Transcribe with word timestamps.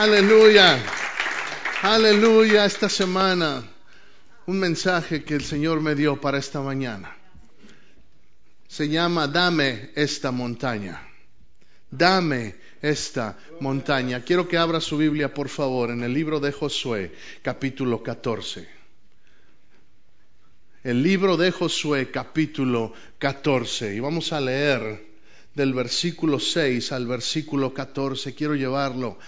Aleluya. 0.00 0.82
Aleluya 1.82 2.64
esta 2.64 2.88
semana. 2.88 3.62
Un 4.46 4.58
mensaje 4.58 5.22
que 5.24 5.34
el 5.34 5.44
Señor 5.44 5.82
me 5.82 5.94
dio 5.94 6.18
para 6.18 6.38
esta 6.38 6.62
mañana. 6.62 7.14
Se 8.66 8.88
llama 8.88 9.28
Dame 9.28 9.90
esta 9.94 10.30
montaña. 10.30 11.06
Dame 11.90 12.54
esta 12.80 13.36
montaña. 13.60 14.24
Quiero 14.24 14.48
que 14.48 14.56
abra 14.56 14.80
su 14.80 14.96
Biblia, 14.96 15.34
por 15.34 15.50
favor, 15.50 15.90
en 15.90 16.02
el 16.02 16.14
libro 16.14 16.40
de 16.40 16.50
Josué, 16.50 17.12
capítulo 17.42 18.02
14. 18.02 18.66
El 20.82 21.02
libro 21.02 21.36
de 21.36 21.50
Josué, 21.50 22.10
capítulo 22.10 22.94
14. 23.18 23.94
Y 23.94 24.00
vamos 24.00 24.32
a 24.32 24.40
leer 24.40 25.09
del 25.54 25.74
versículo 25.74 26.38
6 26.38 26.92
al 26.92 27.06
versículo 27.06 27.74
14, 27.74 28.34
quiero 28.34 28.54
llevarlo 28.54 29.18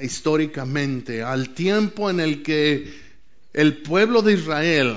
históricamente 0.00 1.22
al 1.22 1.50
tiempo 1.50 2.10
en 2.10 2.20
el 2.20 2.42
que 2.42 2.92
el 3.52 3.78
pueblo 3.78 4.22
de 4.22 4.34
Israel, 4.34 4.96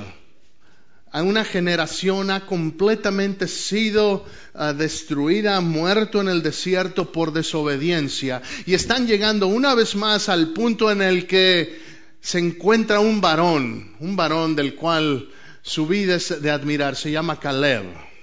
a 1.11 1.23
una 1.23 1.45
generación 1.45 2.29
ha 2.29 2.45
completamente 2.45 3.47
sido 3.47 4.25
ah, 4.53 4.73
destruida, 4.73 5.61
muerto 5.61 6.19
en 6.19 6.27
el 6.27 6.43
desierto 6.43 7.11
por 7.11 7.31
desobediencia, 7.31 8.41
y 8.66 8.73
están 8.73 9.07
llegando 9.07 9.47
una 9.47 9.75
vez 9.75 9.95
más 9.95 10.27
al 10.27 10.49
punto 10.49 10.91
en 10.91 11.01
el 11.01 11.25
que 11.25 11.79
se 12.19 12.39
encuentra 12.39 12.99
un 12.99 13.21
varón, 13.21 13.95
un 13.99 14.16
varón 14.16 14.55
del 14.55 14.75
cual 14.75 15.29
su 15.61 15.88
vida 15.88 16.16
es 16.16 16.41
de 16.41 16.51
admirar, 16.51 16.95
se 16.95 17.11
llama 17.11 17.39
Caleb. 17.39 18.14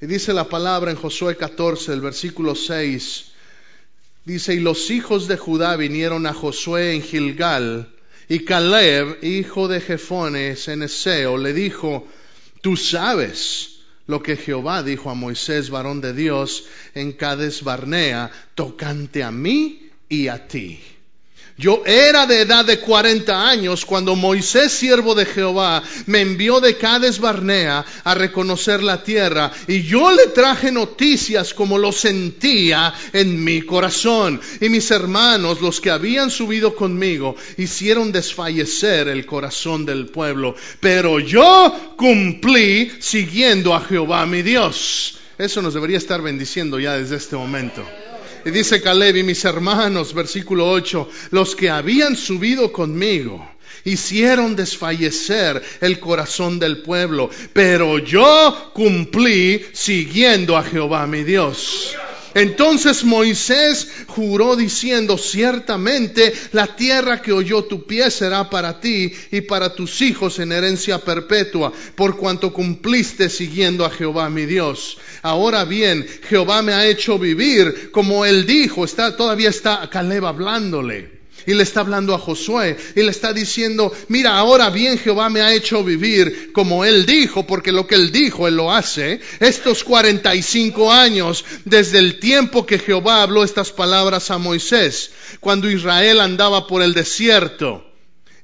Y 0.00 0.06
dice 0.06 0.32
la 0.32 0.48
palabra 0.48 0.90
en 0.92 0.96
Josué 0.96 1.36
14, 1.36 1.92
el 1.92 2.00
versículo 2.00 2.54
6. 2.54 3.32
Dice, 4.24 4.54
y 4.54 4.60
los 4.60 4.90
hijos 4.90 5.26
de 5.26 5.36
Judá 5.36 5.74
vinieron 5.76 6.26
a 6.26 6.34
Josué 6.34 6.94
en 6.94 7.02
Gilgal, 7.02 7.88
y 8.28 8.44
Caleb, 8.44 9.24
hijo 9.24 9.68
de 9.68 9.80
Jefones 9.80 10.68
en 10.68 10.82
Eseo, 10.82 11.38
le 11.38 11.52
dijo, 11.52 12.06
tú 12.60 12.76
sabes 12.76 13.80
lo 14.06 14.22
que 14.22 14.36
Jehová 14.36 14.82
dijo 14.82 15.10
a 15.10 15.14
Moisés, 15.14 15.70
varón 15.70 16.00
de 16.00 16.12
Dios, 16.12 16.64
en 16.94 17.12
Cades 17.12 17.64
Barnea, 17.64 18.30
tocante 18.54 19.22
a 19.22 19.30
mí 19.30 19.90
y 20.08 20.28
a 20.28 20.46
ti. 20.46 20.80
Yo 21.58 21.82
era 21.84 22.24
de 22.24 22.42
edad 22.42 22.64
de 22.64 22.78
40 22.78 23.48
años 23.48 23.84
cuando 23.84 24.14
Moisés, 24.14 24.70
siervo 24.70 25.16
de 25.16 25.26
Jehová, 25.26 25.82
me 26.06 26.20
envió 26.20 26.60
de 26.60 26.76
Cades 26.76 27.18
Barnea 27.18 27.84
a 28.04 28.14
reconocer 28.14 28.80
la 28.80 29.02
tierra 29.02 29.50
y 29.66 29.82
yo 29.82 30.12
le 30.12 30.28
traje 30.28 30.70
noticias 30.70 31.52
como 31.52 31.76
lo 31.76 31.90
sentía 31.90 32.94
en 33.12 33.42
mi 33.42 33.62
corazón. 33.62 34.40
Y 34.60 34.68
mis 34.68 34.88
hermanos, 34.92 35.60
los 35.60 35.80
que 35.80 35.90
habían 35.90 36.30
subido 36.30 36.76
conmigo, 36.76 37.34
hicieron 37.56 38.12
desfallecer 38.12 39.08
el 39.08 39.26
corazón 39.26 39.84
del 39.84 40.06
pueblo. 40.06 40.54
Pero 40.78 41.18
yo 41.18 41.94
cumplí 41.96 42.92
siguiendo 43.00 43.74
a 43.74 43.80
Jehová 43.80 44.24
mi 44.26 44.42
Dios. 44.42 45.18
Eso 45.38 45.60
nos 45.60 45.74
debería 45.74 45.98
estar 45.98 46.22
bendiciendo 46.22 46.78
ya 46.78 46.96
desde 46.96 47.16
este 47.16 47.34
momento. 47.34 47.84
Y 48.44 48.50
dice 48.50 48.80
Caleb 48.80 49.16
y 49.16 49.22
mis 49.22 49.44
hermanos, 49.44 50.14
versículo 50.14 50.70
8, 50.70 51.08
los 51.30 51.54
que 51.54 51.70
habían 51.70 52.16
subido 52.16 52.72
conmigo 52.72 53.48
hicieron 53.84 54.56
desfallecer 54.56 55.62
el 55.80 55.98
corazón 55.98 56.58
del 56.58 56.82
pueblo, 56.82 57.30
pero 57.52 57.98
yo 57.98 58.70
cumplí 58.74 59.64
siguiendo 59.72 60.56
a 60.56 60.62
Jehová 60.62 61.06
mi 61.06 61.22
Dios. 61.24 61.96
Entonces 62.38 63.02
Moisés 63.02 63.88
juró 64.06 64.54
diciendo, 64.54 65.18
ciertamente 65.18 66.32
la 66.52 66.76
tierra 66.76 67.20
que 67.20 67.32
oyó 67.32 67.64
tu 67.64 67.84
pie 67.84 68.12
será 68.12 68.48
para 68.48 68.78
ti 68.78 69.12
y 69.32 69.40
para 69.40 69.74
tus 69.74 70.00
hijos 70.02 70.38
en 70.38 70.52
herencia 70.52 70.98
perpetua, 71.00 71.72
por 71.96 72.16
cuanto 72.16 72.52
cumpliste 72.52 73.28
siguiendo 73.28 73.84
a 73.84 73.90
Jehová 73.90 74.30
mi 74.30 74.46
Dios. 74.46 74.98
Ahora 75.22 75.64
bien, 75.64 76.06
Jehová 76.28 76.62
me 76.62 76.74
ha 76.74 76.86
hecho 76.86 77.18
vivir 77.18 77.90
como 77.90 78.24
él 78.24 78.46
dijo, 78.46 78.84
está, 78.84 79.16
todavía 79.16 79.48
está 79.48 79.90
Caleb 79.90 80.24
hablándole 80.24 81.17
y 81.48 81.54
le 81.54 81.62
está 81.62 81.80
hablando 81.80 82.14
a 82.14 82.18
Josué 82.18 82.76
y 82.94 83.02
le 83.02 83.10
está 83.10 83.32
diciendo, 83.32 83.90
mira, 84.08 84.36
ahora 84.36 84.68
bien 84.68 84.98
Jehová 84.98 85.30
me 85.30 85.40
ha 85.40 85.54
hecho 85.54 85.82
vivir 85.82 86.52
como 86.52 86.84
él 86.84 87.06
dijo, 87.06 87.46
porque 87.46 87.72
lo 87.72 87.86
que 87.86 87.94
él 87.94 88.12
dijo, 88.12 88.46
él 88.46 88.56
lo 88.56 88.70
hace. 88.70 89.18
Estos 89.40 89.82
45 89.82 90.92
años 90.92 91.46
desde 91.64 92.00
el 92.00 92.18
tiempo 92.18 92.66
que 92.66 92.78
Jehová 92.78 93.22
habló 93.22 93.44
estas 93.44 93.72
palabras 93.72 94.30
a 94.30 94.36
Moisés, 94.36 95.10
cuando 95.40 95.70
Israel 95.70 96.20
andaba 96.20 96.66
por 96.66 96.82
el 96.82 96.92
desierto. 96.92 97.82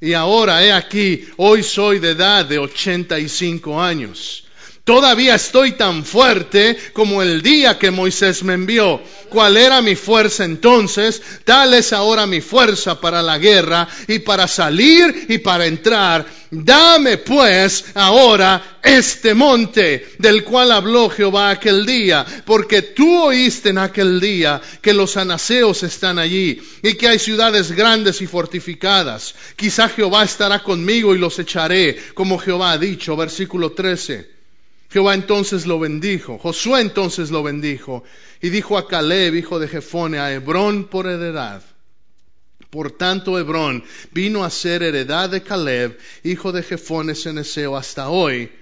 Y 0.00 0.14
ahora, 0.14 0.64
he 0.64 0.72
aquí, 0.72 1.28
hoy 1.36 1.62
soy 1.62 1.98
de 1.98 2.12
edad 2.12 2.46
de 2.46 2.58
85 2.58 3.82
años. 3.82 4.43
Todavía 4.84 5.36
estoy 5.36 5.72
tan 5.72 6.04
fuerte 6.04 6.76
como 6.92 7.22
el 7.22 7.40
día 7.40 7.78
que 7.78 7.90
Moisés 7.90 8.42
me 8.42 8.52
envió. 8.52 9.00
¿Cuál 9.30 9.56
era 9.56 9.80
mi 9.80 9.94
fuerza 9.94 10.44
entonces? 10.44 11.22
Tal 11.44 11.72
es 11.72 11.94
ahora 11.94 12.26
mi 12.26 12.42
fuerza 12.42 13.00
para 13.00 13.22
la 13.22 13.38
guerra 13.38 13.88
y 14.08 14.18
para 14.18 14.46
salir 14.46 15.24
y 15.30 15.38
para 15.38 15.64
entrar. 15.64 16.26
Dame 16.50 17.16
pues 17.16 17.86
ahora 17.94 18.78
este 18.82 19.32
monte 19.32 20.06
del 20.18 20.44
cual 20.44 20.70
habló 20.70 21.08
Jehová 21.08 21.48
aquel 21.48 21.86
día, 21.86 22.26
porque 22.44 22.82
tú 22.82 23.22
oíste 23.22 23.70
en 23.70 23.78
aquel 23.78 24.20
día 24.20 24.60
que 24.82 24.92
los 24.92 25.16
anaseos 25.16 25.82
están 25.82 26.18
allí 26.18 26.60
y 26.82 26.92
que 26.92 27.08
hay 27.08 27.18
ciudades 27.18 27.72
grandes 27.72 28.20
y 28.20 28.26
fortificadas. 28.26 29.34
Quizá 29.56 29.88
Jehová 29.88 30.24
estará 30.24 30.62
conmigo 30.62 31.14
y 31.14 31.18
los 31.18 31.38
echaré, 31.38 31.96
como 32.12 32.38
Jehová 32.38 32.72
ha 32.72 32.78
dicho, 32.78 33.16
versículo 33.16 33.72
13. 33.72 34.33
Jehová 34.94 35.14
entonces 35.14 35.66
lo 35.66 35.80
bendijo, 35.80 36.38
Josué 36.38 36.80
entonces 36.80 37.32
lo 37.32 37.42
bendijo 37.42 38.04
y 38.40 38.50
dijo 38.50 38.78
a 38.78 38.86
Caleb, 38.86 39.34
hijo 39.34 39.58
de 39.58 39.66
Jefone, 39.66 40.20
a 40.20 40.32
Hebrón 40.32 40.84
por 40.84 41.08
heredad. 41.08 41.64
Por 42.70 42.92
tanto, 42.92 43.36
Hebrón 43.36 43.82
vino 44.12 44.44
a 44.44 44.50
ser 44.50 44.84
heredad 44.84 45.30
de 45.30 45.42
Caleb, 45.42 45.98
hijo 46.22 46.52
de 46.52 46.62
Jefone 46.62 47.16
Ceneseo, 47.16 47.76
hasta 47.76 48.08
hoy, 48.08 48.52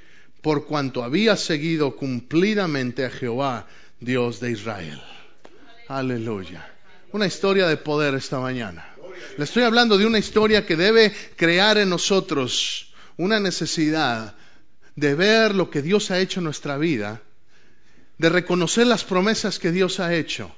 por 0.41 0.65
cuanto 0.65 1.05
había 1.05 1.37
seguido 1.37 1.97
cumplidamente 1.97 3.05
a 3.05 3.11
Jehová, 3.11 3.67
Dios 4.01 4.41
de 4.41 4.53
Israel. 4.53 5.03
Aleluya. 5.87 6.67
Una 7.13 7.27
historia 7.27 7.69
de 7.69 7.77
poder 7.77 8.15
esta 8.15 8.41
mañana. 8.41 8.89
Le 9.37 9.45
estoy 9.45 9.65
hablando 9.65 9.99
de 9.99 10.07
una 10.07 10.19
historia 10.19 10.65
que 10.65 10.77
debe 10.77 11.13
crear 11.37 11.77
en 11.77 11.91
nosotros 11.91 12.91
una 13.19 13.39
necesidad 13.39 14.35
de 14.97 15.15
ver 15.15 15.55
lo 15.55 15.71
que 15.71 15.83
Dios 15.83 16.11
ha 16.11 16.19
hecho 16.19 16.41
en 16.41 16.45
nuestra 16.45 16.77
vida, 16.77 17.23
de 18.19 18.29
reconocer 18.29 18.87
las 18.87 19.05
promesas 19.05 19.59
que 19.59 19.73
Dios 19.73 20.01
ha 20.01 20.15
hecho 20.15 20.55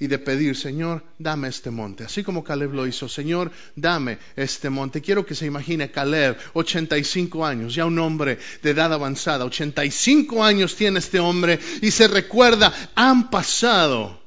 y 0.00 0.06
de 0.06 0.18
pedir, 0.18 0.56
Señor, 0.56 1.02
dame 1.18 1.48
este 1.48 1.70
monte. 1.70 2.04
Así 2.04 2.22
como 2.22 2.44
Caleb 2.44 2.72
lo 2.72 2.86
hizo, 2.86 3.08
Señor, 3.08 3.50
dame 3.74 4.18
este 4.36 4.70
monte. 4.70 5.00
Quiero 5.00 5.26
que 5.26 5.34
se 5.34 5.46
imagine 5.46 5.90
Caleb, 5.90 6.38
85 6.52 7.44
años, 7.44 7.74
ya 7.74 7.84
un 7.84 7.98
hombre 7.98 8.38
de 8.62 8.70
edad 8.70 8.92
avanzada, 8.92 9.44
85 9.44 10.44
años 10.44 10.76
tiene 10.76 11.00
este 11.00 11.18
hombre 11.18 11.58
y 11.82 11.90
se 11.90 12.06
recuerda, 12.06 12.72
han 12.94 13.28
pasado, 13.30 14.22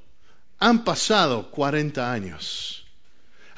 han 0.59 0.83
pasado 0.83 1.49
40 1.51 2.11
años. 2.11 2.80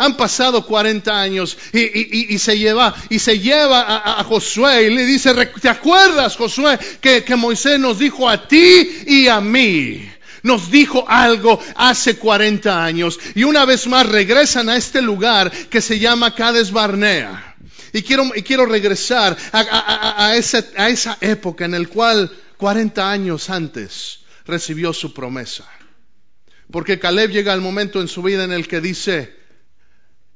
Han 0.03 0.17
pasado 0.17 0.65
40 0.65 1.21
años 1.21 1.57
y, 1.71 2.37
se 2.37 2.57
lleva, 2.57 2.93
y 3.09 3.19
se 3.19 3.39
lleva 3.39 4.19
a, 4.19 4.23
Josué 4.23 4.83
y 4.83 4.89
le 4.89 5.05
dice, 5.05 5.33
¿te 5.61 5.69
acuerdas 5.69 6.35
Josué 6.35 6.77
que, 6.99 7.35
Moisés 7.35 7.79
nos 7.79 7.99
dijo 7.99 8.27
a 8.27 8.47
ti 8.47 9.03
y 9.07 9.27
a 9.27 9.41
mí? 9.41 10.09
nos 10.43 10.69
dijo 10.69 11.05
algo 11.07 11.57
hace 11.77 12.17
40 12.17 12.83
años 12.83 13.17
y 13.33 13.45
una 13.45 13.63
vez 13.63 13.87
más 13.87 14.05
regresan 14.05 14.67
a 14.67 14.75
este 14.75 15.01
lugar 15.01 15.49
que 15.49 15.79
se 15.79 15.99
llama 15.99 16.35
Cades 16.35 16.71
Barnea. 16.71 17.55
Y 17.93 18.01
quiero, 18.01 18.25
y 18.35 18.41
quiero 18.41 18.65
regresar 18.65 19.37
a, 19.53 20.35
esa, 20.35 20.65
a 20.75 20.89
esa 20.89 21.17
época 21.21 21.63
en 21.63 21.71
la 21.71 21.87
cual 21.87 22.29
40 22.57 23.09
años 23.09 23.49
antes 23.49 24.19
recibió 24.45 24.91
su 24.91 25.13
promesa. 25.13 25.63
Porque 26.71 26.99
Caleb 26.99 27.31
llega 27.31 27.53
al 27.53 27.61
momento 27.61 28.01
en 28.01 28.07
su 28.07 28.23
vida 28.23 28.43
en 28.43 28.51
el 28.51 28.67
que 28.67 28.81
dice, 28.81 29.35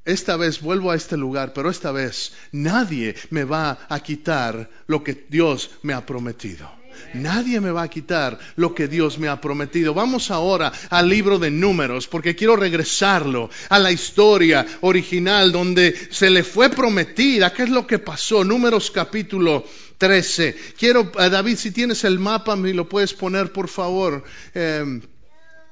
esta 0.07 0.37
vez 0.37 0.61
vuelvo 0.61 0.89
a 0.89 0.95
este 0.95 1.17
lugar, 1.17 1.51
pero 1.53 1.69
esta 1.69 1.91
vez 1.91 2.31
nadie 2.53 3.13
me 3.29 3.43
va 3.43 3.85
a 3.89 3.99
quitar 3.99 4.69
lo 4.87 5.03
que 5.03 5.25
Dios 5.29 5.69
me 5.83 5.93
ha 5.93 6.05
prometido. 6.05 6.71
Nadie 7.13 7.59
me 7.59 7.71
va 7.71 7.83
a 7.83 7.89
quitar 7.89 8.39
lo 8.55 8.73
que 8.73 8.87
Dios 8.87 9.19
me 9.19 9.27
ha 9.27 9.39
prometido. 9.39 9.93
Vamos 9.93 10.31
ahora 10.31 10.71
al 10.89 11.09
libro 11.09 11.37
de 11.37 11.51
números, 11.51 12.07
porque 12.07 12.35
quiero 12.35 12.55
regresarlo 12.55 13.49
a 13.69 13.77
la 13.79 13.91
historia 13.91 14.65
original 14.81 15.51
donde 15.51 15.93
se 16.09 16.29
le 16.29 16.43
fue 16.43 16.69
prometida. 16.69 17.53
¿Qué 17.53 17.63
es 17.63 17.69
lo 17.69 17.85
que 17.85 17.99
pasó? 17.99 18.43
Números 18.43 18.89
capítulo 18.89 19.65
13. 19.97 20.55
Quiero, 20.79 21.11
eh, 21.19 21.29
David, 21.29 21.57
si 21.57 21.71
tienes 21.71 22.03
el 22.05 22.17
mapa, 22.17 22.55
me 22.55 22.73
lo 22.73 22.87
puedes 22.87 23.13
poner, 23.13 23.51
por 23.51 23.67
favor. 23.67 24.23
Em, 24.53 25.01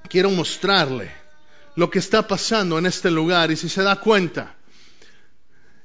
quiero 0.09 0.29
mostrarle 0.29 1.24
lo 1.75 1.89
que 1.89 1.99
está 1.99 2.27
pasando 2.27 2.77
en 2.77 2.85
este 2.85 3.11
lugar 3.11 3.51
y 3.51 3.55
si 3.55 3.69
se 3.69 3.83
da 3.83 3.97
cuenta. 3.97 4.55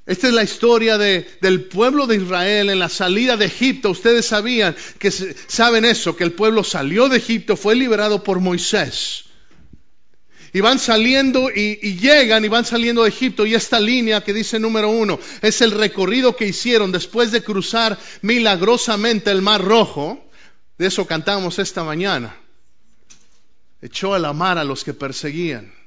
Esta 0.07 0.27
es 0.27 0.33
la 0.33 0.43
historia 0.43 0.99
del 0.99 1.65
pueblo 1.65 2.07
de 2.07 2.17
Israel 2.17 2.71
en 2.71 2.79
la 2.79 2.89
salida 2.89 3.37
de 3.37 3.45
Egipto. 3.45 3.91
Ustedes 3.91 4.27
sabían 4.27 4.75
que 4.99 5.11
saben 5.11 5.85
eso, 5.85 6.17
que 6.17 6.25
el 6.25 6.33
pueblo 6.33 6.65
salió 6.65 7.09
de 7.09 7.19
Egipto, 7.19 7.57
fue 7.57 7.77
liberado 7.77 8.25
por 8.25 8.41
Moisés. 8.41 9.27
Y 10.53 10.61
van 10.61 10.81
saliendo 10.81 11.49
y, 11.49 11.79
y, 11.81 11.97
llegan 11.97 12.45
y 12.45 12.49
van 12.49 12.65
saliendo 12.65 13.05
de 13.05 13.11
Egipto. 13.11 13.47
Y 13.47 13.55
esta 13.55 13.79
línea 13.79 14.25
que 14.25 14.33
dice 14.33 14.59
número 14.59 14.91
uno 14.91 15.21
es 15.43 15.61
el 15.61 15.71
recorrido 15.71 16.35
que 16.35 16.49
hicieron 16.49 16.91
después 16.91 17.31
de 17.31 17.45
cruzar 17.45 17.97
milagrosamente 18.23 19.31
el 19.31 19.43
Mar 19.43 19.63
Rojo. 19.63 20.29
De 20.77 20.89
eso 20.89 21.07
cantamos 21.07 21.61
esta 21.61 21.85
mañana. 21.85 22.37
Echó 23.81 24.13
a 24.13 24.19
la 24.19 24.33
mar 24.33 24.59
a 24.59 24.65
los 24.65 24.83
que 24.83 24.93
perseguían. 24.93 25.80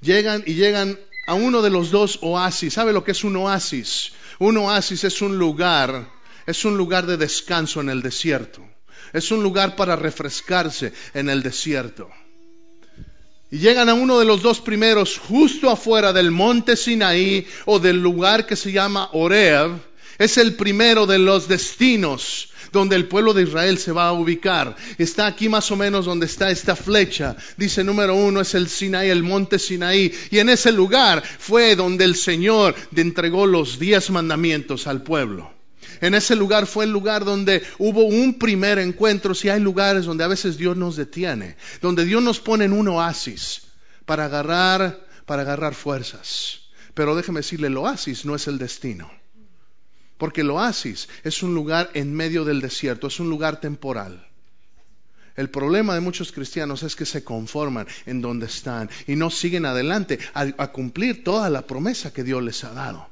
Llegan 0.00 0.42
y 0.46 0.54
llegan 0.54 0.98
a 1.26 1.34
uno 1.34 1.62
de 1.62 1.70
los 1.70 1.90
dos 1.90 2.18
oasis. 2.22 2.74
¿Sabe 2.74 2.92
lo 2.92 3.04
que 3.04 3.12
es 3.12 3.24
un 3.24 3.36
oasis? 3.36 4.12
Un 4.38 4.56
oasis 4.56 5.04
es 5.04 5.20
un 5.20 5.38
lugar, 5.38 6.08
es 6.46 6.64
un 6.64 6.76
lugar 6.76 7.06
de 7.06 7.16
descanso 7.16 7.80
en 7.80 7.90
el 7.90 8.02
desierto. 8.02 8.66
Es 9.12 9.30
un 9.30 9.42
lugar 9.42 9.76
para 9.76 9.96
refrescarse 9.96 10.92
en 11.14 11.28
el 11.28 11.42
desierto. 11.42 12.08
Y 13.50 13.58
llegan 13.58 13.88
a 13.88 13.94
uno 13.94 14.18
de 14.18 14.24
los 14.24 14.42
dos 14.42 14.60
primeros 14.60 15.18
justo 15.18 15.70
afuera 15.70 16.12
del 16.12 16.30
monte 16.30 16.76
Sinaí 16.76 17.46
o 17.66 17.80
del 17.80 18.00
lugar 18.00 18.46
que 18.46 18.56
se 18.56 18.70
llama 18.70 19.10
Oreb. 19.12 19.72
Es 20.18 20.38
el 20.38 20.54
primero 20.54 21.06
de 21.06 21.18
los 21.18 21.48
destinos 21.48 22.50
donde 22.72 22.96
el 22.96 23.06
pueblo 23.08 23.34
de 23.34 23.42
Israel 23.42 23.78
se 23.78 23.92
va 23.92 24.08
a 24.08 24.12
ubicar. 24.12 24.76
Está 24.98 25.26
aquí 25.26 25.48
más 25.48 25.70
o 25.70 25.76
menos 25.76 26.06
donde 26.06 26.26
está 26.26 26.50
esta 26.50 26.76
flecha. 26.76 27.36
Dice 27.56 27.84
número 27.84 28.14
uno 28.14 28.40
es 28.40 28.54
el 28.54 28.68
Sinaí, 28.68 29.10
el 29.10 29.22
monte 29.22 29.58
Sinaí. 29.58 30.12
Y 30.30 30.38
en 30.38 30.48
ese 30.48 30.72
lugar 30.72 31.22
fue 31.22 31.76
donde 31.76 32.04
el 32.04 32.16
Señor 32.16 32.74
entregó 32.94 33.46
los 33.46 33.78
diez 33.78 34.10
mandamientos 34.10 34.86
al 34.86 35.02
pueblo. 35.02 35.52
En 36.00 36.14
ese 36.14 36.36
lugar 36.36 36.66
fue 36.66 36.84
el 36.84 36.90
lugar 36.90 37.24
donde 37.24 37.62
hubo 37.78 38.04
un 38.04 38.38
primer 38.38 38.78
encuentro. 38.78 39.34
Si 39.34 39.48
hay 39.48 39.60
lugares 39.60 40.06
donde 40.06 40.24
a 40.24 40.28
veces 40.28 40.56
Dios 40.56 40.76
nos 40.76 40.96
detiene, 40.96 41.56
donde 41.82 42.04
Dios 42.04 42.22
nos 42.22 42.40
pone 42.40 42.64
en 42.64 42.72
un 42.72 42.88
oasis 42.88 43.62
para 44.06 44.26
agarrar, 44.26 45.06
para 45.26 45.42
agarrar 45.42 45.74
fuerzas. 45.74 46.60
Pero 46.94 47.14
déjeme 47.16 47.40
decirle, 47.40 47.68
el 47.68 47.76
oasis 47.76 48.24
no 48.24 48.34
es 48.34 48.46
el 48.46 48.58
destino. 48.58 49.10
Porque 50.20 50.42
el 50.42 50.50
oasis 50.50 51.08
es 51.24 51.42
un 51.42 51.54
lugar 51.54 51.88
en 51.94 52.12
medio 52.12 52.44
del 52.44 52.60
desierto, 52.60 53.06
es 53.06 53.18
un 53.20 53.30
lugar 53.30 53.58
temporal. 53.58 54.28
El 55.34 55.48
problema 55.48 55.94
de 55.94 56.02
muchos 56.02 56.30
cristianos 56.30 56.82
es 56.82 56.94
que 56.94 57.06
se 57.06 57.24
conforman 57.24 57.86
en 58.04 58.20
donde 58.20 58.44
están 58.44 58.90
y 59.06 59.16
no 59.16 59.30
siguen 59.30 59.64
adelante 59.64 60.18
a, 60.34 60.72
cumplir 60.72 61.24
toda 61.24 61.48
la 61.48 61.62
promesa 61.66 62.12
que 62.12 62.22
Dios 62.22 62.42
les 62.42 62.62
ha 62.64 62.74
dado. 62.74 63.08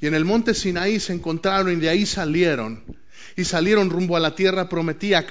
Y 0.00 0.08
en 0.08 0.14
el 0.14 0.24
monte 0.24 0.52
Sinaí 0.52 0.98
se 0.98 1.12
encontraron 1.12 1.72
y 1.72 1.76
de 1.76 1.90
ahí 1.90 2.06
salieron 2.06 2.82
y 3.36 3.44
salieron 3.44 3.90
rumbo 3.90 4.16
a 4.16 4.20
la 4.20 4.34
tierra 4.34 4.68
prometida, 4.68 5.24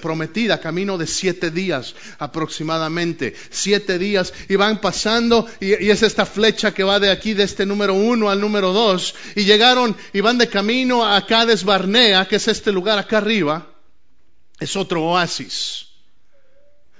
prometida, 0.00 0.60
camino 0.60 0.98
de 0.98 1.06
siete 1.06 1.50
días 1.50 1.94
aproximadamente. 2.18 3.34
Siete 3.50 3.98
días 3.98 4.34
y 4.48 4.56
van 4.56 4.80
pasando 4.80 5.48
y, 5.60 5.72
es 5.72 6.02
esta 6.02 6.26
flecha 6.26 6.74
que 6.74 6.82
va 6.82 6.98
de 6.98 7.10
aquí, 7.10 7.34
de 7.34 7.44
este 7.44 7.64
número 7.64 7.94
uno 7.94 8.30
al 8.30 8.40
número 8.40 8.72
dos. 8.72 9.14
Y 9.36 9.44
llegaron 9.44 9.96
y 10.12 10.20
van 10.20 10.38
de 10.38 10.48
camino 10.48 11.06
a 11.06 11.24
Cades 11.26 11.64
Barnea, 11.64 12.26
que 12.26 12.36
es 12.36 12.48
este 12.48 12.72
lugar 12.72 12.98
acá 12.98 13.18
arriba. 13.18 13.68
Es 14.58 14.76
otro 14.76 15.04
oasis. 15.04 15.86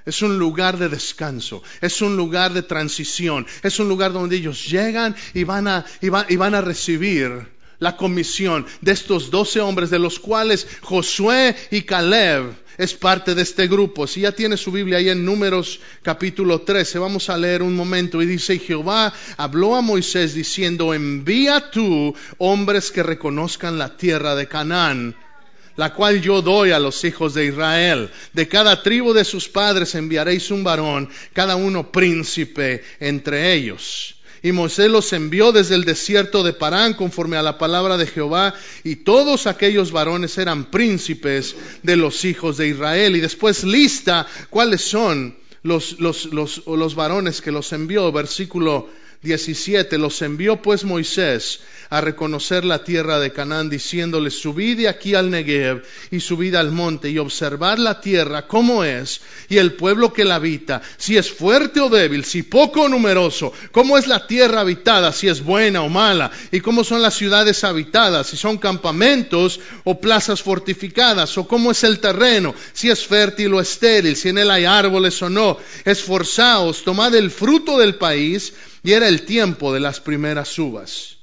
Es 0.05 0.21
un 0.23 0.39
lugar 0.39 0.79
de 0.79 0.89
descanso, 0.89 1.63
es 1.81 2.03
un 2.03 2.17
lugar 2.17 2.53
de 2.53 2.63
transición, 2.63 3.47
es 3.63 3.79
un 3.79 3.89
lugar 3.89 4.13
donde 4.13 4.35
ellos 4.35 4.67
llegan 4.69 5.15
y 5.33 5.45
van 5.45 5.69
a, 5.69 5.85
y 6.01 6.09
van 6.09 6.55
a 6.57 6.61
recibir 6.61 7.52
la 7.83 7.97
comisión 7.97 8.65
de 8.81 8.93
estos 8.93 9.29
doce 9.29 9.61
hombres, 9.61 9.91
de 9.91 9.99
los 9.99 10.21
cuales 10.21 10.69
Josué 10.83 11.57
y 11.73 11.83
Caleb 11.83 12.55
es 12.79 12.95
parte 12.95 13.35
de 13.35 13.43
este 13.43 13.67
grupo. 13.67 14.07
Si 14.07 14.21
ya 14.21 14.31
tiene 14.31 14.57
su 14.57 14.71
Biblia 14.71 14.99
ahí 14.99 15.09
en 15.09 15.25
Números 15.25 15.81
capítulo 16.03 16.61
13, 16.61 17.01
vamos 17.01 17.29
a 17.29 17.37
leer 17.37 17.61
un 17.61 17.75
momento. 17.75 18.23
Y 18.23 18.27
dice, 18.27 18.61
Jehová 18.61 19.13
habló 19.37 19.75
a 19.75 19.81
Moisés 19.81 20.33
diciendo, 20.33 20.95
envía 20.95 21.73
tú 21.73 22.15
hombres 22.39 22.93
que 22.93 23.03
reconozcan 23.03 23.79
la 23.79 23.97
tierra 23.97 24.37
de 24.37 24.47
Canaán 24.47 25.17
la 25.75 25.95
cual 25.95 26.21
yo 26.21 26.43
doy 26.43 26.71
a 26.71 26.79
los 26.79 27.03
hijos 27.03 27.33
de 27.33 27.47
Israel. 27.47 28.11
De 28.35 28.47
cada 28.47 28.83
tribu 28.83 29.15
de 29.15 29.25
sus 29.25 29.49
padres 29.49 29.95
enviaréis 29.95 30.51
un 30.51 30.63
varón, 30.63 31.09
cada 31.33 31.57
uno 31.57 31.91
príncipe 31.91 32.85
entre 33.01 33.55
ellos. 33.55 34.22
Y 34.43 34.51
Moisés 34.53 34.91
los 34.91 35.13
envió 35.13 35.53
desde 35.53 35.77
el 35.77 35.85
desierto 35.85 36.43
de 36.43 36.53
Parán 36.53 36.95
conforme 36.95 37.37
a 37.37 37.43
la 37.43 37.59
palabra 37.59 37.97
de 37.97 38.07
Jehová, 38.07 38.55
y 38.83 38.97
todos 38.97 39.47
aquellos 39.47 39.93
varones 39.93 40.37
eran 40.37 40.65
príncipes 40.65 41.55
de 41.83 41.97
los 41.97 42.25
hijos 42.25 42.57
de 42.57 42.69
Israel. 42.69 43.17
Y 43.17 43.21
después 43.21 43.63
lista 43.63 44.27
cuáles 44.51 44.83
son 44.83 45.37
los, 45.63 46.01
los, 46.01 46.27
los, 46.27 46.67
los 46.67 46.95
varones 46.95 47.41
que 47.41 47.53
los 47.53 47.73
envió. 47.73 48.11
Versículo 48.11 48.89
17. 49.23 49.99
Los 49.99 50.21
envió 50.23 50.61
pues 50.61 50.85
Moisés 50.85 51.61
a 51.91 52.01
reconocer 52.01 52.65
la 52.65 52.83
tierra 52.85 53.21
de 53.21 53.33
Canaán, 53.33 53.69
diciéndoles, 53.69 54.41
subid 54.41 54.79
de 54.79 54.89
aquí 54.89 55.15
al 55.15 55.31
Negev 55.31 55.83
y 56.11 56.21
subid 56.21 56.55
al 56.55 56.73
monte 56.73 57.11
y 57.11 57.19
observad 57.19 57.77
la 57.77 58.01
tierra 58.01 58.47
cómo 58.49 58.83
es 58.83 59.21
y 59.51 59.59
el 59.59 59.75
pueblo 59.75 60.13
que 60.13 60.25
la 60.25 60.37
habita, 60.37 60.81
si 60.97 61.19
es 61.19 61.31
fuerte 61.31 61.81
o 61.81 61.91
débil, 61.91 62.25
si 62.25 62.43
poco 62.43 62.83
o 62.83 62.89
numeroso, 62.89 63.53
cómo 63.73 63.99
es 63.99 64.07
la 64.07 64.27
tierra 64.27 64.63
habitada, 64.63 65.13
si 65.13 65.29
es 65.29 65.45
buena 65.45 65.83
o 65.83 65.91
mala, 65.91 66.31
y 66.51 66.61
cómo 66.61 66.83
son 66.83 67.03
las 67.03 67.15
ciudades 67.15 67.63
habitadas, 67.63 68.29
si 68.29 68.39
son 68.39 68.57
campamentos 68.57 69.61
o 69.85 70.01
plazas 70.01 70.43
fortificadas, 70.43 71.37
o 71.37 71.47
cómo 71.47 71.71
es 71.71 71.85
el 71.85 72.01
terreno, 72.01 72.55
si 72.73 72.89
es 72.89 73.07
fértil 73.07 73.53
o 73.53 73.61
estéril, 73.61 74.17
si 74.17 74.31
en 74.31 74.39
él 74.39 74.51
hay 74.51 74.65
árboles 74.65 75.21
o 75.21 75.29
no. 75.29 75.59
Esforzaos, 75.85 76.83
tomad 76.85 77.15
el 77.15 77.31
fruto 77.31 77.79
del 77.79 77.97
país, 77.97 78.55
y 78.83 78.93
era 78.93 79.09
el 79.09 79.23
tiempo 79.23 79.73
de 79.73 79.81
las 79.81 80.01
primeras 80.01 80.59
uvas. 80.59 81.19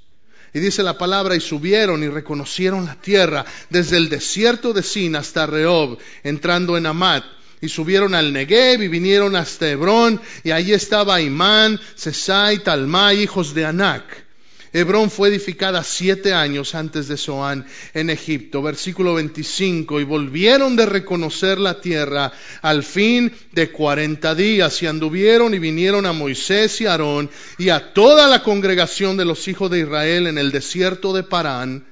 Y 0.54 0.60
dice 0.60 0.82
la 0.82 0.98
palabra, 0.98 1.36
y 1.36 1.40
subieron 1.40 2.04
y 2.04 2.08
reconocieron 2.08 2.86
la 2.86 2.96
tierra 2.96 3.46
desde 3.70 3.98
el 3.98 4.10
desierto 4.10 4.74
de 4.74 4.82
Sin 4.82 5.16
hasta 5.16 5.46
Rehob, 5.46 6.00
entrando 6.24 6.78
en 6.78 6.88
Amat. 6.88 7.24
Y 7.62 7.70
subieron 7.70 8.16
al 8.16 8.32
Negev 8.32 8.82
y 8.82 8.88
vinieron 8.88 9.36
hasta 9.36 9.70
Hebrón, 9.70 10.22
y 10.44 10.52
allí 10.52 10.74
estaba 10.74 11.22
Imán, 11.22 11.80
Sesai, 11.96 12.64
Talmai, 12.64 13.22
hijos 13.22 13.54
de 13.54 13.66
Anac. 13.66 14.29
Hebrón 14.72 15.10
fue 15.10 15.30
edificada 15.30 15.84
siete 15.84 16.32
años 16.34 16.76
antes 16.76 17.08
de 17.08 17.18
Zoán 17.18 17.66
en 17.96 18.12
Egipto. 18.12 18.62
Versículo 18.62 19.16
25. 19.16 20.00
Y 20.00 20.04
volvieron 20.04 20.76
de 20.76 20.86
reconocer 20.86 21.58
la 21.58 21.82
tierra 21.82 22.32
al 22.62 22.84
fin 22.84 23.32
de 23.52 23.72
cuarenta 23.72 24.36
días. 24.36 24.82
Y 24.84 24.88
anduvieron 24.88 25.56
y 25.56 25.60
vinieron 25.60 26.06
a 26.06 26.14
Moisés 26.14 26.82
y 26.82 26.86
Aarón 26.86 27.32
y 27.58 27.70
a 27.70 27.94
toda 27.94 28.28
la 28.28 28.44
congregación 28.44 29.18
de 29.18 29.26
los 29.26 29.48
hijos 29.48 29.72
de 29.72 29.80
Israel 29.80 30.28
en 30.28 30.38
el 30.38 30.52
desierto 30.52 31.14
de 31.14 31.24
Parán. 31.24 31.86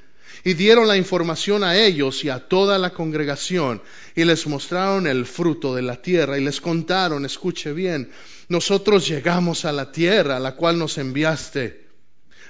Y 0.44 0.54
dieron 0.54 0.88
la 0.88 0.98
información 0.98 1.64
a 1.64 1.76
ellos 1.76 2.24
y 2.24 2.30
a 2.30 2.48
toda 2.48 2.78
la 2.78 2.92
congregación. 2.92 3.82
Y 4.16 4.24
les 4.24 4.46
mostraron 4.46 5.08
el 5.08 5.26
fruto 5.26 5.74
de 5.74 5.82
la 5.82 6.00
tierra. 6.00 6.38
Y 6.38 6.44
les 6.44 6.62
contaron, 6.62 7.26
escuche 7.26 7.74
bien, 7.74 8.12
nosotros 8.50 9.08
llegamos 9.08 9.66
a 9.66 9.72
la 9.72 9.92
tierra 9.92 10.38
a 10.38 10.40
la 10.40 10.56
cual 10.56 10.78
nos 10.78 11.00
enviaste 11.00 11.87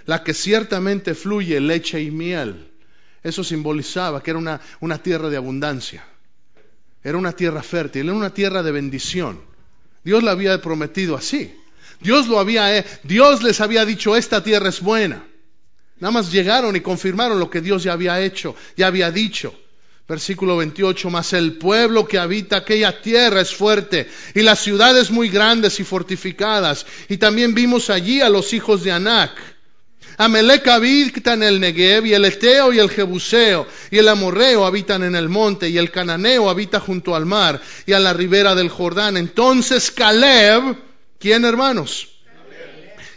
la 0.07 0.23
que 0.23 0.33
ciertamente 0.33 1.13
fluye 1.13 1.59
leche 1.59 2.01
y 2.01 2.09
miel. 2.09 2.71
Eso 3.23 3.43
simbolizaba 3.43 4.23
que 4.23 4.31
era 4.31 4.39
una, 4.39 4.59
una 4.79 4.97
tierra 4.97 5.29
de 5.29 5.37
abundancia, 5.37 6.03
era 7.03 7.17
una 7.17 7.33
tierra 7.33 7.61
fértil, 7.61 8.07
era 8.07 8.13
una 8.13 8.33
tierra 8.33 8.63
de 8.63 8.71
bendición. 8.71 9.39
Dios 10.03 10.23
la 10.23 10.31
había 10.31 10.59
prometido 10.61 11.15
así. 11.15 11.53
Dios 11.99 12.27
lo 12.27 12.39
había, 12.39 12.85
Dios 13.03 13.43
les 13.43 13.59
había 13.59 13.85
dicho, 13.85 14.15
esta 14.15 14.43
tierra 14.43 14.69
es 14.69 14.81
buena. 14.81 15.25
Nada 15.99 16.11
más 16.11 16.31
llegaron 16.31 16.75
y 16.75 16.81
confirmaron 16.81 17.39
lo 17.39 17.49
que 17.49 17.61
Dios 17.61 17.83
ya 17.83 17.93
había 17.93 18.21
hecho, 18.21 18.55
ya 18.75 18.87
había 18.87 19.11
dicho. 19.11 19.53
Versículo 20.07 20.55
28, 20.55 21.09
mas 21.09 21.33
el 21.33 21.57
pueblo 21.57 22.07
que 22.07 22.17
habita 22.17 22.57
aquella 22.57 23.01
tierra 23.01 23.41
es 23.41 23.53
fuerte 23.53 24.09
y 24.35 24.41
las 24.41 24.59
ciudades 24.59 25.11
muy 25.11 25.27
grandes 25.27 25.81
y 25.81 25.83
fortificadas. 25.83 26.85
Y 27.09 27.17
también 27.17 27.53
vimos 27.53 27.89
allí 27.89 28.21
a 28.21 28.29
los 28.29 28.53
hijos 28.53 28.85
de 28.85 28.93
Anac. 28.93 29.56
Amelec 30.17 30.67
habita 30.67 31.33
en 31.33 31.43
el 31.43 31.59
Negev 31.59 32.07
y 32.07 32.13
el 32.13 32.25
Eteo 32.25 32.73
y 32.73 32.79
el 32.79 32.89
Jebuseo 32.89 33.67
y 33.91 33.99
el 33.99 34.07
Amorreo 34.07 34.65
habitan 34.65 35.03
en 35.03 35.15
el 35.15 35.29
monte 35.29 35.69
y 35.69 35.77
el 35.77 35.91
Cananeo 35.91 36.49
habita 36.49 36.79
junto 36.79 37.15
al 37.15 37.25
mar 37.25 37.61
y 37.85 37.93
a 37.93 37.99
la 37.99 38.13
ribera 38.13 38.55
del 38.55 38.69
Jordán. 38.69 39.15
Entonces 39.15 39.91
Caleb, 39.91 40.75
¿quién 41.19 41.45
hermanos? 41.45 42.09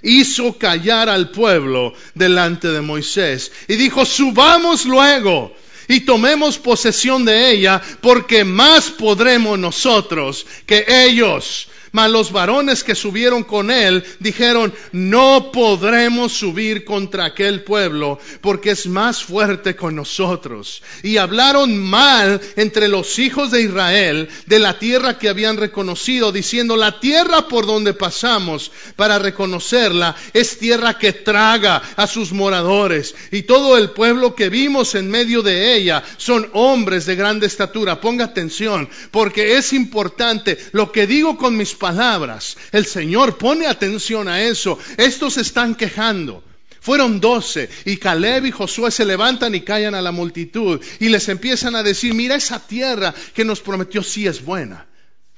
hizo 0.03 0.57
callar 0.57 1.09
al 1.09 1.31
pueblo 1.31 1.93
delante 2.15 2.69
de 2.69 2.81
Moisés 2.81 3.53
y 3.69 3.77
dijo, 3.77 4.05
subamos 4.07 4.85
luego 4.87 5.55
y 5.89 6.01
tomemos 6.01 6.57
posesión 6.59 7.25
de 7.25 7.51
ella, 7.51 7.83
porque 8.01 8.45
más 8.45 8.91
podremos 8.91 9.59
nosotros 9.59 10.47
que 10.65 10.85
ellos. 10.89 11.67
Mas 11.93 12.11
los 12.11 12.31
varones 12.31 12.85
que 12.85 12.95
subieron 12.95 13.43
con 13.43 13.71
él 13.71 14.05
dijeron, 14.21 14.73
no 14.93 15.51
podremos 15.53 16.33
subir 16.33 16.85
contra 16.85 17.25
aquel 17.25 17.65
pueblo 17.65 18.19
porque 18.41 18.71
es 18.71 18.87
más 18.87 19.25
fuerte 19.25 19.75
con 19.75 19.97
nosotros. 19.97 20.83
Y 21.03 21.17
hablaron 21.17 21.77
mal 21.77 22.41
entre 22.57 22.89
los 22.89 23.19
hijos 23.19 23.51
de 23.51 23.63
Israel 23.63 24.29
de 24.47 24.59
la 24.59 24.79
tierra 24.79 25.19
que 25.19 25.29
habían 25.29 25.57
reconocido, 25.57 26.31
diciendo, 26.31 26.77
la 26.77 27.01
tierra 27.01 27.49
por 27.49 27.67
donde 27.67 27.93
pasamos 27.93 28.71
para 28.95 29.19
reconocerla 29.19 30.15
es 30.33 30.59
tierra 30.59 30.97
que 30.97 31.13
traga 31.13 31.83
a 31.97 32.07
sus 32.07 32.33
moradores. 32.33 33.15
Y 33.33 33.43
todo 33.43 33.77
el 33.77 33.91
pueblo 33.91 34.35
que 34.35 34.49
vimos 34.49 34.95
en 34.95 35.11
medio 35.11 35.43
de 35.43 35.75
ella 35.75 36.05
son 36.17 36.49
hombres 36.53 37.07
de 37.07 37.17
grande 37.17 37.47
estatura. 37.47 38.01
Ponga 38.01 38.27
atención, 38.27 38.89
porque 39.11 39.57
es 39.57 39.73
importante 39.73 40.59
lo 40.73 40.93
que 40.93 41.07
digo 41.07 41.37
con 41.37 41.57
mis 41.57 41.75
palabras. 41.81 42.57
El 42.71 42.87
Señor 42.87 43.37
pone 43.37 43.67
atención 43.67 44.29
a 44.29 44.41
eso. 44.41 44.79
Estos 44.97 45.37
están 45.37 45.75
quejando. 45.75 46.45
Fueron 46.81 47.21
doce 47.21 47.69
y 47.85 47.97
Caleb 47.97 48.47
y 48.47 48.53
Josué 48.53 48.91
se 48.91 49.05
levantan 49.05 49.55
y 49.55 49.63
callan 49.63 49.95
a 49.95 50.01
la 50.01 50.13
multitud 50.13 50.81
y 50.99 51.09
les 51.09 51.29
empiezan 51.29 51.75
a 51.75 51.83
decir, 51.83 52.15
mira 52.15 52.37
esa 52.37 52.65
tierra 52.65 53.13
que 53.35 53.45
nos 53.45 53.61
prometió 53.61 54.03
sí 54.03 54.27
es 54.27 54.43
buena. 54.43 54.87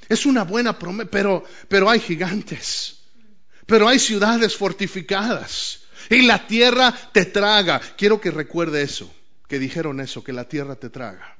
Es 0.08 0.26
una 0.26 0.44
buena 0.44 0.78
promesa, 0.78 1.10
pero, 1.10 1.44
pero 1.68 1.88
hay 1.88 1.98
gigantes, 1.98 2.98
pero 3.66 3.88
hay 3.88 3.98
ciudades 3.98 4.54
fortificadas 4.54 5.80
y 6.10 6.22
la 6.22 6.46
tierra 6.46 6.94
te 7.12 7.24
traga. 7.24 7.80
Quiero 7.96 8.20
que 8.20 8.30
recuerde 8.30 8.82
eso, 8.82 9.12
que 9.48 9.58
dijeron 9.58 10.00
eso, 10.00 10.22
que 10.22 10.32
la 10.32 10.48
tierra 10.48 10.76
te 10.76 10.90
traga. 10.90 11.38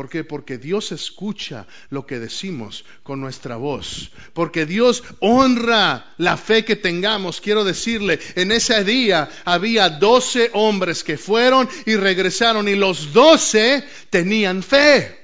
¿Por 0.00 0.08
qué? 0.08 0.24
Porque 0.24 0.56
Dios 0.56 0.92
escucha 0.92 1.66
lo 1.90 2.06
que 2.06 2.18
decimos 2.18 2.86
con 3.02 3.20
nuestra 3.20 3.56
voz. 3.56 4.10
Porque 4.32 4.64
Dios 4.64 5.04
honra 5.18 6.14
la 6.16 6.38
fe 6.38 6.64
que 6.64 6.74
tengamos. 6.74 7.42
Quiero 7.42 7.64
decirle, 7.64 8.18
en 8.34 8.50
ese 8.50 8.82
día 8.82 9.28
había 9.44 9.90
doce 9.90 10.48
hombres 10.54 11.04
que 11.04 11.18
fueron 11.18 11.68
y 11.84 11.96
regresaron 11.96 12.66
y 12.66 12.76
los 12.76 13.12
doce 13.12 13.84
tenían 14.08 14.62
fe. 14.62 15.18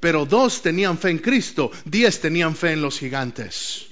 Pero 0.00 0.26
dos 0.26 0.62
tenían 0.62 0.98
fe 0.98 1.10
en 1.10 1.18
Cristo, 1.18 1.70
diez 1.84 2.20
tenían 2.20 2.56
fe 2.56 2.72
en 2.72 2.82
los 2.82 2.98
gigantes. 2.98 3.86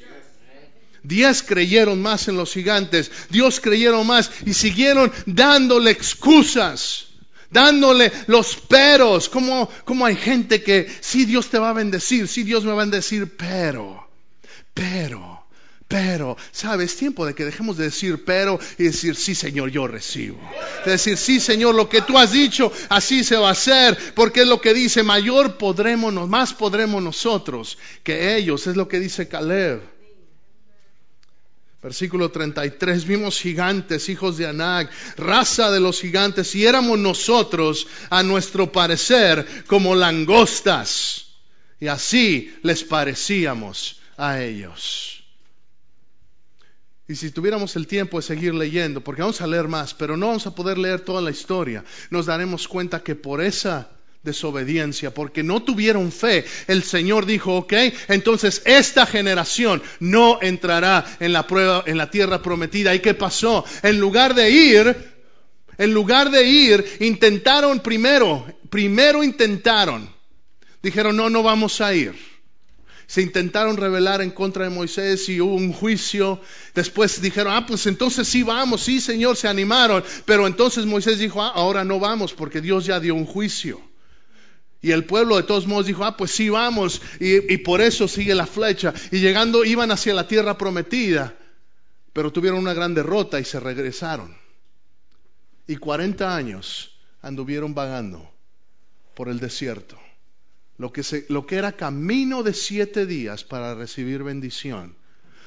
Diez 1.04 1.44
creyeron 1.44 2.02
más 2.02 2.26
en 2.26 2.36
los 2.36 2.52
gigantes, 2.52 3.12
Dios 3.30 3.60
creyeron 3.60 4.08
más 4.08 4.28
y 4.44 4.54
siguieron 4.54 5.12
dándole 5.26 5.92
excusas 5.92 7.07
dándole 7.50 8.12
los 8.26 8.56
peros, 8.56 9.28
como, 9.28 9.68
como 9.84 10.06
hay 10.06 10.16
gente 10.16 10.62
que 10.62 10.88
sí 11.00 11.24
Dios 11.24 11.48
te 11.48 11.58
va 11.58 11.70
a 11.70 11.74
bendecir, 11.74 12.28
sí 12.28 12.42
Dios 12.42 12.64
me 12.64 12.70
va 12.70 12.82
a 12.82 12.84
bendecir, 12.84 13.36
pero, 13.36 14.08
pero, 14.74 15.44
pero, 15.86 16.36
sabes, 16.52 16.96
tiempo 16.96 17.24
de 17.24 17.34
que 17.34 17.44
dejemos 17.44 17.78
de 17.78 17.84
decir 17.84 18.24
pero 18.24 18.58
y 18.76 18.84
decir 18.84 19.16
sí 19.16 19.34
Señor, 19.34 19.70
yo 19.70 19.86
recibo. 19.86 20.38
De 20.84 20.92
decir 20.92 21.16
sí 21.16 21.40
Señor, 21.40 21.74
lo 21.74 21.88
que 21.88 22.02
tú 22.02 22.18
has 22.18 22.32
dicho, 22.32 22.70
así 22.90 23.24
se 23.24 23.36
va 23.36 23.48
a 23.48 23.52
hacer, 23.52 23.96
porque 24.14 24.42
es 24.42 24.46
lo 24.46 24.60
que 24.60 24.74
dice, 24.74 25.02
mayor 25.02 25.56
podremos, 25.56 26.12
más 26.28 26.52
podremos 26.52 27.02
nosotros 27.02 27.78
que 28.02 28.36
ellos, 28.36 28.66
es 28.66 28.76
lo 28.76 28.88
que 28.88 29.00
dice 29.00 29.28
Caleb. 29.28 29.97
Versículo 31.80 32.30
33, 32.30 33.04
vimos 33.04 33.38
gigantes, 33.38 34.08
hijos 34.08 34.36
de 34.36 34.48
Anag, 34.48 34.90
raza 35.16 35.70
de 35.70 35.78
los 35.78 36.00
gigantes, 36.00 36.54
y 36.56 36.66
éramos 36.66 36.98
nosotros, 36.98 37.86
a 38.10 38.24
nuestro 38.24 38.72
parecer, 38.72 39.46
como 39.68 39.94
langostas. 39.94 41.26
Y 41.78 41.86
así 41.86 42.52
les 42.62 42.82
parecíamos 42.82 44.00
a 44.16 44.42
ellos. 44.42 45.22
Y 47.06 47.14
si 47.14 47.30
tuviéramos 47.30 47.76
el 47.76 47.86
tiempo 47.86 48.18
de 48.18 48.22
seguir 48.22 48.54
leyendo, 48.54 49.00
porque 49.02 49.22
vamos 49.22 49.40
a 49.40 49.46
leer 49.46 49.68
más, 49.68 49.94
pero 49.94 50.16
no 50.16 50.26
vamos 50.26 50.46
a 50.46 50.54
poder 50.54 50.76
leer 50.76 51.00
toda 51.00 51.22
la 51.22 51.30
historia, 51.30 51.84
nos 52.10 52.26
daremos 52.26 52.66
cuenta 52.66 53.02
que 53.02 53.14
por 53.14 53.40
esa 53.40 53.88
desobediencia, 54.22 55.12
porque 55.12 55.42
no 55.42 55.62
tuvieron 55.62 56.12
fe. 56.12 56.44
El 56.66 56.82
Señor 56.82 57.26
dijo, 57.26 57.56
ok, 57.56 57.72
entonces 58.08 58.62
esta 58.64 59.06
generación 59.06 59.82
no 60.00 60.38
entrará 60.42 61.04
en 61.20 61.32
la 61.32 61.46
prueba, 61.46 61.84
en 61.86 61.96
la 61.96 62.10
tierra 62.10 62.42
prometida. 62.42 62.94
¿Y 62.94 63.00
qué 63.00 63.14
pasó? 63.14 63.64
En 63.82 63.98
lugar 63.98 64.34
de 64.34 64.50
ir, 64.50 64.96
en 65.78 65.94
lugar 65.94 66.30
de 66.30 66.44
ir, 66.44 66.84
intentaron 67.00 67.80
primero, 67.80 68.46
primero 68.70 69.22
intentaron. 69.22 70.08
Dijeron, 70.82 71.16
no, 71.16 71.30
no 71.30 71.42
vamos 71.42 71.80
a 71.80 71.94
ir. 71.94 72.14
Se 73.06 73.22
intentaron 73.22 73.78
rebelar 73.78 74.20
en 74.20 74.30
contra 74.30 74.64
de 74.64 74.70
Moisés 74.70 75.30
y 75.30 75.40
hubo 75.40 75.54
un 75.54 75.72
juicio. 75.72 76.40
Después 76.74 77.22
dijeron, 77.22 77.54
ah, 77.54 77.64
pues 77.66 77.86
entonces 77.86 78.28
sí 78.28 78.42
vamos, 78.42 78.82
sí, 78.82 79.00
Señor, 79.00 79.34
se 79.36 79.48
animaron. 79.48 80.04
Pero 80.26 80.46
entonces 80.46 80.84
Moisés 80.84 81.18
dijo, 81.18 81.42
ah, 81.42 81.52
ahora 81.54 81.84
no 81.84 81.98
vamos 81.98 82.34
porque 82.34 82.60
Dios 82.60 82.84
ya 82.84 83.00
dio 83.00 83.14
un 83.14 83.24
juicio. 83.24 83.80
Y 84.80 84.92
el 84.92 85.04
pueblo 85.04 85.36
de 85.36 85.42
todos 85.42 85.66
modos 85.66 85.86
dijo, 85.86 86.04
ah, 86.04 86.16
pues 86.16 86.30
sí, 86.30 86.48
vamos. 86.48 87.02
Y, 87.18 87.52
y, 87.52 87.58
por 87.58 87.80
eso 87.80 88.06
sigue 88.06 88.34
la 88.34 88.46
flecha. 88.46 88.94
Y 89.10 89.18
llegando 89.18 89.64
iban 89.64 89.90
hacia 89.90 90.14
la 90.14 90.28
tierra 90.28 90.56
prometida. 90.56 91.36
Pero 92.12 92.32
tuvieron 92.32 92.60
una 92.60 92.74
gran 92.74 92.94
derrota 92.94 93.40
y 93.40 93.44
se 93.44 93.58
regresaron. 93.58 94.36
Y 95.66 95.76
40 95.76 96.34
años 96.34 96.98
anduvieron 97.22 97.74
vagando 97.74 98.32
por 99.14 99.28
el 99.28 99.40
desierto. 99.40 99.98
Lo 100.76 100.92
que, 100.92 101.02
se, 101.02 101.26
lo 101.28 101.44
que 101.44 101.56
era 101.56 101.72
camino 101.72 102.44
de 102.44 102.54
siete 102.54 103.04
días 103.04 103.42
para 103.42 103.74
recibir 103.74 104.22
bendición 104.22 104.96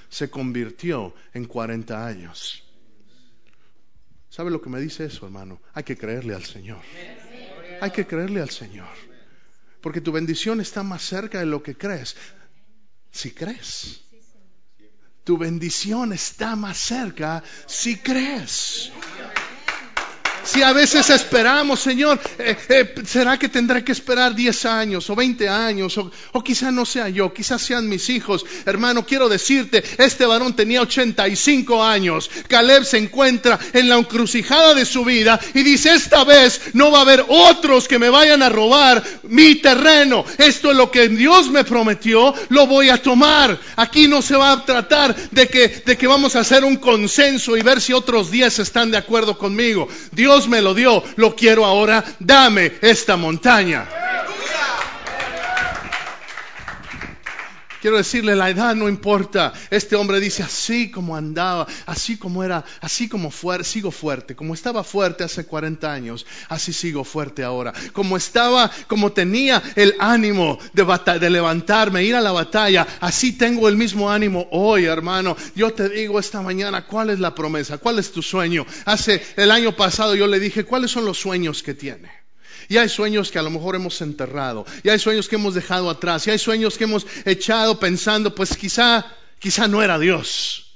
se 0.09 0.29
convirtió 0.29 1.15
en 1.33 1.45
40 1.45 2.05
años. 2.05 2.63
¿Sabe 4.29 4.51
lo 4.51 4.61
que 4.61 4.69
me 4.69 4.81
dice 4.81 5.05
eso, 5.05 5.25
hermano? 5.25 5.61
Hay 5.73 5.83
que 5.83 5.97
creerle 5.97 6.35
al 6.35 6.43
Señor. 6.43 6.81
Hay 7.79 7.91
que 7.91 8.05
creerle 8.05 8.41
al 8.41 8.49
Señor. 8.49 8.89
Porque 9.81 10.01
tu 10.01 10.11
bendición 10.11 10.61
está 10.61 10.83
más 10.83 11.01
cerca 11.01 11.39
de 11.39 11.45
lo 11.45 11.61
que 11.63 11.75
crees. 11.75 12.15
Si 13.11 13.31
crees. 13.31 14.01
Tu 15.23 15.37
bendición 15.37 16.13
está 16.13 16.55
más 16.55 16.77
cerca 16.77 17.43
si 17.67 17.97
crees. 17.97 18.91
Si 20.43 20.61
a 20.61 20.73
veces 20.73 21.09
esperamos, 21.09 21.79
Señor, 21.79 22.19
eh, 22.39 22.57
eh, 22.69 22.95
¿será 23.05 23.37
que 23.37 23.49
tendré 23.49 23.83
que 23.83 23.91
esperar 23.91 24.33
10 24.33 24.65
años 24.65 25.09
o 25.09 25.15
20 25.15 25.47
años? 25.47 25.97
O, 25.97 26.11
o 26.31 26.43
quizá 26.43 26.71
no 26.71 26.85
sea 26.85 27.09
yo, 27.09 27.33
quizás 27.33 27.61
sean 27.61 27.87
mis 27.87 28.09
hijos. 28.09 28.45
Hermano, 28.65 29.05
quiero 29.05 29.29
decirte, 29.29 29.83
este 29.97 30.25
varón 30.25 30.55
tenía 30.55 30.81
85 30.81 31.83
años. 31.83 32.29
Caleb 32.47 32.83
se 32.85 32.97
encuentra 32.97 33.59
en 33.73 33.89
la 33.89 33.97
encrucijada 33.97 34.73
de 34.73 34.85
su 34.85 35.05
vida 35.05 35.39
y 35.53 35.63
dice, 35.63 35.93
esta 35.93 36.23
vez 36.23 36.61
no 36.73 36.91
va 36.91 36.99
a 36.99 37.01
haber 37.01 37.25
otros 37.27 37.87
que 37.87 37.99
me 37.99 38.09
vayan 38.09 38.41
a 38.41 38.49
robar 38.49 39.03
mi 39.23 39.55
terreno. 39.55 40.25
Esto 40.37 40.71
es 40.71 40.77
lo 40.77 40.89
que 40.89 41.07
Dios 41.09 41.49
me 41.49 41.63
prometió, 41.63 42.33
lo 42.49 42.67
voy 42.67 42.89
a 42.89 43.01
tomar. 43.01 43.59
Aquí 43.75 44.07
no 44.07 44.21
se 44.21 44.35
va 44.35 44.51
a 44.51 44.65
tratar 44.65 45.15
de 45.31 45.47
que, 45.47 45.67
de 45.85 45.97
que 45.97 46.07
vamos 46.07 46.35
a 46.35 46.39
hacer 46.39 46.63
un 46.63 46.77
consenso 46.77 47.55
y 47.55 47.61
ver 47.61 47.79
si 47.79 47.93
otros 47.93 48.31
10 48.31 48.59
están 48.59 48.91
de 48.91 48.97
acuerdo 48.97 49.37
conmigo. 49.37 49.87
Dios 50.11 50.30
Dios 50.31 50.47
me 50.47 50.61
lo 50.61 50.73
dio, 50.73 51.03
lo 51.17 51.35
quiero 51.35 51.65
ahora, 51.65 52.01
dame 52.17 52.71
esta 52.79 53.17
montaña. 53.17 53.85
Quiero 57.81 57.97
decirle, 57.97 58.35
la 58.35 58.51
edad 58.51 58.75
no 58.75 58.87
importa. 58.87 59.53
Este 59.71 59.95
hombre 59.95 60.19
dice, 60.19 60.43
así 60.43 60.91
como 60.91 61.15
andaba, 61.15 61.65
así 61.87 62.15
como 62.15 62.43
era, 62.43 62.63
así 62.79 63.09
como 63.09 63.31
sigo 63.63 63.89
fuerte. 63.89 64.35
Como 64.35 64.53
estaba 64.53 64.83
fuerte 64.83 65.23
hace 65.23 65.45
40 65.45 65.91
años, 65.91 66.27
así 66.47 66.73
sigo 66.73 67.03
fuerte 67.03 67.43
ahora. 67.43 67.73
Como 67.91 68.17
estaba, 68.17 68.69
como 68.85 69.13
tenía 69.13 69.63
el 69.75 69.95
ánimo 69.97 70.59
de, 70.73 70.85
de 71.19 71.29
levantarme, 71.31 72.03
ir 72.03 72.15
a 72.15 72.21
la 72.21 72.31
batalla, 72.31 72.85
así 72.99 73.31
tengo 73.31 73.67
el 73.67 73.75
mismo 73.75 74.11
ánimo 74.11 74.47
hoy, 74.51 74.85
hermano. 74.85 75.35
Yo 75.55 75.73
te 75.73 75.89
digo 75.89 76.19
esta 76.19 76.41
mañana, 76.41 76.85
¿cuál 76.85 77.09
es 77.09 77.19
la 77.19 77.33
promesa? 77.33 77.79
¿Cuál 77.79 77.97
es 77.97 78.11
tu 78.11 78.21
sueño? 78.21 78.63
Hace 78.85 79.25
el 79.37 79.49
año 79.49 79.75
pasado 79.75 80.13
yo 80.13 80.27
le 80.27 80.39
dije, 80.39 80.65
¿cuáles 80.65 80.91
son 80.91 81.05
los 81.05 81.19
sueños 81.19 81.63
que 81.63 81.73
tiene? 81.73 82.20
Y 82.71 82.77
hay 82.77 82.87
sueños 82.87 83.31
que 83.31 83.37
a 83.37 83.41
lo 83.41 83.49
mejor 83.49 83.75
hemos 83.75 83.99
enterrado. 83.99 84.65
Y 84.81 84.87
hay 84.87 84.97
sueños 84.97 85.27
que 85.27 85.35
hemos 85.35 85.53
dejado 85.53 85.89
atrás. 85.89 86.25
Y 86.25 86.29
hay 86.29 86.39
sueños 86.39 86.77
que 86.77 86.85
hemos 86.85 87.05
echado 87.25 87.77
pensando, 87.77 88.33
pues 88.33 88.55
quizá, 88.55 89.05
quizá 89.39 89.67
no 89.67 89.83
era 89.83 89.99
Dios. 89.99 90.71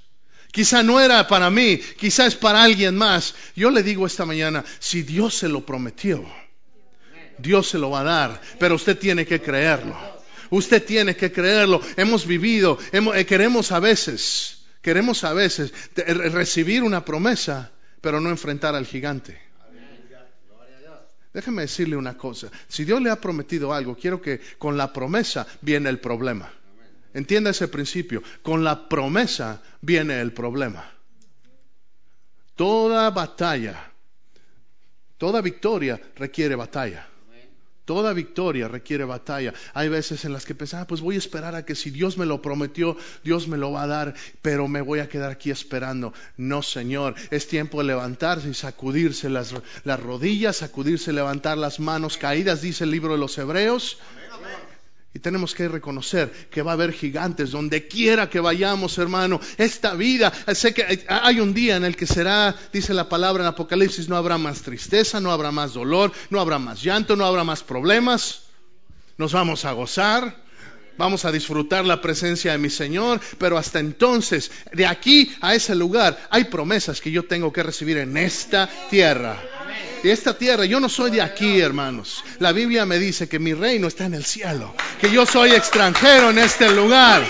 Quizá 0.52 0.84
no 0.84 1.00
era 1.00 1.26
para 1.26 1.50
mí, 1.50 1.80
quizá 1.98 2.26
es 2.26 2.36
para 2.36 2.64
alguien 2.64 2.98
más. 2.98 3.34
Yo 3.56 3.70
le 3.70 3.82
digo 3.82 4.06
esta 4.06 4.26
mañana, 4.26 4.66
si 4.80 5.04
Dios 5.04 5.38
se 5.38 5.48
lo 5.48 5.66
prometió, 5.66 6.26
Dios 7.38 7.70
se 7.70 7.78
lo 7.78 7.92
va 7.92 8.02
a 8.02 8.04
dar, 8.04 8.42
pero 8.60 8.76
usted 8.76 8.98
tiene 9.00 9.26
que 9.26 9.42
creerlo. 9.42 9.98
Usted 10.50 10.84
tiene 10.84 11.16
que 11.16 11.32
creerlo. 11.32 11.80
Hemos 11.96 12.28
vivido, 12.28 12.78
eh, 12.92 13.26
queremos 13.26 13.72
a 13.72 13.80
veces, 13.80 14.66
queremos 14.82 15.24
a 15.24 15.32
veces 15.32 15.72
recibir 15.96 16.84
una 16.84 17.06
promesa, 17.06 17.72
pero 18.02 18.20
no 18.20 18.30
enfrentar 18.30 18.76
al 18.76 18.86
gigante. 18.86 19.45
Déjeme 21.36 21.64
decirle 21.64 21.98
una 21.98 22.18
cosa. 22.18 22.50
Si 22.70 22.86
Dios 22.86 23.02
le 23.02 23.10
ha 23.10 23.20
prometido 23.20 23.74
algo, 23.74 23.98
quiero 23.98 24.22
que 24.22 24.40
con 24.58 24.78
la 24.78 24.94
promesa 24.94 25.46
viene 25.60 25.90
el 25.90 26.00
problema. 26.00 26.50
Entienda 27.14 27.50
ese 27.50 27.68
principio. 27.68 28.24
Con 28.42 28.64
la 28.64 28.88
promesa 28.88 29.62
viene 29.82 30.22
el 30.22 30.32
problema. 30.32 30.90
Toda 32.56 33.10
batalla, 33.10 33.92
toda 35.18 35.42
victoria 35.42 36.00
requiere 36.16 36.56
batalla. 36.56 37.06
Toda 37.86 38.14
victoria 38.14 38.68
requiere 38.68 39.06
batalla. 39.06 39.54
Hay 39.74 39.90
veces 39.90 40.26
en 40.26 40.34
las 40.34 40.46
que 40.46 40.56
pensaba, 40.56 40.84
ah, 40.84 40.88
pues 40.88 41.02
voy 41.02 41.16
a 41.16 41.20
esperar 41.20 41.54
a 41.54 41.66
que 41.66 41.76
si 41.76 41.92
Dios 41.92 42.18
me 42.18 42.26
lo 42.26 42.42
prometió, 42.42 42.98
Dios 43.24 43.48
me 43.48 43.58
lo 43.58 43.72
va 43.72 43.84
a 43.84 43.88
dar, 43.88 44.16
pero 44.42 44.68
me 44.68 44.82
voy 44.82 45.00
a 45.00 45.08
quedar 45.08 45.32
aquí 45.32 45.52
esperando. 45.52 46.12
No, 46.36 46.64
Señor, 46.64 47.14
es 47.30 47.48
tiempo 47.48 47.80
de 47.80 47.86
levantarse 47.86 48.50
y 48.50 48.56
sacudirse 48.56 49.30
las, 49.30 49.54
las 49.84 50.00
rodillas, 50.00 50.58
sacudirse, 50.58 51.14
levantar 51.14 51.60
las 51.60 51.80
manos 51.80 52.18
caídas, 52.18 52.62
dice 52.62 52.86
el 52.86 52.92
libro 52.92 53.14
de 53.14 53.20
los 53.20 53.38
Hebreos. 53.38 54.00
Y 55.16 55.20
tenemos 55.20 55.56
que 55.56 55.70
reconocer 55.70 56.30
que 56.52 56.62
va 56.62 56.72
a 56.72 56.74
haber 56.74 56.92
gigantes 56.92 57.52
donde 57.52 57.88
quiera 57.88 58.30
que 58.30 58.42
vayamos, 58.42 58.98
hermano. 58.98 59.40
Esta 59.58 59.94
vida, 59.94 60.34
sé 60.54 60.74
que 60.74 61.06
hay 61.08 61.40
un 61.40 61.54
día 61.54 61.78
en 61.78 61.86
el 61.86 61.96
que 61.96 62.06
será, 62.06 62.54
dice 62.74 62.94
la 62.94 63.08
palabra 63.08 63.42
en 63.42 63.48
Apocalipsis, 63.48 64.10
no 64.10 64.18
habrá 64.18 64.38
más 64.38 64.62
tristeza, 64.62 65.22
no 65.22 65.32
habrá 65.32 65.52
más 65.54 65.74
dolor, 65.74 66.12
no 66.30 66.42
habrá 66.42 66.60
más 66.60 66.84
llanto, 66.84 67.16
no 67.16 67.26
habrá 67.26 67.46
más 67.46 67.64
problemas. 67.64 68.42
Nos 69.18 69.32
vamos 69.32 69.64
a 69.64 69.72
gozar, 69.72 70.36
vamos 70.98 71.24
a 71.24 71.32
disfrutar 71.32 71.86
la 71.86 72.02
presencia 72.02 72.52
de 72.52 72.58
mi 72.58 72.70
Señor, 72.70 73.22
pero 73.38 73.58
hasta 73.58 73.80
entonces, 73.80 74.52
de 74.74 74.86
aquí 74.86 75.34
a 75.40 75.56
ese 75.56 75.76
lugar, 75.76 76.28
hay 76.30 76.44
promesas 76.44 77.00
que 77.00 77.12
yo 77.12 77.24
tengo 77.24 77.54
que 77.54 77.64
recibir 77.64 78.00
en 78.00 78.18
esta 78.18 78.70
tierra 78.90 79.42
esta 80.04 80.38
tierra, 80.38 80.66
yo 80.66 80.80
no 80.80 80.90
soy 80.90 81.12
de 81.12 81.22
aquí, 81.22 81.60
hermanos. 81.60 82.24
La 82.40 82.52
Biblia 82.52 82.86
me 82.86 83.00
dice 83.00 83.28
que 83.28 83.40
mi 83.40 83.54
reino 83.54 83.88
está 83.88 84.06
en 84.06 84.14
el 84.14 84.26
cielo, 84.26 84.74
que 85.00 85.12
yo 85.12 85.26
soy 85.26 85.52
extranjero 85.52 86.30
en 86.30 86.40
este 86.40 86.70
lugar. 86.72 87.24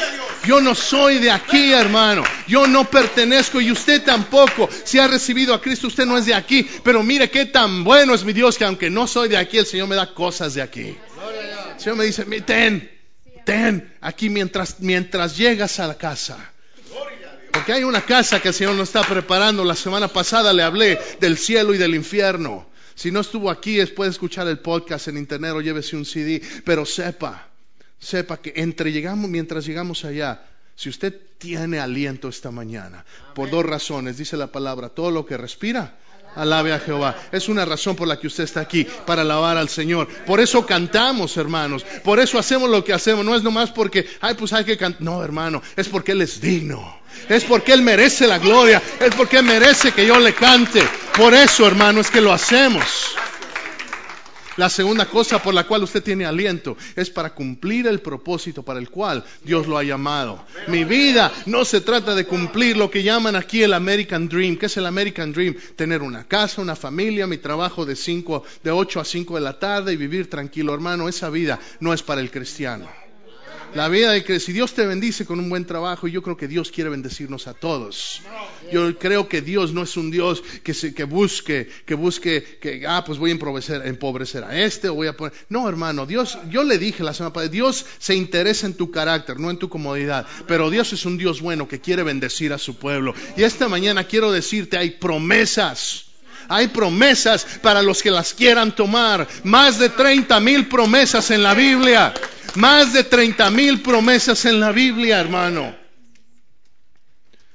Yo 0.45 0.61
no 0.61 0.75
soy 0.75 1.17
de 1.19 1.31
aquí, 1.31 1.73
hermano. 1.73 2.23
Yo 2.47 2.67
no 2.67 2.89
pertenezco 2.89 3.59
y 3.61 3.71
usted 3.71 4.03
tampoco. 4.03 4.69
Si 4.83 4.99
ha 4.99 5.07
recibido 5.07 5.53
a 5.53 5.61
Cristo, 5.61 5.87
usted 5.87 6.05
no 6.05 6.17
es 6.17 6.25
de 6.25 6.35
aquí. 6.35 6.67
Pero 6.83 7.01
mire 7.01 7.29
qué 7.31 7.45
tan 7.45 7.83
bueno 7.83 8.13
es 8.13 8.23
mi 8.23 8.33
Dios 8.33 8.57
que 8.57 8.65
aunque 8.65 8.89
no 8.89 9.07
soy 9.07 9.29
de 9.29 9.37
aquí, 9.37 9.57
el 9.57 9.65
Señor 9.65 9.87
me 9.87 9.95
da 9.95 10.13
cosas 10.13 10.53
de 10.53 10.61
aquí. 10.61 10.95
El 11.73 11.79
Señor 11.79 11.97
me 11.97 12.05
dice, 12.05 12.25
ten, 12.41 12.91
ten, 13.43 13.95
aquí 14.01 14.29
mientras, 14.29 14.79
mientras 14.79 15.35
llegas 15.35 15.79
a 15.79 15.87
la 15.87 15.97
casa. 15.97 16.51
Porque 17.55 17.71
hay 17.71 17.85
una 17.85 18.01
casa 18.01 18.41
que 18.41 18.49
el 18.49 18.53
Señor 18.53 18.75
nos 18.75 18.89
está 18.89 19.01
preparando. 19.01 19.63
La 19.63 19.75
semana 19.75 20.09
pasada 20.09 20.51
le 20.51 20.61
hablé 20.61 20.99
del 21.21 21.37
cielo 21.37 21.73
y 21.73 21.77
del 21.77 21.95
infierno. 21.95 22.67
Si 22.95 23.11
no 23.11 23.21
estuvo 23.21 23.49
aquí, 23.49 23.83
puede 23.85 24.11
escuchar 24.11 24.45
el 24.49 24.59
podcast 24.59 25.07
en 25.07 25.17
internet 25.17 25.53
o 25.53 25.61
llévese 25.61 25.95
un 25.95 26.03
CD. 26.03 26.41
Pero 26.65 26.85
sepa, 26.85 27.47
sepa 27.97 28.41
que 28.41 28.51
entre 28.57 28.91
llegamos, 28.91 29.29
mientras 29.29 29.65
llegamos 29.65 30.03
allá, 30.03 30.45
si 30.75 30.89
usted 30.89 31.17
tiene 31.37 31.79
aliento 31.79 32.27
esta 32.27 32.51
mañana, 32.51 33.05
por 33.33 33.49
dos 33.49 33.65
razones, 33.65 34.17
dice 34.17 34.35
la 34.35 34.47
palabra, 34.47 34.89
todo 34.89 35.09
lo 35.09 35.25
que 35.25 35.37
respira, 35.37 35.97
Alabe 36.35 36.73
a 36.73 36.79
Jehová. 36.79 37.15
Es 37.31 37.47
una 37.49 37.65
razón 37.65 37.95
por 37.95 38.07
la 38.07 38.19
que 38.19 38.27
usted 38.27 38.43
está 38.43 38.61
aquí, 38.61 38.85
para 39.05 39.21
alabar 39.21 39.57
al 39.57 39.69
Señor. 39.69 40.07
Por 40.25 40.39
eso 40.39 40.65
cantamos, 40.65 41.37
hermanos. 41.37 41.85
Por 42.03 42.19
eso 42.19 42.37
hacemos 42.37 42.69
lo 42.69 42.83
que 42.83 42.93
hacemos. 42.93 43.25
No 43.25 43.35
es 43.35 43.43
nomás 43.43 43.71
porque, 43.71 44.07
ay, 44.21 44.35
pues 44.35 44.53
hay 44.53 44.65
que 44.65 44.77
cantar. 44.77 45.01
No, 45.01 45.23
hermano, 45.23 45.61
es 45.75 45.87
porque 45.87 46.11
Él 46.13 46.21
es 46.21 46.41
digno. 46.41 46.99
Es 47.29 47.43
porque 47.43 47.73
Él 47.73 47.81
merece 47.81 48.27
la 48.27 48.39
gloria. 48.39 48.81
Es 48.99 49.15
porque 49.15 49.37
Él 49.37 49.45
merece 49.45 49.91
que 49.91 50.05
yo 50.05 50.19
le 50.19 50.33
cante. 50.33 50.81
Por 51.17 51.33
eso, 51.33 51.65
hermano, 51.65 52.01
es 52.01 52.11
que 52.11 52.21
lo 52.21 52.33
hacemos. 52.33 52.83
La 54.57 54.69
segunda 54.69 55.05
cosa 55.05 55.43
por 55.43 55.53
la 55.53 55.65
cual 55.65 55.83
usted 55.83 56.01
tiene 56.01 56.25
aliento 56.25 56.77
es 56.95 57.09
para 57.09 57.33
cumplir 57.33 57.87
el 57.87 57.99
propósito 57.99 58.63
para 58.63 58.79
el 58.79 58.89
cual 58.89 59.23
Dios 59.43 59.67
lo 59.67 59.77
ha 59.77 59.83
llamado. 59.83 60.45
Mi 60.67 60.85
vida 60.85 61.31
no 61.45 61.65
se 61.65 61.81
trata 61.81 62.15
de 62.15 62.25
cumplir 62.25 62.77
lo 62.77 62.89
que 62.89 63.03
llaman 63.03 63.35
aquí 63.35 63.63
el 63.63 63.73
American 63.73 64.29
Dream. 64.29 64.55
¿Qué 64.55 64.67
es 64.67 64.77
el 64.77 64.85
American 64.85 65.33
Dream? 65.33 65.55
Tener 65.75 66.01
una 66.01 66.25
casa, 66.25 66.61
una 66.61 66.75
familia, 66.75 67.27
mi 67.27 67.37
trabajo 67.37 67.85
de 67.85 67.95
cinco, 67.95 68.43
de 68.63 68.71
8 68.71 69.01
a 69.01 69.05
5 69.05 69.35
de 69.35 69.41
la 69.41 69.59
tarde 69.59 69.93
y 69.93 69.97
vivir 69.97 70.29
tranquilo, 70.29 70.73
hermano. 70.73 71.09
Esa 71.09 71.29
vida 71.29 71.59
no 71.81 71.93
es 71.93 72.01
para 72.01 72.21
el 72.21 72.31
cristiano. 72.31 73.04
La 73.75 73.89
vida 73.89 74.11
de 74.11 74.23
que 74.23 74.39
si 74.39 74.53
Dios 74.53 74.73
te 74.73 74.85
bendice 74.85 75.25
con 75.25 75.37
un 75.37 75.49
buen 75.49 75.65
trabajo, 75.65 76.07
yo 76.07 76.21
creo 76.21 76.37
que 76.37 76.47
Dios 76.47 76.71
quiere 76.71 76.89
bendecirnos 76.89 77.45
a 77.47 77.53
todos. 77.53 78.21
Yo 78.71 78.97
creo 78.97 79.27
que 79.27 79.41
Dios 79.41 79.73
no 79.73 79.83
es 79.83 79.97
un 79.97 80.11
Dios 80.11 80.41
que, 80.63 80.73
se, 80.73 80.93
que 80.93 81.03
busque, 81.03 81.67
que 81.85 81.93
busque, 81.93 82.57
que, 82.61 82.87
ah, 82.87 83.03
pues 83.05 83.19
voy 83.19 83.31
a 83.31 83.33
empobrecer, 83.33 83.85
empobrecer 83.85 84.45
a 84.45 84.57
este 84.61 84.87
o 84.87 84.95
voy 84.95 85.07
a 85.07 85.17
poner. 85.17 85.33
No, 85.49 85.67
hermano, 85.67 86.05
Dios, 86.05 86.37
yo 86.49 86.63
le 86.63 86.77
dije 86.77 87.03
la 87.03 87.13
semana 87.13 87.33
pasada, 87.33 87.51
Dios 87.51 87.85
se 87.99 88.15
interesa 88.15 88.65
en 88.65 88.75
tu 88.75 88.91
carácter, 88.91 89.41
no 89.41 89.51
en 89.51 89.57
tu 89.57 89.67
comodidad. 89.67 90.25
Pero 90.47 90.69
Dios 90.69 90.93
es 90.93 91.05
un 91.05 91.17
Dios 91.17 91.41
bueno 91.41 91.67
que 91.67 91.81
quiere 91.81 92.03
bendecir 92.03 92.53
a 92.53 92.57
su 92.57 92.77
pueblo. 92.77 93.13
Y 93.35 93.43
esta 93.43 93.67
mañana 93.67 94.05
quiero 94.05 94.31
decirte, 94.31 94.77
hay 94.77 94.91
promesas. 94.91 96.05
Hay 96.49 96.67
promesas 96.67 97.45
para 97.61 97.81
los 97.81 98.01
que 98.01 98.11
las 98.11 98.33
quieran 98.33 98.75
tomar. 98.75 99.27
Más 99.43 99.79
de 99.79 99.89
30 99.89 100.39
mil 100.39 100.67
promesas 100.67 101.31
en 101.31 101.43
la 101.43 101.53
Biblia. 101.53 102.13
Más 102.55 102.93
de 102.93 103.03
30 103.03 103.49
mil 103.51 103.81
promesas 103.81 104.45
en 104.45 104.59
la 104.59 104.71
Biblia, 104.71 105.19
hermano. 105.19 105.75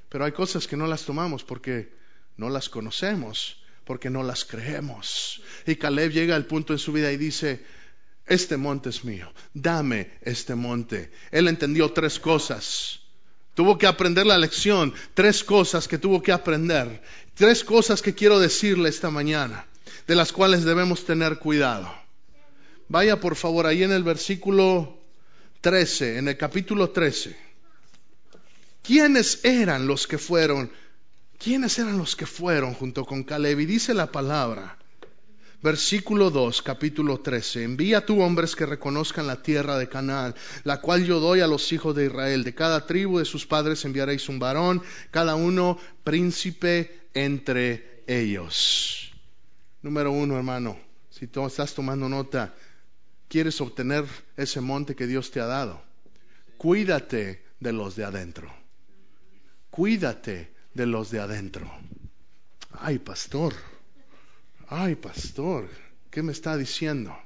Pero 0.09 0.25
hay 0.25 0.33
cosas 0.33 0.67
que 0.67 0.77
no 0.77 0.87
las 0.87 1.05
tomamos 1.05 1.45
porque 1.45 1.93
no 2.37 2.51
las 2.51 2.69
conocemos, 2.69 3.57
porque 3.85 4.11
no 4.11 4.23
las 4.23 4.45
creemos. 4.45 5.41
Y 5.67 5.77
Caleb 5.77 6.11
llega 6.11 6.35
al 6.37 6.47
punto 6.47 6.73
en 6.73 6.79
su 6.79 6.93
vida 6.93 7.13
y 7.13 7.17
dice, 7.17 7.65
este 8.27 8.57
monte 8.57 8.91
es 8.91 9.05
mío, 9.05 9.33
dame 9.55 10.11
este 10.23 10.55
monte. 10.55 11.11
Él 11.31 11.49
entendió 11.49 11.93
tres 11.93 12.19
cosas. 12.19 13.01
Tuvo 13.55 13.77
que 13.77 13.87
aprender 13.87 14.27
la 14.27 14.39
lección, 14.39 14.95
tres 15.15 15.45
cosas 15.45 15.87
que 15.87 15.99
tuvo 15.99 16.23
que 16.23 16.33
aprender, 16.33 17.03
tres 17.41 17.65
cosas 17.65 18.03
que 18.03 18.15
quiero 18.15 18.39
decirle 18.39 18.91
esta 18.91 19.09
mañana, 19.09 19.65
de 20.07 20.15
las 20.15 20.31
cuales 20.31 20.63
debemos 20.63 21.07
tener 21.07 21.39
cuidado. 21.39 21.91
Vaya 22.89 23.19
por 23.19 23.35
favor 23.35 23.67
ahí 23.67 23.83
en 23.83 23.93
el 23.93 24.03
versículo 24.03 24.99
13, 25.63 26.19
en 26.19 26.29
el 26.29 26.37
capítulo 26.37 26.91
13. 26.91 27.35
¿Quiénes 28.83 29.43
eran 29.43 29.87
los 29.87 30.07
que 30.07 30.19
fueron? 30.19 30.71
¿Quiénes 31.39 31.79
eran 31.79 31.97
los 31.97 32.15
que 32.15 32.27
fueron 32.27 32.75
junto 32.75 33.07
con 33.07 33.25
Caleb? 33.25 33.61
Y 33.61 33.65
dice 33.65 33.95
la 33.95 34.13
palabra, 34.13 34.77
versículo 35.63 36.29
2, 36.29 36.61
capítulo 36.61 37.21
13. 37.21 37.65
Envía 37.65 38.05
tú 38.05 38.21
hombres 38.21 38.55
que 38.55 38.67
reconozcan 38.67 39.27
la 39.27 39.41
tierra 39.41 39.79
de 39.79 39.89
Canaán, 39.89 40.35
la 40.65 40.83
cual 40.83 41.07
yo 41.07 41.21
doy 41.21 41.41
a 41.41 41.47
los 41.47 41.73
hijos 41.73 41.97
de 41.97 42.05
Israel. 42.05 42.45
De 42.45 42.55
cada 42.55 42.85
tribu 42.85 43.19
de 43.19 43.25
sus 43.25 43.47
padres 43.47 43.83
enviaréis 43.87 44.29
un 44.29 44.39
varón, 44.39 44.83
cada 45.11 45.37
uno 45.37 45.79
príncipe 46.05 47.00
entre 47.15 48.03
ellos. 48.07 49.13
Número 49.83 50.13
uno, 50.13 50.37
hermano, 50.37 50.79
si 51.11 51.27
tú 51.27 51.47
estás 51.47 51.75
tomando 51.75 52.09
nota, 52.09 52.55
quieres 53.29 53.61
obtener 53.61 54.05
ese 54.37 54.61
monte 54.61 54.95
que 54.95 55.07
Dios 55.07 55.31
te 55.31 55.41
ha 55.41 55.47
dado, 55.47 55.83
cuídate 56.59 57.45
de 57.61 57.73
los 57.73 57.97
de 57.97 58.05
adentro. 58.05 58.53
Cuídate 59.71 60.53
de 60.75 60.87
los 60.87 61.11
de 61.11 61.21
adentro. 61.21 61.71
Ay, 62.73 62.99
pastor. 62.99 63.55
Ay, 64.69 64.95
pastor. 64.97 65.69
¿Qué 66.11 66.23
me 66.23 66.33
está 66.33 66.57
diciendo? 66.57 67.17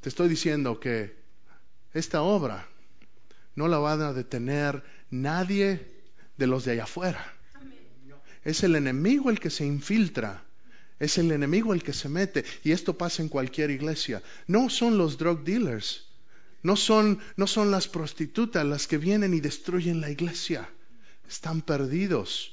Te 0.00 0.08
estoy 0.08 0.28
diciendo 0.28 0.78
que 0.78 1.16
esta 1.92 2.22
obra 2.22 2.66
no 3.54 3.68
la 3.68 3.78
va 3.78 3.92
a 3.92 4.12
detener 4.12 4.82
nadie 5.10 5.86
de 6.36 6.46
los 6.46 6.64
de 6.64 6.72
allá 6.72 6.84
afuera. 6.84 7.34
Es 8.44 8.62
el 8.62 8.76
enemigo 8.76 9.30
el 9.30 9.38
que 9.38 9.50
se 9.50 9.66
infiltra 9.66 10.42
es 11.00 11.16
el 11.16 11.32
enemigo 11.32 11.72
el 11.72 11.82
que 11.82 11.94
se 11.94 12.10
mete. 12.10 12.44
Y 12.62 12.72
esto 12.72 12.96
pasa 12.96 13.22
en 13.22 13.30
cualquier 13.30 13.70
iglesia. 13.70 14.22
No 14.46 14.68
son 14.68 14.98
los 14.98 15.16
drug 15.16 15.42
dealers. 15.42 16.04
No 16.62 16.76
son, 16.76 17.18
no 17.36 17.46
son 17.46 17.70
las 17.70 17.88
prostitutas 17.88 18.66
las 18.66 18.86
que 18.86 18.98
vienen 18.98 19.32
y 19.32 19.40
destruyen 19.40 20.02
la 20.02 20.10
iglesia. 20.10 20.68
Están 21.26 21.62
perdidos. 21.62 22.52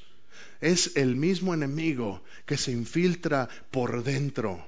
Es 0.62 0.96
el 0.96 1.18
mismo 1.18 1.54
enemigo 1.54 2.24
que 2.46 2.58
se 2.58 2.72
infiltra 2.72 3.50
por 3.70 4.04
dentro. 4.04 4.66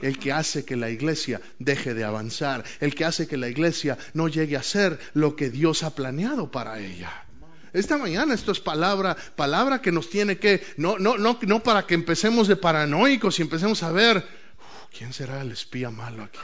el 0.00 0.16
que 0.16 0.30
hace 0.30 0.64
que 0.64 0.76
la 0.76 0.90
iglesia 0.90 1.40
deje 1.58 1.92
de 1.92 2.04
avanzar, 2.04 2.62
el 2.78 2.94
que 2.94 3.04
hace 3.04 3.26
que 3.26 3.36
la 3.36 3.48
iglesia 3.48 3.98
no 4.14 4.28
llegue 4.28 4.56
a 4.56 4.62
ser 4.62 4.96
lo 5.14 5.34
que 5.34 5.50
Dios 5.50 5.82
ha 5.82 5.92
planeado 5.92 6.52
para 6.52 6.78
ella. 6.78 7.27
Esta 7.72 7.98
mañana 7.98 8.34
esto 8.34 8.52
es 8.52 8.60
palabra, 8.60 9.16
palabra 9.36 9.80
que 9.80 9.92
nos 9.92 10.10
tiene 10.10 10.38
que, 10.38 10.64
no, 10.76 10.98
no, 10.98 11.18
no, 11.18 11.38
no 11.42 11.62
para 11.62 11.86
que 11.86 11.94
empecemos 11.94 12.48
de 12.48 12.56
paranoicos 12.56 13.38
y 13.38 13.42
empecemos 13.42 13.82
a 13.82 13.92
ver, 13.92 14.26
¿quién 14.96 15.12
será 15.12 15.40
el 15.40 15.52
espía 15.52 15.90
malo 15.90 16.24
aquí? 16.24 16.40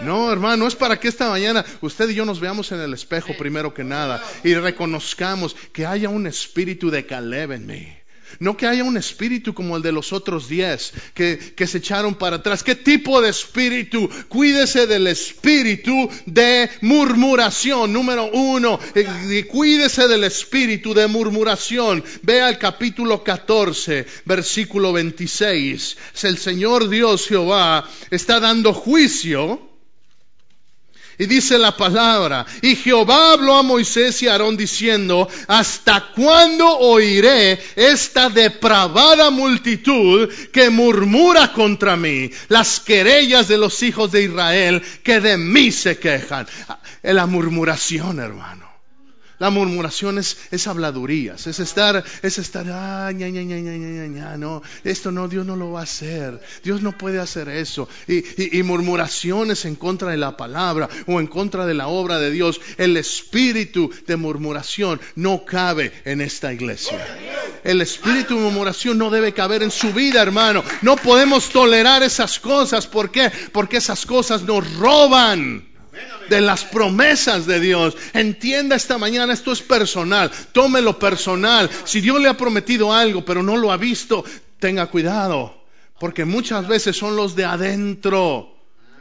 No, 0.00 0.30
hermano, 0.30 0.66
es 0.66 0.76
para 0.76 1.00
que 1.00 1.08
esta 1.08 1.28
mañana 1.28 1.64
usted 1.80 2.08
y 2.10 2.14
yo 2.14 2.24
nos 2.24 2.40
veamos 2.40 2.70
en 2.72 2.80
el 2.80 2.94
espejo 2.94 3.36
primero 3.36 3.74
que 3.74 3.84
nada 3.84 4.22
y 4.44 4.54
reconozcamos 4.54 5.56
que 5.72 5.86
haya 5.86 6.08
un 6.08 6.26
espíritu 6.26 6.90
de 6.90 7.06
Caleb 7.06 7.52
en 7.52 7.66
mí. 7.66 7.97
No 8.40 8.56
que 8.56 8.66
haya 8.66 8.84
un 8.84 8.96
espíritu 8.96 9.54
como 9.54 9.76
el 9.76 9.82
de 9.82 9.92
los 9.92 10.12
otros 10.12 10.48
diez 10.48 10.92
que, 11.14 11.38
que, 11.56 11.66
se 11.66 11.78
echaron 11.78 12.14
para 12.14 12.36
atrás. 12.36 12.62
¿Qué 12.62 12.74
tipo 12.74 13.20
de 13.20 13.30
espíritu? 13.30 14.08
Cuídese 14.28 14.86
del 14.86 15.06
espíritu 15.06 16.08
de 16.26 16.70
murmuración. 16.80 17.92
Número 17.92 18.30
uno, 18.32 18.78
y 19.30 19.42
cuídese 19.44 20.08
del 20.08 20.24
espíritu 20.24 20.94
de 20.94 21.06
murmuración. 21.06 22.04
Vea 22.22 22.48
el 22.48 22.58
capítulo 22.58 23.22
14, 23.22 24.06
versículo 24.24 24.92
26. 24.92 25.96
El 26.22 26.38
Señor 26.38 26.88
Dios 26.88 27.26
Jehová 27.26 27.88
está 28.10 28.40
dando 28.40 28.72
juicio 28.72 29.67
y 31.18 31.26
dice 31.26 31.58
la 31.58 31.76
palabra, 31.76 32.46
y 32.62 32.76
Jehová 32.76 33.32
habló 33.32 33.56
a 33.56 33.62
Moisés 33.64 34.22
y 34.22 34.28
Aarón 34.28 34.56
diciendo, 34.56 35.28
¿hasta 35.48 36.12
cuándo 36.14 36.78
oiré 36.78 37.58
esta 37.74 38.28
depravada 38.28 39.30
multitud 39.30 40.28
que 40.52 40.70
murmura 40.70 41.52
contra 41.52 41.96
mí? 41.96 42.30
Las 42.48 42.78
querellas 42.78 43.48
de 43.48 43.58
los 43.58 43.82
hijos 43.82 44.12
de 44.12 44.22
Israel 44.22 44.82
que 45.02 45.20
de 45.20 45.36
mí 45.36 45.72
se 45.72 45.98
quejan. 45.98 46.46
La 47.02 47.26
murmuración, 47.26 48.20
hermano. 48.20 48.67
La 49.38 49.50
murmuración 49.50 50.18
es, 50.18 50.36
es 50.50 50.66
habladurías, 50.66 51.46
es 51.46 51.60
estar, 51.60 52.04
es 52.22 52.38
estar, 52.38 52.66
ah, 52.70 53.12
ña, 53.12 53.28
ña, 53.28 53.44
ña, 53.44 54.36
no, 54.36 54.62
esto 54.82 55.12
no, 55.12 55.28
Dios 55.28 55.46
no 55.46 55.54
lo 55.54 55.72
va 55.72 55.80
a 55.80 55.84
hacer, 55.84 56.40
Dios 56.64 56.82
no 56.82 56.98
puede 56.98 57.20
hacer 57.20 57.48
eso. 57.48 57.88
Y, 58.08 58.58
y, 58.58 58.62
murmuraciones 58.64 59.64
en 59.64 59.76
contra 59.76 60.10
de 60.10 60.16
la 60.16 60.36
palabra 60.36 60.88
o 61.06 61.20
en 61.20 61.28
contra 61.28 61.66
de 61.66 61.74
la 61.74 61.86
obra 61.86 62.18
de 62.18 62.32
Dios. 62.32 62.60
El 62.78 62.96
espíritu 62.96 63.90
de 64.06 64.16
murmuración 64.16 65.00
no 65.14 65.44
cabe 65.44 65.92
en 66.04 66.20
esta 66.20 66.52
iglesia. 66.52 66.98
El 67.62 67.80
espíritu 67.80 68.34
de 68.34 68.42
murmuración 68.42 68.98
no 68.98 69.08
debe 69.08 69.32
caber 69.34 69.62
en 69.62 69.70
su 69.70 69.92
vida, 69.92 70.20
hermano. 70.20 70.64
No 70.82 70.96
podemos 70.96 71.48
tolerar 71.50 72.02
esas 72.02 72.40
cosas. 72.40 72.88
¿Por 72.88 73.12
qué? 73.12 73.30
Porque 73.52 73.76
esas 73.76 74.04
cosas 74.04 74.42
nos 74.42 74.68
roban 74.74 75.67
de 76.28 76.40
las 76.40 76.64
promesas 76.64 77.46
de 77.46 77.60
Dios. 77.60 77.96
Entienda 78.12 78.76
esta 78.76 78.98
mañana, 78.98 79.32
esto 79.32 79.52
es 79.52 79.62
personal, 79.62 80.30
tómelo 80.52 80.98
personal. 80.98 81.70
Si 81.84 82.00
Dios 82.00 82.20
le 82.20 82.28
ha 82.28 82.36
prometido 82.36 82.92
algo, 82.92 83.24
pero 83.24 83.42
no 83.42 83.56
lo 83.56 83.72
ha 83.72 83.76
visto, 83.76 84.24
tenga 84.58 84.86
cuidado, 84.86 85.64
porque 85.98 86.24
muchas 86.24 86.66
veces 86.68 86.96
son 86.96 87.16
los 87.16 87.34
de 87.36 87.44
adentro. 87.44 88.57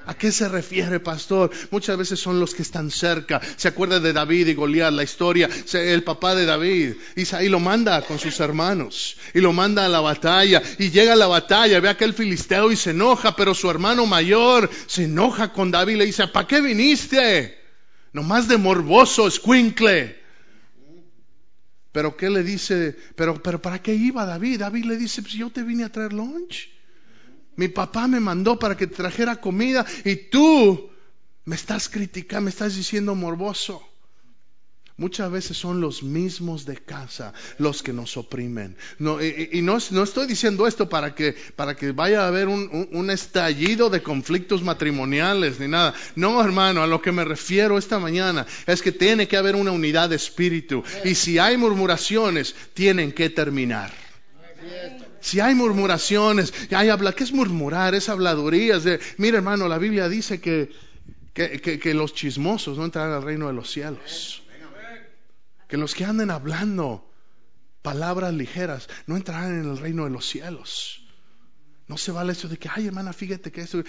¿A 0.07 0.13
qué 0.13 0.31
se 0.31 0.47
refiere, 0.47 1.01
pastor? 1.01 1.51
Muchas 1.69 1.97
veces 1.97 2.17
son 2.17 2.39
los 2.39 2.55
que 2.55 2.61
están 2.61 2.89
cerca. 2.89 3.41
Se 3.57 3.67
acuerda 3.67 3.99
de 3.99 4.13
David 4.13 4.47
y 4.47 4.53
Goliat, 4.53 4.93
la 4.93 5.03
historia, 5.03 5.49
el 5.73 6.03
papá 6.03 6.33
de 6.33 6.45
David. 6.45 6.93
Isaí 7.17 7.49
lo 7.49 7.59
manda 7.59 8.01
con 8.03 8.17
sus 8.17 8.39
hermanos 8.39 9.17
y 9.33 9.41
lo 9.41 9.51
manda 9.51 9.85
a 9.85 9.89
la 9.89 9.99
batalla. 9.99 10.63
Y 10.79 10.91
llega 10.91 11.11
a 11.11 11.17
la 11.17 11.27
batalla, 11.27 11.81
ve 11.81 11.89
a 11.89 11.91
aquel 11.91 12.13
filisteo 12.13 12.71
y 12.71 12.77
se 12.77 12.91
enoja, 12.91 13.35
pero 13.35 13.53
su 13.53 13.69
hermano 13.69 14.05
mayor 14.05 14.69
se 14.85 15.03
enoja 15.03 15.51
con 15.51 15.71
David 15.71 15.95
y 15.95 15.97
le 15.97 16.05
dice, 16.05 16.25
¿para 16.29 16.47
qué 16.47 16.61
viniste? 16.61 17.59
Nomás 18.13 18.47
de 18.47 18.55
morboso, 18.55 19.27
escuincle. 19.27 20.21
Pero 21.91 22.15
¿qué 22.15 22.29
le 22.29 22.43
dice? 22.43 22.95
Pero, 23.17 23.41
¿para 23.41 23.81
qué 23.81 23.93
iba 23.93 24.25
David? 24.25 24.59
David 24.59 24.85
le 24.85 24.95
dice, 24.95 25.21
pues 25.21 25.33
yo 25.33 25.49
te 25.49 25.63
vine 25.63 25.83
a 25.83 25.91
traer 25.91 26.13
lunch. 26.13 26.76
Mi 27.57 27.67
papá 27.67 28.07
me 28.07 28.19
mandó 28.19 28.57
para 28.57 28.77
que 28.77 28.87
trajera 28.87 29.41
comida 29.41 29.85
y 30.05 30.15
tú 30.15 30.89
me 31.45 31.55
estás 31.55 31.89
criticando, 31.89 32.43
me 32.43 32.49
estás 32.51 32.75
diciendo 32.75 33.15
morboso. 33.15 33.83
Muchas 34.99 35.29
veces 35.31 35.55
son 35.55 35.79
los 35.79 36.01
mismos 36.01 36.65
de 36.65 36.77
casa 36.77 37.31
los 37.59 37.83
que 37.83 37.93
nos 37.93 38.17
oprimen. 38.17 38.75
Y, 39.51 39.61
no, 39.61 39.77
estoy 39.77 40.25
diciendo 40.25 40.65
esto 40.65 40.89
para 40.89 41.13
que, 41.13 41.35
para 41.55 41.75
que 41.75 41.91
vaya 41.91 42.23
a 42.23 42.27
haber 42.27 42.47
un, 42.47 42.89
un, 42.91 43.09
estallido 43.11 43.91
de 43.91 44.01
conflictos 44.01 44.63
matrimoniales 44.63 45.59
ni 45.59 45.67
nada. 45.67 45.93
No, 46.15 46.43
hermano, 46.43 46.81
a 46.81 46.87
lo 46.87 46.99
que 46.99 47.11
me 47.11 47.23
refiero 47.23 47.77
esta 47.77 47.99
mañana 47.99 48.47
es 48.65 48.81
que 48.81 48.91
tiene 48.91 49.27
que 49.27 49.37
haber 49.37 49.55
una 49.55 49.71
unidad 49.71 50.09
de 50.09 50.15
espíritu. 50.15 50.83
Y 51.05 51.13
si 51.13 51.37
hay 51.37 51.57
murmuraciones, 51.57 52.55
tienen 52.73 53.11
que 53.11 53.29
terminar. 53.29 54.06
Si 55.27 55.41
hay 55.41 55.55
murmuraciones, 55.55 56.53
hay 56.73 56.87
habla, 56.87 57.11
¿qué 57.11 57.25
es 57.25 57.33
murmurar? 57.33 57.93
Es 57.95 58.07
habladurías. 58.07 58.85
De, 58.85 59.01
mira, 59.17 59.39
hermano, 59.39 59.67
la 59.67 59.77
Biblia 59.77 60.07
dice 60.07 60.39
que, 60.39 60.71
que, 61.33 61.93
los 61.93 62.13
chismosos 62.13 62.77
no 62.77 62.85
entrarán 62.85 63.11
al 63.11 63.23
reino 63.23 63.47
de 63.47 63.53
los 63.53 63.69
cielos. 63.69 64.41
Que 65.67 65.75
los 65.75 65.95
que 65.95 66.05
anden 66.05 66.31
hablando 66.31 67.11
palabras 67.81 68.33
ligeras 68.33 68.87
no 69.05 69.17
entrarán 69.17 69.59
en 69.59 69.69
el 69.69 69.77
reino 69.77 70.05
de 70.05 70.11
los 70.11 70.25
cielos. 70.25 71.03
No 71.87 71.97
se 71.97 72.13
vale 72.13 72.31
eso 72.31 72.47
de 72.47 72.57
que, 72.57 72.69
ay 72.73 72.87
hermana, 72.87 73.11
fíjate 73.11 73.51
que 73.51 73.59
eso, 73.59 73.83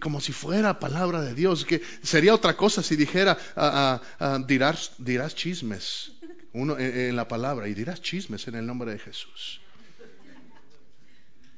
como 0.00 0.20
si 0.20 0.32
fuera 0.32 0.80
palabra 0.80 1.22
de 1.22 1.32
Dios, 1.32 1.64
que 1.64 1.80
sería 2.02 2.34
otra 2.34 2.56
cosa 2.56 2.82
si 2.82 2.96
dijera, 2.96 3.38
ah, 3.54 4.00
ah, 4.00 4.02
ah, 4.18 4.44
dirás, 4.44 4.94
dirás 4.98 5.36
chismes 5.36 6.10
uno, 6.52 6.76
en, 6.76 7.14
la 7.14 7.28
palabra 7.28 7.68
y 7.68 7.74
dirás 7.74 8.02
chismes 8.02 8.48
en 8.48 8.56
el 8.56 8.66
nombre 8.66 8.90
de 8.90 8.98
Jesús. 8.98 9.60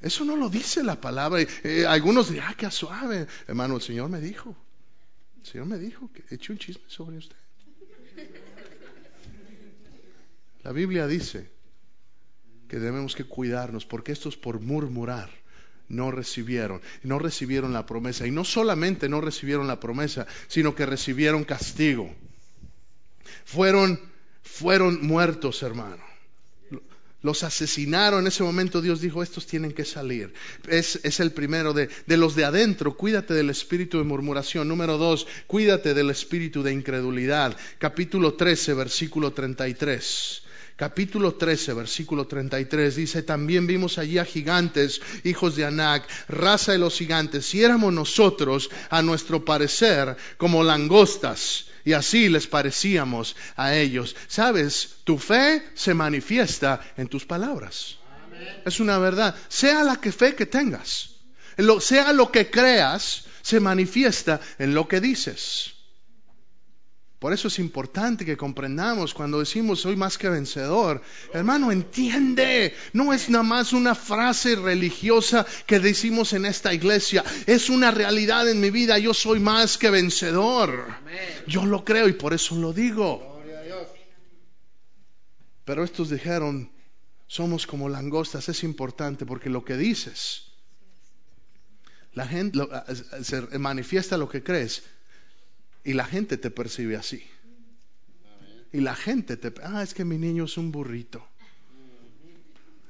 Eso 0.02 0.24
no 0.24 0.36
lo 0.36 0.50
dice 0.50 0.82
la 0.82 1.00
palabra. 1.00 1.40
Eh, 1.62 1.86
algunos 1.86 2.28
dirán, 2.30 2.48
ah, 2.50 2.54
qué 2.58 2.68
suave. 2.70 3.28
Hermano, 3.46 3.76
el 3.76 3.82
Señor 3.82 4.10
me 4.10 4.20
dijo. 4.20 4.56
El 5.40 5.46
Señor 5.46 5.66
me 5.66 5.78
dijo 5.78 6.10
que 6.12 6.24
eche 6.34 6.52
un 6.52 6.58
chisme 6.58 6.82
sobre 6.88 7.18
usted. 7.18 7.36
La 10.64 10.72
Biblia 10.72 11.06
dice 11.06 11.50
que 12.68 12.78
debemos 12.78 13.14
que 13.14 13.24
cuidarnos 13.24 13.86
porque 13.86 14.12
estos 14.12 14.36
por 14.36 14.60
murmurar 14.60 15.30
no 15.88 16.10
recibieron, 16.10 16.80
no 17.02 17.18
recibieron 17.18 17.72
la 17.72 17.86
promesa. 17.86 18.26
Y 18.26 18.32
no 18.32 18.44
solamente 18.44 19.08
no 19.08 19.20
recibieron 19.20 19.68
la 19.68 19.78
promesa, 19.78 20.26
sino 20.48 20.74
que 20.74 20.86
recibieron 20.86 21.44
castigo. 21.44 22.12
Fueron, 23.44 24.00
fueron 24.42 25.06
muertos, 25.06 25.62
hermano 25.62 26.11
los 27.22 27.42
asesinaron. 27.42 28.20
En 28.20 28.26
ese 28.26 28.42
momento 28.42 28.80
Dios 28.80 29.00
dijo, 29.00 29.22
estos 29.22 29.46
tienen 29.46 29.72
que 29.72 29.84
salir. 29.84 30.32
Es, 30.68 31.00
es 31.02 31.20
el 31.20 31.32
primero 31.32 31.72
de, 31.72 31.88
de, 32.06 32.16
los 32.16 32.34
de 32.34 32.44
adentro. 32.44 32.96
Cuídate 32.96 33.34
del 33.34 33.50
espíritu 33.50 33.98
de 33.98 34.04
murmuración. 34.04 34.68
Número 34.68 34.98
dos, 34.98 35.26
cuídate 35.46 35.94
del 35.94 36.10
espíritu 36.10 36.62
de 36.62 36.72
incredulidad. 36.72 37.56
Capítulo 37.78 38.34
13, 38.34 38.74
versículo 38.74 39.32
33. 39.32 40.41
Capítulo 40.82 41.34
13, 41.34 41.74
versículo 41.74 42.26
33 42.26 42.96
dice, 42.96 43.22
también 43.22 43.68
vimos 43.68 43.98
allí 43.98 44.18
a 44.18 44.24
gigantes, 44.24 45.00
hijos 45.22 45.54
de 45.54 45.64
Anac, 45.64 46.02
raza 46.26 46.72
de 46.72 46.78
los 46.78 46.98
gigantes, 46.98 47.46
si 47.46 47.62
éramos 47.62 47.92
nosotros, 47.92 48.68
a 48.90 49.00
nuestro 49.00 49.44
parecer, 49.44 50.16
como 50.38 50.64
langostas 50.64 51.66
y 51.84 51.92
así 51.92 52.28
les 52.28 52.48
parecíamos 52.48 53.36
a 53.54 53.76
ellos. 53.76 54.16
Sabes, 54.26 54.96
tu 55.04 55.18
fe 55.18 55.62
se 55.74 55.94
manifiesta 55.94 56.80
en 56.96 57.06
tus 57.06 57.24
palabras. 57.26 57.98
Es 58.64 58.80
una 58.80 58.98
verdad. 58.98 59.36
Sea 59.46 59.84
la 59.84 60.00
que 60.00 60.10
fe 60.10 60.34
que 60.34 60.46
tengas, 60.46 61.10
sea 61.78 62.12
lo 62.12 62.32
que 62.32 62.50
creas, 62.50 63.26
se 63.40 63.60
manifiesta 63.60 64.40
en 64.58 64.74
lo 64.74 64.88
que 64.88 65.00
dices. 65.00 65.74
Por 67.22 67.32
eso 67.32 67.46
es 67.46 67.60
importante 67.60 68.24
que 68.24 68.36
comprendamos 68.36 69.14
cuando 69.14 69.38
decimos 69.38 69.82
soy 69.82 69.94
más 69.94 70.18
que 70.18 70.28
vencedor. 70.28 71.00
Hermano, 71.32 71.70
entiende, 71.70 72.74
no 72.94 73.12
es 73.12 73.30
nada 73.30 73.44
más 73.44 73.72
una 73.72 73.94
frase 73.94 74.56
religiosa 74.56 75.46
que 75.64 75.78
decimos 75.78 76.32
en 76.32 76.46
esta 76.46 76.74
iglesia, 76.74 77.22
es 77.46 77.70
una 77.70 77.92
realidad 77.92 78.50
en 78.50 78.60
mi 78.60 78.70
vida, 78.70 78.98
yo 78.98 79.14
soy 79.14 79.38
más 79.38 79.78
que 79.78 79.90
vencedor. 79.90 80.84
Yo 81.46 81.64
lo 81.64 81.84
creo 81.84 82.08
y 82.08 82.14
por 82.14 82.34
eso 82.34 82.56
lo 82.56 82.72
digo. 82.72 83.40
Pero 85.64 85.84
estos 85.84 86.10
dijeron, 86.10 86.72
somos 87.28 87.68
como 87.68 87.88
langostas, 87.88 88.48
es 88.48 88.64
importante 88.64 89.26
porque 89.26 89.48
lo 89.48 89.64
que 89.64 89.76
dices, 89.76 90.46
la 92.14 92.26
gente 92.26 92.58
se 93.22 93.42
manifiesta 93.60 94.16
lo 94.16 94.28
que 94.28 94.42
crees 94.42 94.82
y 95.84 95.94
la 95.94 96.04
gente 96.04 96.36
te 96.36 96.50
percibe 96.50 96.96
así. 96.96 97.22
Y 98.72 98.80
la 98.80 98.94
gente 98.94 99.36
te... 99.36 99.52
Ah, 99.62 99.82
es 99.82 99.94
que 99.94 100.04
mi 100.04 100.18
niño 100.18 100.44
es 100.44 100.56
un 100.56 100.72
burrito. 100.72 101.26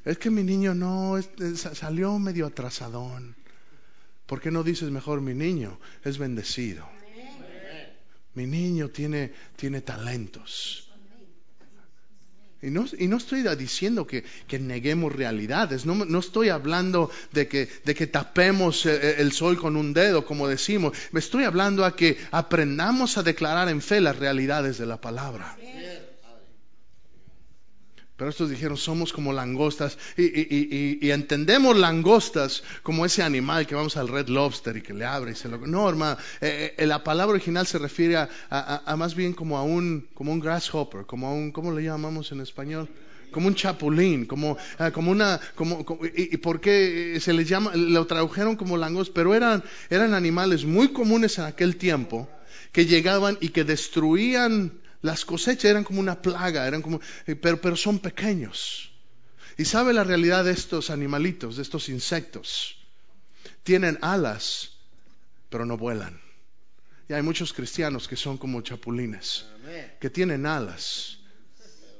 Es 0.05 0.19
que 0.19 0.31
mi 0.31 0.43
niño 0.43 0.75
no, 0.75 1.15
salió 1.57 2.19
medio 2.19 2.47
atrasadón. 2.47 3.37
¿Por 4.27 4.41
qué 4.41 4.51
no 4.51 4.63
dices 4.63 4.91
mejor 4.91 5.21
mi 5.21 5.35
niño 5.35 5.79
es 6.05 6.19
bendecido? 6.19 6.89
Mi 8.35 8.47
niño 8.47 8.89
tiene, 8.89 9.33
tiene 9.57 9.81
talentos. 9.81 10.92
Y 12.63 12.71
no, 12.71 13.17
estoy 13.17 13.43
diciendo 13.57 14.07
que, 14.07 14.25
neguemos 14.61 15.13
realidades, 15.13 15.85
no, 15.85 15.97
no, 15.97 16.19
estoy 16.21 16.49
hablando 16.49 17.11
de 17.33 17.49
que, 17.49 17.69
de 17.85 17.95
que 17.97 18.07
tapemos 18.07 18.87
el, 18.87 19.01
el 19.03 19.33
sol 19.33 19.59
con 19.59 19.77
un 19.77 19.93
dedo, 19.93 20.25
como 20.25 20.47
decimos, 20.47 20.97
me 21.11 21.19
estoy 21.19 21.43
hablando 21.43 21.85
a 21.85 21.97
que 21.97 22.19
aprendamos 22.31 23.19
a 23.19 23.25
declarar 23.25 23.69
en 23.69 23.83
fe 23.83 24.01
las 24.01 24.17
realidades 24.17 24.79
de 24.79 24.87
la 24.87 25.01
palabra. 25.01 25.57
Pero 28.23 28.31
estos 28.31 28.51
dijeron, 28.51 28.77
somos 28.77 29.13
como 29.13 29.33
langostas. 29.33 29.99
Y, 30.17 30.23
y, 30.23 30.47
y, 30.49 30.99
y, 31.05 31.11
entendemos 31.11 31.77
langostas 31.77 32.63
como 32.85 33.05
ese 33.05 33.25
animal 33.25 33.67
que 33.67 33.75
vamos 33.75 33.97
al 33.97 34.07
Red 34.07 34.29
Lobster 34.29 34.77
y 34.77 34.81
que 34.81 34.95
le 34.95 35.05
abre 35.05 35.33
y 35.33 35.35
se 35.35 35.49
lo... 35.49 35.59
No, 35.59 35.89
hermano, 35.89 36.17
eh, 36.41 36.73
eh, 36.79 36.87
la 36.87 37.03
palabra 37.03 37.35
original 37.35 37.67
se 37.67 37.79
refiere 37.79 38.17
a, 38.17 38.95
más 38.97 39.17
bien 39.17 39.33
como 39.33 39.59
a 39.59 39.65
un, 39.65 40.07
como 40.15 40.31
un 40.31 40.39
grasshopper, 40.39 41.05
como 41.05 41.27
a 41.27 41.33
un, 41.33 41.51
¿cómo 41.51 41.73
le 41.73 41.83
llamamos 41.83 42.31
en 42.31 42.43
español? 42.43 42.89
Como 43.33 43.49
un 43.49 43.57
chapulín, 43.57 44.27
como, 44.27 44.57
como 44.93 45.11
una... 45.11 45.41
Como, 45.57 45.85
como, 45.85 46.03
y, 46.07 46.37
por 46.37 46.61
qué 46.61 47.19
se 47.21 47.33
les 47.33 47.49
llama? 47.49 47.73
Lo 47.75 48.07
tradujeron 48.07 48.55
como 48.55 48.77
langostas, 48.77 49.13
pero 49.13 49.35
eran, 49.35 49.65
eran 49.91 50.15
animales 50.15 50.65
muy 50.65 50.93
comunes 50.93 51.39
en 51.39 51.47
aquel 51.47 51.75
tiempo 51.75 52.29
que 52.71 52.87
llegaban 52.87 53.37
y 53.41 53.49
que 53.49 53.65
destruían 53.65 54.81
las 55.03 55.25
cosechas 55.25 55.67
eran 55.67 55.85
como 55.85 56.01
una 56.01 56.23
plaga, 56.23 56.67
eran 56.67 56.81
como, 56.81 57.01
pero, 57.41 57.61
pero 57.61 57.77
son 57.77 57.99
pequeños. 57.99 58.93
Y 59.59 59.65
sabe 59.65 59.93
la 59.93 60.05
realidad 60.05 60.45
de 60.45 60.53
estos 60.53 60.91
animalitos, 60.91 61.57
de 61.57 61.63
estos 61.63 61.89
insectos. 61.89 62.77
Tienen 63.65 63.99
alas, 64.01 64.71
pero 65.51 65.67
no 65.67 65.77
vuelan. 65.77 66.21
Y 67.09 67.13
hay 67.13 67.23
muchos 67.23 67.53
cristianos 67.53 68.09
que 68.09 68.17
son 68.17 68.39
como 68.39 68.63
chapulines, 68.63 69.45
que 70.01 70.09
tienen 70.09 70.47
alas, 70.47 71.19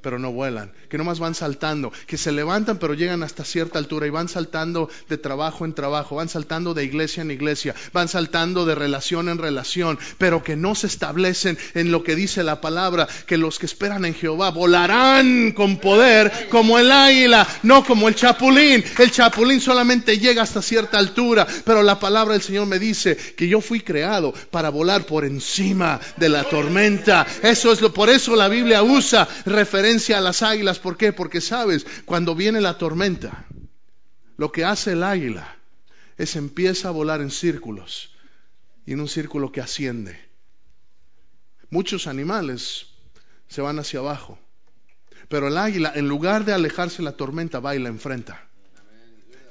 pero 0.03 0.19
no 0.19 0.31
vuelan, 0.31 0.71
que 0.89 0.97
nomás 0.97 1.19
van 1.19 1.33
saltando, 1.33 1.91
que 2.05 2.17
se 2.17 2.33
levantan 2.33 2.77
pero 2.77 2.93
llegan 2.93 3.23
hasta 3.23 3.45
cierta 3.45 3.79
altura 3.79 4.05
y 4.05 4.09
van 4.09 4.27
saltando 4.27 4.89
de 5.07 5.17
trabajo 5.17 5.63
en 5.63 5.73
trabajo, 5.73 6.17
van 6.17 6.27
saltando 6.27 6.73
de 6.73 6.83
iglesia 6.83 7.21
en 7.21 7.31
iglesia, 7.31 7.73
van 7.93 8.09
saltando 8.09 8.65
de 8.65 8.75
relación 8.75 9.29
en 9.29 9.37
relación, 9.37 9.97
pero 10.17 10.43
que 10.43 10.57
no 10.57 10.75
se 10.75 10.87
establecen 10.87 11.57
en 11.73 11.91
lo 11.91 12.03
que 12.03 12.15
dice 12.15 12.43
la 12.43 12.59
palabra, 12.59 13.07
que 13.25 13.37
los 13.37 13.57
que 13.59 13.65
esperan 13.65 14.03
en 14.03 14.13
Jehová 14.13 14.51
volarán 14.51 15.53
con 15.53 15.77
poder 15.77 16.49
como 16.49 16.77
el 16.77 16.91
águila, 16.91 17.47
no 17.63 17.85
como 17.85 18.09
el 18.09 18.15
chapulín. 18.15 18.83
El 18.99 19.11
chapulín 19.11 19.61
solamente 19.61 20.19
llega 20.19 20.43
hasta 20.43 20.61
cierta 20.61 20.97
altura, 20.97 21.47
pero 21.63 21.81
la 21.81 21.99
palabra 21.99 22.33
del 22.33 22.43
Señor 22.43 22.67
me 22.67 22.77
dice 22.77 23.15
que 23.15 23.47
yo 23.47 23.61
fui 23.61 23.79
creado 23.79 24.33
para 24.51 24.69
volar 24.69 25.05
por 25.05 25.23
encima 25.23 25.99
de 26.17 26.27
la 26.27 26.43
tormenta. 26.43 27.25
Eso 27.41 27.71
es 27.71 27.79
lo 27.79 27.93
por 27.93 28.09
eso 28.09 28.35
la 28.35 28.49
Biblia 28.49 28.83
usa 28.83 29.27
referencia 29.45 29.92
a 30.15 30.21
las 30.21 30.41
águilas. 30.41 30.79
¿Por 30.79 30.97
qué? 30.97 31.13
Porque 31.13 31.41
sabes, 31.41 31.85
cuando 32.05 32.35
viene 32.35 32.61
la 32.61 32.77
tormenta, 32.77 33.45
lo 34.37 34.51
que 34.51 34.65
hace 34.65 34.93
el 34.93 35.03
águila 35.03 35.57
es 36.17 36.35
empieza 36.35 36.89
a 36.89 36.91
volar 36.91 37.21
en 37.21 37.31
círculos 37.31 38.15
y 38.85 38.93
en 38.93 38.99
un 38.99 39.07
círculo 39.07 39.51
que 39.51 39.61
asciende. 39.61 40.19
Muchos 41.69 42.07
animales 42.07 42.87
se 43.47 43.61
van 43.61 43.79
hacia 43.79 43.99
abajo, 43.99 44.39
pero 45.29 45.47
el 45.47 45.57
águila, 45.57 45.91
en 45.95 46.07
lugar 46.07 46.45
de 46.45 46.53
alejarse 46.53 46.97
de 46.97 47.03
la 47.03 47.17
tormenta, 47.17 47.59
va 47.59 47.75
y 47.75 47.79
la 47.79 47.89
enfrenta. 47.89 48.47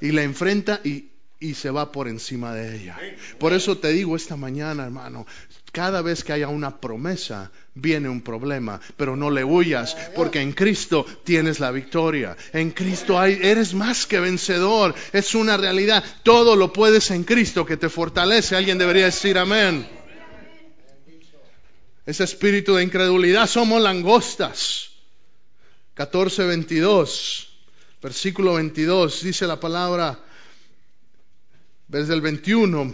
Y 0.01 0.11
la 0.11 0.23
enfrenta 0.23 0.81
y, 0.83 1.12
y 1.43 1.55
se 1.55 1.69
va 1.69 1.91
por 1.91 2.07
encima 2.07 2.53
de 2.53 2.77
ella. 2.77 2.97
Por 3.37 3.51
eso 3.51 3.77
te 3.77 3.89
digo 3.89 4.15
esta 4.15 4.37
mañana, 4.37 4.85
hermano, 4.85 5.27
cada 5.73 6.01
vez 6.01 6.23
que 6.23 6.31
haya 6.31 6.47
una 6.47 6.79
promesa, 6.79 7.51
viene 7.73 8.07
un 8.07 8.21
problema, 8.21 8.79
pero 8.95 9.17
no 9.17 9.29
le 9.29 9.43
huyas, 9.43 9.97
porque 10.15 10.39
en 10.39 10.53
Cristo 10.53 11.05
tienes 11.25 11.59
la 11.59 11.71
victoria. 11.71 12.37
En 12.53 12.71
Cristo 12.71 13.19
hay, 13.19 13.39
eres 13.41 13.73
más 13.73 14.05
que 14.05 14.21
vencedor. 14.21 14.95
Es 15.11 15.35
una 15.35 15.57
realidad. 15.57 16.01
Todo 16.23 16.55
lo 16.55 16.71
puedes 16.71 17.11
en 17.11 17.25
Cristo 17.25 17.65
que 17.65 17.75
te 17.75 17.89
fortalece. 17.89 18.55
Alguien 18.55 18.77
debería 18.77 19.05
decir 19.05 19.37
amén. 19.37 19.85
Ese 22.05 22.23
espíritu 22.23 22.75
de 22.75 22.83
incredulidad 22.83 23.47
somos 23.47 23.81
langostas. 23.81 24.91
14, 25.95 26.45
22, 26.45 27.49
versículo 28.01 28.53
22, 28.53 29.23
dice 29.23 29.45
la 29.45 29.59
palabra, 29.59 30.23
desde 31.87 32.13
el 32.13 32.21
21, 32.21 32.93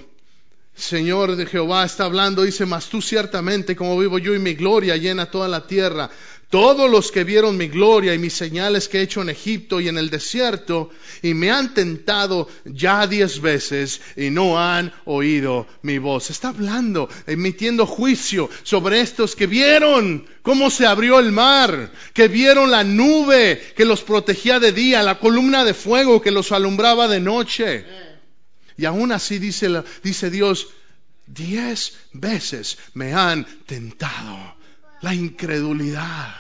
Señor 0.80 1.36
de 1.36 1.46
Jehová 1.46 1.84
está 1.84 2.06
hablando, 2.06 2.44
dice, 2.44 2.66
mas 2.66 2.88
tú 2.88 3.02
ciertamente, 3.02 3.76
como 3.76 4.00
vivo 4.00 4.18
yo 4.18 4.34
y 4.34 4.40
mi 4.40 4.54
gloria 4.54 4.96
llena 4.96 5.30
toda 5.30 5.48
la 5.48 5.68
tierra. 5.68 6.10
Todos 6.50 6.90
los 6.90 7.12
que 7.12 7.24
vieron 7.24 7.58
mi 7.58 7.68
gloria 7.68 8.16
y 8.16 8.18
mis 8.18 8.34
señales 8.34 8.88
que 8.88 8.98
he 8.98 9.04
hecho 9.04 9.22
en 9.22 9.30
Egipto 9.30 9.80
y 9.80 9.88
en 9.88 10.00
el 10.00 10.10
desierto, 10.10 10.90
y 11.22 11.36
me 11.36 11.52
han 11.52 11.76
tentado 11.76 12.48
ya 12.66 13.06
diez 13.06 13.40
veces 13.40 14.02
y 14.16 14.32
no 14.32 14.58
han 14.58 14.92
oído 15.06 15.68
mi 15.84 16.00
voz. 16.00 16.32
Está 16.32 16.48
hablando, 16.48 17.08
emitiendo 17.28 17.86
juicio 17.86 18.50
sobre 18.64 19.02
estos 19.02 19.36
que 19.36 19.46
vieron 19.46 20.26
cómo 20.42 20.72
se 20.72 20.88
abrió 20.88 21.20
el 21.20 21.32
mar, 21.32 21.92
que 22.14 22.28
vieron 22.28 22.72
la 22.72 22.84
nube 22.84 23.62
que 23.76 23.86
los 23.86 24.02
protegía 24.02 24.60
de 24.60 24.72
día, 24.72 25.04
la 25.04 25.20
columna 25.20 25.64
de 25.66 25.76
fuego 25.76 26.20
que 26.20 26.32
los 26.32 26.52
alumbraba 26.52 27.08
de 27.08 27.20
noche. 27.20 27.86
Y 28.80 28.86
aún 28.86 29.12
así 29.12 29.40
dice, 29.40 29.84
dice 30.02 30.30
Dios, 30.30 30.70
diez 31.28 31.98
veces 32.14 32.78
me 32.94 33.14
han 33.14 33.46
tentado. 33.66 34.56
La 35.02 35.14
incredulidad. 35.14 36.34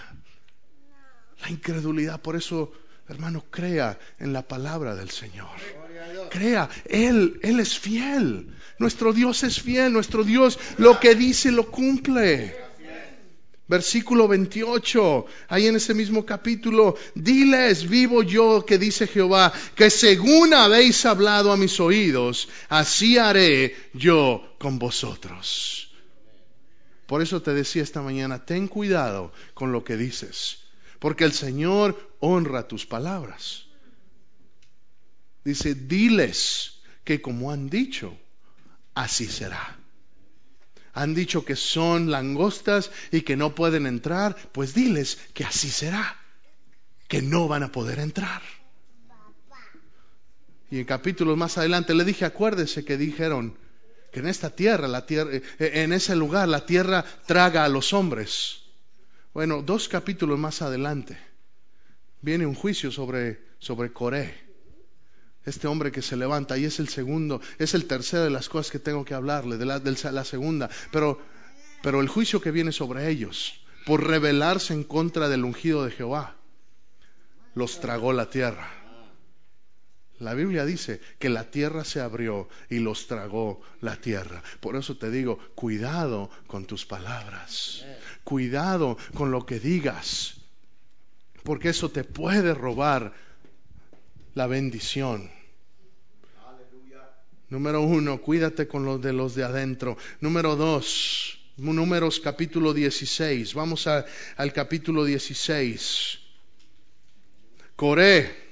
La 1.42 1.50
incredulidad. 1.50 2.22
Por 2.22 2.38
eso, 2.38 2.72
hermano, 3.10 3.44
crea 3.52 4.00
en 4.20 4.32
la 4.32 4.42
palabra 4.42 4.96
del 4.96 5.10
Señor. 5.10 5.50
Crea, 6.32 6.70
Él, 6.86 7.42
Él 7.44 7.60
es 7.60 7.78
fiel. 7.78 8.56
Nuestro 8.78 9.12
Dios 9.12 9.44
es 9.44 9.60
fiel. 9.62 9.92
Nuestro 9.92 10.24
Dios 10.24 10.58
lo 10.78 10.98
que 10.98 11.16
dice 11.16 11.52
lo 11.52 11.70
cumple. 11.70 12.56
Versículo 13.70 14.28
28, 14.28 15.28
ahí 15.48 15.68
en 15.68 15.76
ese 15.76 15.94
mismo 15.94 16.26
capítulo, 16.26 16.98
diles, 17.14 17.88
vivo 17.88 18.24
yo, 18.24 18.66
que 18.66 18.80
dice 18.80 19.06
Jehová, 19.06 19.54
que 19.76 19.92
según 19.92 20.56
habéis 20.56 21.06
hablado 21.06 21.52
a 21.52 21.58
mis 21.58 21.80
oídos, 21.80 22.50
así 22.68 23.20
haré 23.20 23.78
yo 23.94 24.56
con 24.58 24.80
vosotros. 24.80 25.92
Por 27.06 27.22
eso 27.22 27.44
te 27.44 27.54
decía 27.54 27.84
esta 27.84 28.02
mañana, 28.02 28.44
ten 28.44 28.68
cuidado 28.68 29.32
con 29.54 29.72
lo 29.72 29.84
que 29.84 29.98
dices, 29.98 30.64
porque 30.98 31.24
el 31.24 31.34
Señor 31.34 32.16
honra 32.20 32.68
tus 32.68 32.88
palabras. 32.88 33.68
Dice, 35.46 35.76
diles 35.76 36.82
que 37.04 37.22
como 37.22 37.52
han 37.52 37.70
dicho, 37.70 38.18
así 38.96 39.28
será 39.28 39.79
han 41.00 41.14
dicho 41.14 41.46
que 41.46 41.56
son 41.56 42.12
langostas 42.12 42.92
y 43.10 43.22
que 43.22 43.38
no 43.38 43.56
pueden 43.56 43.86
entrar, 43.86 44.36
pues 44.52 44.74
diles 44.74 45.18
que 45.34 45.46
así 45.46 45.70
será, 45.70 46.18
que 47.08 47.22
no 47.22 47.48
van 47.48 47.64
a 47.64 47.72
poder 47.72 48.00
entrar. 48.00 48.42
Y 50.70 50.80
en 50.80 50.86
capítulos 50.86 51.38
más 51.38 51.58
adelante 51.58 51.96
le 51.96 52.04
dije, 52.04 52.26
acuérdese 52.26 52.84
que 52.84 52.98
dijeron 52.98 53.58
que 54.12 54.20
en 54.20 54.28
esta 54.28 54.50
tierra, 54.50 54.90
la 54.90 55.06
tierra, 55.06 55.32
eh, 55.34 55.42
en 55.58 55.94
ese 55.94 56.18
lugar, 56.18 56.50
la 56.50 56.66
tierra 56.66 57.06
traga 57.26 57.64
a 57.64 57.70
los 57.70 57.94
hombres. 57.94 58.64
Bueno, 59.34 59.62
dos 59.62 59.88
capítulos 59.88 60.38
más 60.38 60.62
adelante 60.62 61.18
viene 62.22 62.46
un 62.46 62.56
juicio 62.56 62.92
sobre, 62.92 63.42
sobre 63.60 63.94
Coré 63.94 64.49
este 65.50 65.68
hombre 65.68 65.92
que 65.92 66.02
se 66.02 66.16
levanta 66.16 66.58
y 66.58 66.66
es 66.66 66.80
el 66.80 66.90
segundo, 66.90 67.42
es 67.58 67.74
el 67.74 67.86
tercero 67.86 68.24
de 68.24 68.30
las 68.30 68.50
cosas 68.50 68.72
que 68.72 68.80
tengo 68.80 69.06
que 69.06 69.14
hablarle, 69.14 69.58
de 69.58 69.66
la, 69.66 70.24
segunda, 70.24 70.70
pero, 70.92 71.20
pero 71.82 72.02
el 72.02 72.08
juicio 72.08 72.42
que 72.42 72.52
viene 72.52 72.72
sobre 72.72 73.10
ellos 73.10 73.62
por 73.86 74.06
rebelarse 74.06 74.74
en 74.74 74.84
contra 74.84 75.30
del 75.30 75.46
ungido 75.46 75.84
de 75.86 75.92
Jehová, 75.92 76.36
los 77.56 77.80
tragó 77.80 78.14
la 78.14 78.30
tierra. 78.30 78.72
La 80.20 80.34
Biblia 80.34 80.66
dice 80.66 81.00
que 81.18 81.30
la 81.30 81.50
tierra 81.50 81.86
se 81.86 82.02
abrió 82.02 82.50
y 82.70 82.80
los 82.80 83.08
tragó 83.08 83.62
la 83.80 83.96
tierra. 83.96 84.44
Por 84.60 84.76
eso 84.76 84.98
te 84.98 85.10
digo, 85.10 85.40
cuidado 85.56 86.30
con 86.46 86.66
tus 86.66 86.86
palabras. 86.86 87.86
Cuidado 88.26 88.98
con 89.14 89.32
lo 89.32 89.46
que 89.46 89.60
digas. 89.60 90.36
Porque 91.44 91.70
eso 91.70 91.90
te 91.90 92.04
puede 92.04 92.54
robar 92.54 93.14
la 94.36 94.48
bendición. 94.48 95.32
Número 97.50 97.82
uno, 97.82 98.22
cuídate 98.22 98.68
con 98.68 98.86
los 98.86 99.02
de 99.02 99.12
los 99.12 99.34
de 99.36 99.44
adentro. 99.44 99.98
Número 100.22 100.56
dos, 100.56 101.40
números 101.58 102.20
capítulo 102.20 102.74
16. 102.74 103.54
Vamos 103.54 103.88
al 103.88 104.54
capítulo 104.54 105.04
16. 105.04 106.20
Coré 107.76 108.50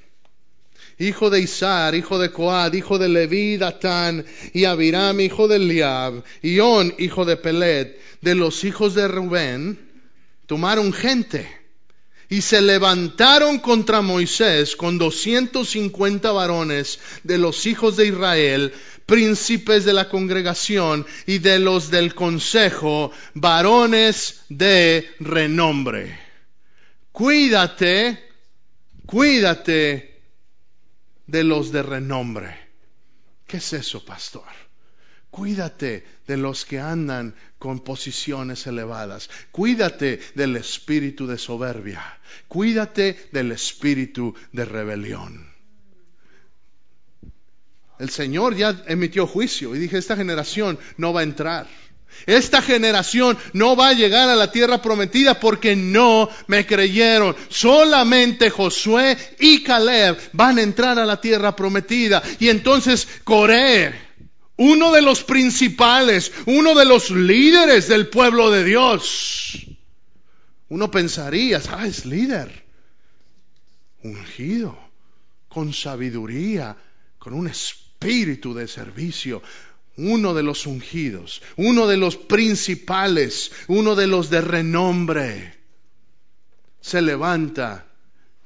hijo 1.00 1.30
de 1.30 1.42
Isar, 1.42 1.96
hijo 1.96 2.18
de 2.18 2.32
Coad, 2.32 2.74
hijo 2.74 2.98
de 2.98 3.10
Leví, 3.10 3.58
Datán, 3.58 4.26
y 4.54 4.66
Abiram, 4.66 5.20
hijo 5.20 5.48
de 5.48 5.60
Liab, 5.60 6.24
y 6.42 6.60
On, 6.60 6.94
hijo 6.98 7.26
de 7.26 7.38
Pelet, 7.38 8.00
de 8.22 8.36
los 8.36 8.64
hijos 8.64 8.96
de 8.96 9.08
Rubén, 9.08 9.78
tomaron 10.48 10.92
gente 10.92 11.48
y 12.30 12.42
se 12.42 12.62
levantaron 12.62 13.60
contra 13.60 14.02
Moisés 14.02 14.76
con 14.76 14.98
250 14.98 16.32
varones 16.32 17.00
de 17.24 17.38
los 17.38 17.66
hijos 17.66 17.96
de 17.96 18.08
Israel, 18.08 18.74
príncipes 19.06 19.86
de 19.86 19.94
la 19.94 20.10
congregación 20.10 21.06
y 21.26 21.40
de 21.40 21.60
los 21.60 21.90
del 21.90 22.14
consejo, 22.14 23.12
varones 23.34 24.42
de 24.50 25.10
renombre. 25.20 26.20
Cuídate, 27.14 28.24
cuídate 29.06 30.22
de 31.26 31.44
los 31.44 31.72
de 31.72 31.84
renombre. 31.84 32.68
¿Qué 33.48 33.58
es 33.58 33.74
eso, 33.74 34.04
pastor? 34.04 34.44
Cuídate 35.30 36.06
de 36.28 36.38
los 36.38 36.66
que 36.66 36.80
andan 36.80 37.34
con 37.60 37.80
posiciones 37.80 38.68
elevadas. 38.68 39.30
Cuídate 39.52 40.20
del 40.36 40.56
espíritu 40.56 41.28
de 41.28 41.38
soberbia. 41.38 42.20
Cuídate 42.48 43.30
del 43.32 43.52
espíritu 43.52 44.36
de 44.52 44.66
rebelión. 44.66 45.48
El 48.00 48.10
Señor 48.10 48.56
ya 48.56 48.84
emitió 48.86 49.26
juicio 49.26 49.76
y 49.76 49.80
dije, 49.80 49.98
esta 49.98 50.16
generación 50.16 50.78
no 50.98 51.14
va 51.14 51.22
a 51.22 51.24
entrar. 51.24 51.68
Esta 52.26 52.62
generación 52.62 53.38
no 53.54 53.76
va 53.76 53.90
a 53.90 53.94
llegar 53.94 54.30
a 54.30 54.36
la 54.36 54.52
tierra 54.52 54.82
prometida 54.82 55.40
porque 55.40 55.76
no 55.76 56.30
me 56.48 56.66
creyeron. 56.66 57.36
Solamente 57.50 58.50
Josué 58.50 59.18
y 59.40 59.64
Caleb 59.64 60.18
van 60.34 60.58
a 60.58 60.64
entrar 60.64 60.98
a 61.00 61.06
la 61.06 61.22
tierra 61.22 61.56
prometida. 61.56 62.24
Y 62.40 62.50
entonces 62.50 63.08
Coré 63.24 64.07
uno 64.58 64.92
de 64.92 65.02
los 65.02 65.24
principales, 65.24 66.32
uno 66.46 66.76
de 66.76 66.86
los 66.86 67.12
líderes 67.12 67.88
del 67.88 68.10
pueblo 68.10 68.52
de 68.52 68.64
Dios. 68.64 69.66
Uno 70.70 70.92
pensaría, 70.92 71.62
ah, 71.72 71.88
es 71.88 72.06
líder, 72.06 72.66
ungido, 74.04 74.78
con 75.48 75.74
sabiduría, 75.74 76.76
con 77.18 77.34
un 77.34 77.48
espíritu 77.48 78.54
de 78.54 78.68
servicio, 78.68 79.42
uno 79.98 80.34
de 80.34 80.44
los 80.44 80.68
ungidos, 80.68 81.42
uno 81.56 81.88
de 81.88 81.98
los 81.98 82.18
principales, 82.18 83.52
uno 83.68 83.96
de 83.96 84.08
los 84.08 84.30
de 84.30 84.42
renombre, 84.42 85.58
se 86.82 87.02
levanta 87.02 87.88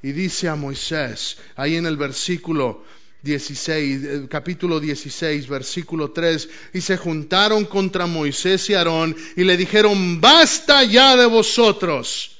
y 0.01 0.13
dice 0.13 0.47
a 0.47 0.55
Moisés, 0.55 1.37
ahí 1.55 1.75
en 1.75 1.85
el 1.85 1.97
versículo 1.97 2.83
16, 3.21 4.03
eh, 4.03 4.27
capítulo 4.29 4.79
16, 4.79 5.47
versículo 5.47 6.11
3, 6.11 6.49
y 6.73 6.81
se 6.81 6.97
juntaron 6.97 7.65
contra 7.65 8.07
Moisés 8.07 8.69
y 8.69 8.73
Aarón 8.73 9.15
y 9.35 9.43
le 9.43 9.57
dijeron, 9.57 10.19
basta 10.19 10.83
ya 10.83 11.15
de 11.15 11.27
vosotros, 11.27 12.37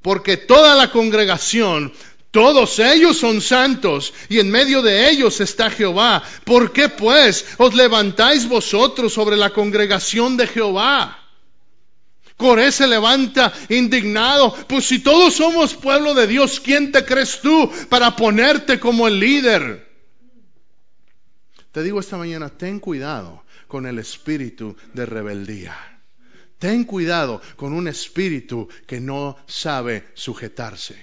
porque 0.00 0.36
toda 0.36 0.74
la 0.74 0.90
congregación, 0.90 1.92
todos 2.30 2.78
ellos 2.78 3.18
son 3.18 3.40
santos 3.40 4.14
y 4.28 4.38
en 4.38 4.50
medio 4.50 4.82
de 4.82 5.10
ellos 5.10 5.40
está 5.40 5.70
Jehová. 5.70 6.22
¿Por 6.44 6.72
qué 6.72 6.88
pues 6.88 7.44
os 7.58 7.74
levantáis 7.74 8.48
vosotros 8.48 9.12
sobre 9.12 9.36
la 9.36 9.50
congregación 9.50 10.36
de 10.36 10.46
Jehová? 10.46 11.25
Coré 12.36 12.70
se 12.70 12.86
levanta 12.86 13.52
indignado. 13.68 14.54
Pues 14.68 14.86
si 14.86 14.98
todos 14.98 15.34
somos 15.34 15.74
pueblo 15.74 16.14
de 16.14 16.26
Dios, 16.26 16.60
¿quién 16.60 16.92
te 16.92 17.04
crees 17.04 17.40
tú 17.40 17.70
para 17.88 18.14
ponerte 18.14 18.78
como 18.78 19.08
el 19.08 19.18
líder? 19.18 19.86
Te 21.72 21.82
digo 21.82 22.00
esta 22.00 22.16
mañana, 22.16 22.50
ten 22.50 22.78
cuidado 22.78 23.44
con 23.66 23.86
el 23.86 23.98
espíritu 23.98 24.76
de 24.92 25.06
rebeldía. 25.06 25.76
Ten 26.58 26.84
cuidado 26.84 27.40
con 27.56 27.72
un 27.72 27.88
espíritu 27.88 28.68
que 28.86 29.00
no 29.00 29.36
sabe 29.46 30.08
sujetarse. 30.14 30.96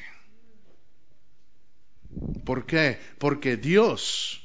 ¿Por 2.46 2.66
qué? 2.66 3.00
Porque 3.18 3.58
Dios 3.58 4.43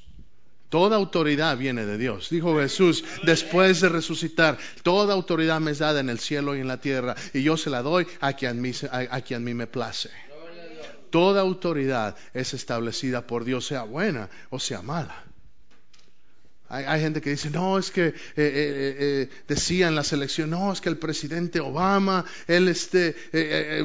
Toda 0.69 0.97
autoridad 0.97 1.57
viene 1.57 1.87
de 1.87 1.97
Dios. 1.97 2.29
Dijo 2.29 2.59
Jesús, 2.59 3.05
después 3.25 3.81
de 3.81 3.89
resucitar, 3.89 4.59
toda 4.83 5.15
autoridad 5.15 5.61
me 5.61 5.71
es 5.71 5.79
dada 5.79 6.01
en 6.01 6.11
el 6.11 6.19
cielo 6.19 6.55
y 6.55 6.61
en 6.61 6.69
la 6.69 6.81
tierra, 6.81 7.17
y 7.33 7.43
yo 7.43 7.57
se 7.57 7.71
la 7.71 7.83
doy 7.83 8.07
a 8.21 8.35
quien, 8.35 8.63
a, 8.91 9.21
quien 9.23 9.43
a 9.43 9.45
mí 9.45 9.55
me 9.55 9.67
place. 9.67 10.11
Toda 11.11 11.41
autoridad 11.41 12.17
es 12.35 12.53
establecida 12.53 13.27
por 13.27 13.45
Dios, 13.45 13.67
sea 13.67 13.85
buena 13.85 14.29
o 14.51 14.59
sea 14.59 14.83
mala. 14.83 15.28
Hay, 16.71 17.01
gente 17.01 17.23
que 17.23 17.31
dice, 17.31 17.49
no, 17.49 17.79
es 17.79 17.91
que 17.91 18.09
eh, 18.09 18.13
eh, 18.37 18.97
eh, 18.99 19.31
decía 19.49 19.89
en 19.89 19.95
la 19.95 20.05
selección, 20.05 20.51
no, 20.51 20.71
es 20.71 20.83
que 20.83 20.91
el 20.91 20.99
presidente 20.99 21.61
Obama, 21.61 22.27
él 22.47 22.69
este, 22.69 23.15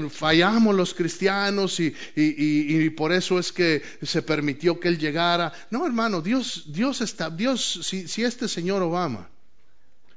fallamos 0.10 0.76
los 0.76 0.94
cristianos 0.94 1.80
y, 1.80 1.96
y, 2.14 2.90
por 2.90 3.14
eso 3.14 3.40
es 3.40 3.54
que 3.54 3.82
se 4.02 4.22
permitió 4.22 4.82
que 4.82 4.90
él 4.90 4.98
llegara. 4.98 5.54
No, 5.72 5.86
hermano, 5.86 6.22
Dios, 6.22 6.66
Dios 6.74 7.00
está, 7.00 7.30
Dios, 7.30 7.80
si, 7.84 8.10
si 8.10 8.26
este 8.26 8.50
señor 8.50 8.82
Obama, 8.82 9.30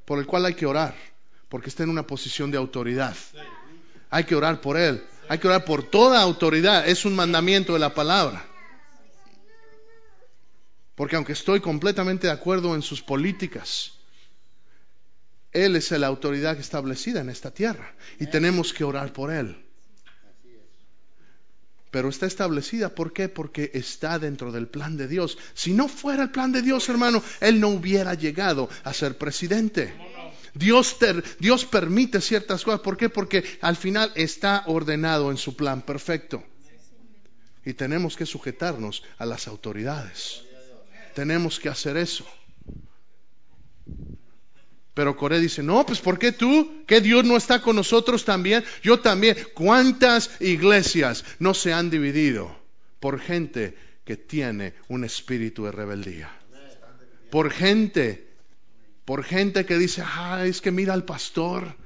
por 0.04 0.18
el 0.18 0.26
cual 0.26 0.46
hay 0.46 0.54
que 0.54 0.66
orar, 0.66 0.96
porque 1.48 1.68
está 1.68 1.84
en 1.84 1.90
una 1.90 2.04
posición 2.04 2.50
de 2.50 2.58
autoridad, 2.58 3.14
hay 4.10 4.24
que 4.24 4.34
orar 4.34 4.60
por 4.60 4.76
él, 4.76 5.04
hay 5.28 5.38
que 5.38 5.46
orar 5.46 5.64
por 5.64 5.84
toda 5.84 6.20
autoridad, 6.20 6.88
es 6.88 7.04
un 7.04 7.14
mandamiento 7.14 7.74
de 7.74 7.78
la 7.78 7.94
palabra. 7.94 8.44
Porque 10.96 11.14
aunque 11.14 11.34
estoy 11.34 11.60
completamente 11.60 12.26
de 12.26 12.32
acuerdo 12.32 12.74
en 12.74 12.82
sus 12.82 13.02
políticas, 13.02 13.92
Él 15.52 15.76
es 15.76 15.90
la 15.92 16.06
autoridad 16.06 16.58
establecida 16.58 17.20
en 17.20 17.28
esta 17.28 17.52
tierra 17.52 17.94
y 18.18 18.26
tenemos 18.26 18.72
que 18.72 18.82
orar 18.82 19.12
por 19.12 19.30
Él. 19.30 19.62
Pero 21.90 22.08
está 22.08 22.26
establecida, 22.26 22.94
¿por 22.94 23.12
qué? 23.12 23.28
Porque 23.28 23.70
está 23.74 24.18
dentro 24.18 24.52
del 24.52 24.68
plan 24.68 24.96
de 24.96 25.06
Dios. 25.06 25.38
Si 25.54 25.72
no 25.72 25.86
fuera 25.86 26.24
el 26.24 26.30
plan 26.30 26.50
de 26.50 26.62
Dios, 26.62 26.88
hermano, 26.88 27.22
Él 27.40 27.60
no 27.60 27.68
hubiera 27.68 28.14
llegado 28.14 28.68
a 28.82 28.92
ser 28.92 29.16
presidente. 29.16 29.94
Dios, 30.54 30.96
Dios 31.38 31.66
permite 31.66 32.20
ciertas 32.22 32.64
cosas. 32.64 32.80
¿Por 32.80 32.96
qué? 32.96 33.10
Porque 33.10 33.44
al 33.60 33.76
final 33.76 34.12
está 34.14 34.64
ordenado 34.66 35.30
en 35.30 35.36
su 35.36 35.56
plan 35.56 35.82
perfecto. 35.82 36.42
Y 37.64 37.74
tenemos 37.74 38.16
que 38.16 38.26
sujetarnos 38.26 39.02
a 39.18 39.26
las 39.26 39.46
autoridades. 39.46 40.45
Tenemos 41.16 41.58
que 41.58 41.70
hacer 41.70 41.96
eso. 41.96 42.26
Pero 44.92 45.16
Coré 45.16 45.40
dice, 45.40 45.62
no, 45.62 45.86
pues 45.86 45.98
¿por 45.98 46.18
qué 46.18 46.30
tú? 46.30 46.84
¿Que 46.86 47.00
Dios 47.00 47.24
no 47.24 47.38
está 47.38 47.62
con 47.62 47.76
nosotros 47.76 48.26
también? 48.26 48.62
Yo 48.82 49.00
también. 49.00 49.34
¿Cuántas 49.54 50.38
iglesias 50.42 51.24
no 51.38 51.54
se 51.54 51.72
han 51.72 51.88
dividido 51.88 52.54
por 53.00 53.18
gente 53.18 53.78
que 54.04 54.18
tiene 54.18 54.74
un 54.88 55.04
espíritu 55.04 55.64
de 55.64 55.72
rebeldía? 55.72 56.30
Por 57.30 57.50
gente, 57.50 58.28
por 59.06 59.24
gente 59.24 59.64
que 59.64 59.78
dice, 59.78 60.02
ah, 60.04 60.44
es 60.44 60.60
que 60.60 60.70
mira 60.70 60.92
al 60.92 61.06
pastor, 61.06 61.76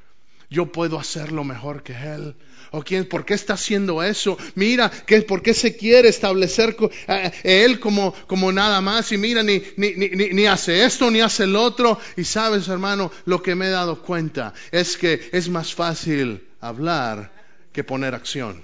yo 0.50 0.66
puedo 0.66 0.98
hacerlo 0.98 1.44
mejor 1.44 1.82
que 1.82 1.92
él. 1.94 2.34
¿O 2.72 2.82
quién, 2.82 3.08
por 3.08 3.24
qué 3.24 3.34
está 3.34 3.54
haciendo 3.54 4.02
eso? 4.02 4.36
Mira, 4.54 4.90
¿qué, 4.90 5.22
¿por 5.22 5.42
qué 5.42 5.54
se 5.54 5.76
quiere 5.76 6.08
establecer 6.08 6.76
eh, 7.08 7.32
él 7.42 7.80
como, 7.80 8.12
como 8.26 8.52
nada 8.52 8.80
más? 8.80 9.10
Y 9.12 9.18
mira, 9.18 9.42
ni, 9.42 9.62
ni, 9.76 9.92
ni, 9.94 10.08
ni 10.08 10.46
hace 10.46 10.84
esto, 10.84 11.10
ni 11.10 11.20
hace 11.20 11.44
el 11.44 11.56
otro. 11.56 11.98
Y 12.16 12.24
sabes, 12.24 12.68
hermano, 12.68 13.10
lo 13.24 13.42
que 13.42 13.54
me 13.54 13.66
he 13.66 13.70
dado 13.70 14.02
cuenta 14.02 14.52
es 14.70 14.96
que 14.96 15.30
es 15.32 15.48
más 15.48 15.74
fácil 15.74 16.48
hablar 16.60 17.32
que 17.72 17.84
poner 17.84 18.14
acción. 18.14 18.62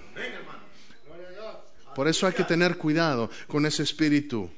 Por 1.94 2.08
eso 2.08 2.26
hay 2.26 2.34
que 2.34 2.44
tener 2.44 2.76
cuidado 2.76 3.30
con 3.46 3.64
ese 3.64 3.82
espíritu, 3.82 4.50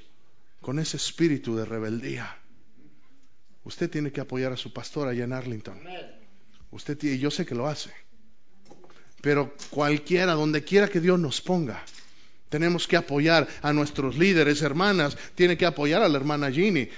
con 0.61 0.79
ese 0.79 0.97
espíritu 0.97 1.57
de 1.57 1.65
rebeldía. 1.65 2.37
Usted 3.65 3.89
tiene 3.89 4.11
que 4.11 4.21
apoyar 4.21 4.53
a 4.53 4.57
su 4.57 4.73
pastor 4.73 5.09
allá 5.09 5.25
en 5.25 5.33
Arlington. 5.33 5.79
Usted 6.71 6.99
y 7.03 7.19
yo 7.19 7.31
sé 7.31 7.47
que 7.47 7.55
lo 7.55 7.67
hace. 7.67 7.91
Pero 9.21 9.55
cualquiera, 9.71 10.33
donde 10.35 10.63
quiera 10.63 10.89
que 10.89 11.01
Dios 11.01 11.19
nos 11.19 11.41
ponga, 11.41 11.83
tenemos 12.49 12.87
que 12.87 12.97
apoyar 12.97 13.49
a 13.63 13.73
nuestros 13.73 14.17
líderes, 14.17 14.63
hermanas, 14.63 15.17
tiene 15.35 15.57
que 15.57 15.67
apoyar 15.67 16.03
a 16.03 16.09
la 16.09 16.17
hermana 16.17 16.51
Ginny. 16.51 16.89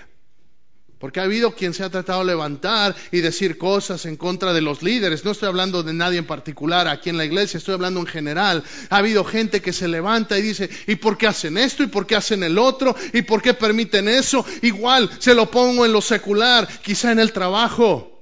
Porque 0.99 1.19
ha 1.19 1.23
habido 1.23 1.55
quien 1.55 1.73
se 1.73 1.83
ha 1.83 1.89
tratado 1.89 2.21
de 2.21 2.27
levantar 2.27 2.95
y 3.11 3.21
decir 3.21 3.57
cosas 3.57 4.05
en 4.05 4.19
contra 4.19 4.53
de 4.53 4.61
los 4.61 4.83
líderes. 4.83 5.25
No 5.25 5.31
estoy 5.31 5.49
hablando 5.49 5.83
de 5.83 5.95
nadie 5.95 6.19
en 6.19 6.27
particular 6.27 6.87
aquí 6.89 7.09
en 7.09 7.17
la 7.17 7.25
iglesia, 7.25 7.57
estoy 7.57 7.73
hablando 7.73 8.01
en 8.01 8.07
general. 8.07 8.63
Ha 8.91 8.99
habido 8.99 9.25
gente 9.25 9.63
que 9.63 9.73
se 9.73 9.89
levanta 9.89 10.39
y 10.39 10.43
dice, 10.43 10.69
¿y 10.87 10.97
por 10.97 11.17
qué 11.17 11.27
hacen 11.27 11.57
esto? 11.57 11.83
¿Y 11.83 11.87
por 11.87 12.07
qué 12.07 12.17
hacen 12.17 12.43
el 12.43 12.59
otro? 12.59 12.95
¿Y 13.15 13.23
por 13.23 13.41
qué 13.41 13.55
permiten 13.55 14.09
eso? 14.09 14.45
Igual 14.61 15.09
se 15.21 15.35
lo 15.35 15.51
pongo 15.51 15.87
en 15.87 15.93
lo 15.95 16.03
secular, 16.03 16.69
quizá 16.83 17.13
en 17.13 17.19
el 17.19 17.33
trabajo, 17.33 18.20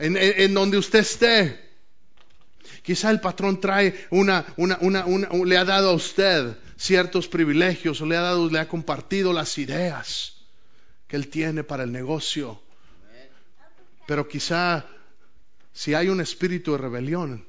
en, 0.00 0.16
en 0.16 0.54
donde 0.54 0.78
usted 0.78 1.00
esté. 1.00 1.70
Quizá 2.82 3.10
el 3.10 3.20
patrón 3.20 3.60
trae 3.60 4.06
una, 4.10 4.44
una, 4.56 4.78
una, 4.80 5.28
le 5.44 5.56
ha 5.58 5.64
dado 5.64 5.90
a 5.90 5.94
usted 5.94 6.56
ciertos 6.76 7.28
privilegios 7.28 8.00
o 8.00 8.06
le 8.06 8.16
ha 8.16 8.22
dado, 8.22 8.48
le 8.48 8.58
ha 8.58 8.68
compartido 8.68 9.32
las 9.32 9.58
ideas 9.58 10.34
que 11.06 11.16
él 11.16 11.28
tiene 11.28 11.62
para 11.62 11.84
el 11.84 11.92
negocio. 11.92 12.60
Pero 14.06 14.26
quizá 14.26 14.86
si 15.72 15.94
hay 15.94 16.08
un 16.08 16.20
espíritu 16.20 16.72
de 16.72 16.78
rebelión, 16.78 17.44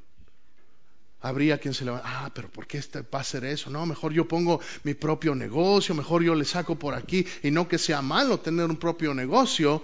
habría 1.22 1.60
quien 1.60 1.74
se 1.74 1.86
le 1.86 1.92
va, 1.92 2.02
ah, 2.04 2.32
pero 2.34 2.50
¿por 2.50 2.68
qué 2.68 2.78
este 2.78 3.02
va 3.02 3.20
a 3.20 3.22
hacer 3.22 3.46
eso? 3.46 3.70
No, 3.70 3.86
mejor 3.86 4.12
yo 4.12 4.28
pongo 4.28 4.60
mi 4.84 4.94
propio 4.94 5.34
negocio, 5.34 5.96
mejor 5.96 6.24
yo 6.24 6.36
le 6.36 6.46
saco 6.46 6.78
por 6.78 6.94
aquí, 6.94 7.26
y 7.44 7.52
no 7.52 7.68
que 7.68 7.78
sea 7.78 8.02
malo 8.02 8.40
tener 8.40 8.66
un 8.66 8.78
propio 8.78 9.14
negocio, 9.14 9.84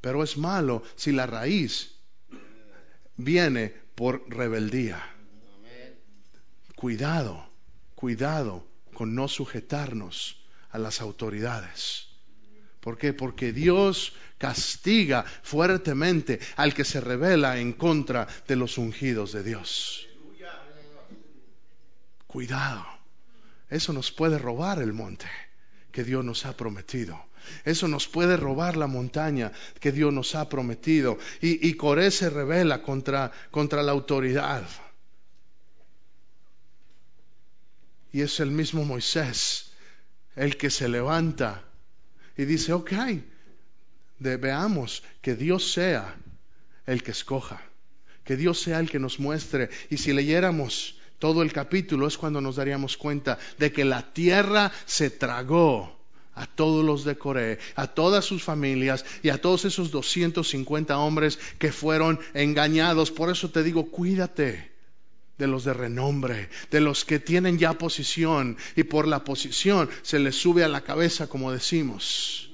pero 0.00 0.22
es 0.22 0.36
malo 0.36 0.82
si 0.96 1.12
la 1.12 1.26
raíz 1.26 1.96
viene 3.16 3.74
por 3.94 4.24
rebeldía. 4.28 5.02
Cuidado, 6.74 7.50
cuidado 7.94 8.66
con 8.94 9.14
no 9.14 9.28
sujetarnos 9.28 10.42
a 10.70 10.78
las 10.78 11.00
autoridades. 11.00 12.08
¿Por 12.80 12.96
qué? 12.96 13.12
Porque 13.12 13.52
Dios 13.52 14.14
castiga 14.38 15.22
fuertemente 15.42 16.40
al 16.56 16.72
que 16.72 16.84
se 16.84 17.00
revela 17.00 17.58
en 17.58 17.74
contra 17.74 18.26
de 18.48 18.56
los 18.56 18.78
ungidos 18.78 19.32
de 19.32 19.42
Dios. 19.42 20.08
Cuidado. 22.26 22.86
Eso 23.68 23.92
nos 23.92 24.10
puede 24.10 24.38
robar 24.38 24.80
el 24.80 24.92
monte 24.92 25.26
que 25.92 26.04
Dios 26.04 26.24
nos 26.24 26.46
ha 26.46 26.56
prometido. 26.56 27.29
Eso 27.64 27.88
nos 27.88 28.08
puede 28.08 28.36
robar 28.36 28.76
la 28.76 28.86
montaña 28.86 29.52
que 29.80 29.92
Dios 29.92 30.12
nos 30.12 30.34
ha 30.34 30.48
prometido. 30.48 31.18
Y, 31.40 31.72
Coré 31.74 32.10
se 32.10 32.30
revela 32.30 32.82
contra, 32.82 33.32
contra 33.50 33.82
la 33.82 33.92
autoridad. 33.92 34.64
Y 38.12 38.22
es 38.22 38.40
el 38.40 38.50
mismo 38.50 38.84
Moisés 38.84 39.72
el 40.36 40.56
que 40.56 40.70
se 40.70 40.88
levanta 40.88 41.64
y 42.36 42.44
dice, 42.44 42.72
ok, 42.72 42.92
veamos 44.18 45.02
que 45.20 45.34
Dios 45.34 45.72
sea 45.72 46.16
el 46.86 47.02
que 47.02 47.10
escoja, 47.10 47.62
que 48.24 48.36
Dios 48.36 48.60
sea 48.60 48.80
el 48.80 48.90
que 48.90 48.98
nos 48.98 49.20
muestre. 49.20 49.70
Y 49.90 49.98
si 49.98 50.12
leyéramos 50.12 50.98
todo 51.18 51.42
el 51.42 51.52
capítulo 51.52 52.06
es 52.06 52.16
cuando 52.16 52.40
nos 52.40 52.56
daríamos 52.56 52.96
cuenta 52.96 53.38
de 53.58 53.70
que 53.70 53.84
la 53.84 54.12
tierra 54.12 54.72
se 54.86 55.10
tragó 55.10 55.99
a 56.34 56.46
todos 56.46 56.84
los 56.84 57.04
de 57.04 57.18
Coré, 57.18 57.58
a 57.74 57.88
todas 57.88 58.24
sus 58.24 58.42
familias 58.42 59.04
y 59.22 59.30
a 59.30 59.40
todos 59.40 59.64
esos 59.64 59.90
250 59.90 60.98
hombres 60.98 61.38
que 61.58 61.72
fueron 61.72 62.20
engañados. 62.34 63.10
Por 63.10 63.30
eso 63.30 63.50
te 63.50 63.62
digo, 63.62 63.90
cuídate 63.90 64.70
de 65.38 65.46
los 65.46 65.64
de 65.64 65.72
renombre, 65.72 66.50
de 66.70 66.80
los 66.80 67.04
que 67.04 67.18
tienen 67.18 67.58
ya 67.58 67.72
posición 67.72 68.56
y 68.76 68.84
por 68.84 69.08
la 69.08 69.24
posición 69.24 69.88
se 70.02 70.18
les 70.18 70.36
sube 70.36 70.64
a 70.64 70.68
la 70.68 70.82
cabeza, 70.82 71.26
como 71.28 71.50
decimos. 71.50 72.50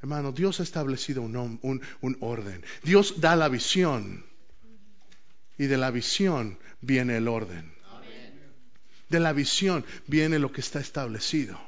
Hermano, 0.00 0.32
Dios 0.32 0.60
ha 0.60 0.62
establecido 0.62 1.22
un, 1.22 1.80
un 2.00 2.16
orden. 2.20 2.64
Dios 2.82 3.20
da 3.20 3.34
la 3.34 3.48
visión 3.48 4.24
y 5.56 5.66
de 5.66 5.76
la 5.76 5.90
visión 5.90 6.58
viene 6.80 7.16
el 7.16 7.28
orden. 7.28 7.72
De 9.08 9.20
la 9.20 9.32
visión 9.32 9.84
viene 10.06 10.38
lo 10.38 10.52
que 10.52 10.60
está 10.60 10.80
establecido. 10.80 11.67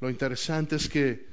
Lo 0.00 0.08
interesante 0.08 0.76
es 0.76 0.88
que 0.88 1.26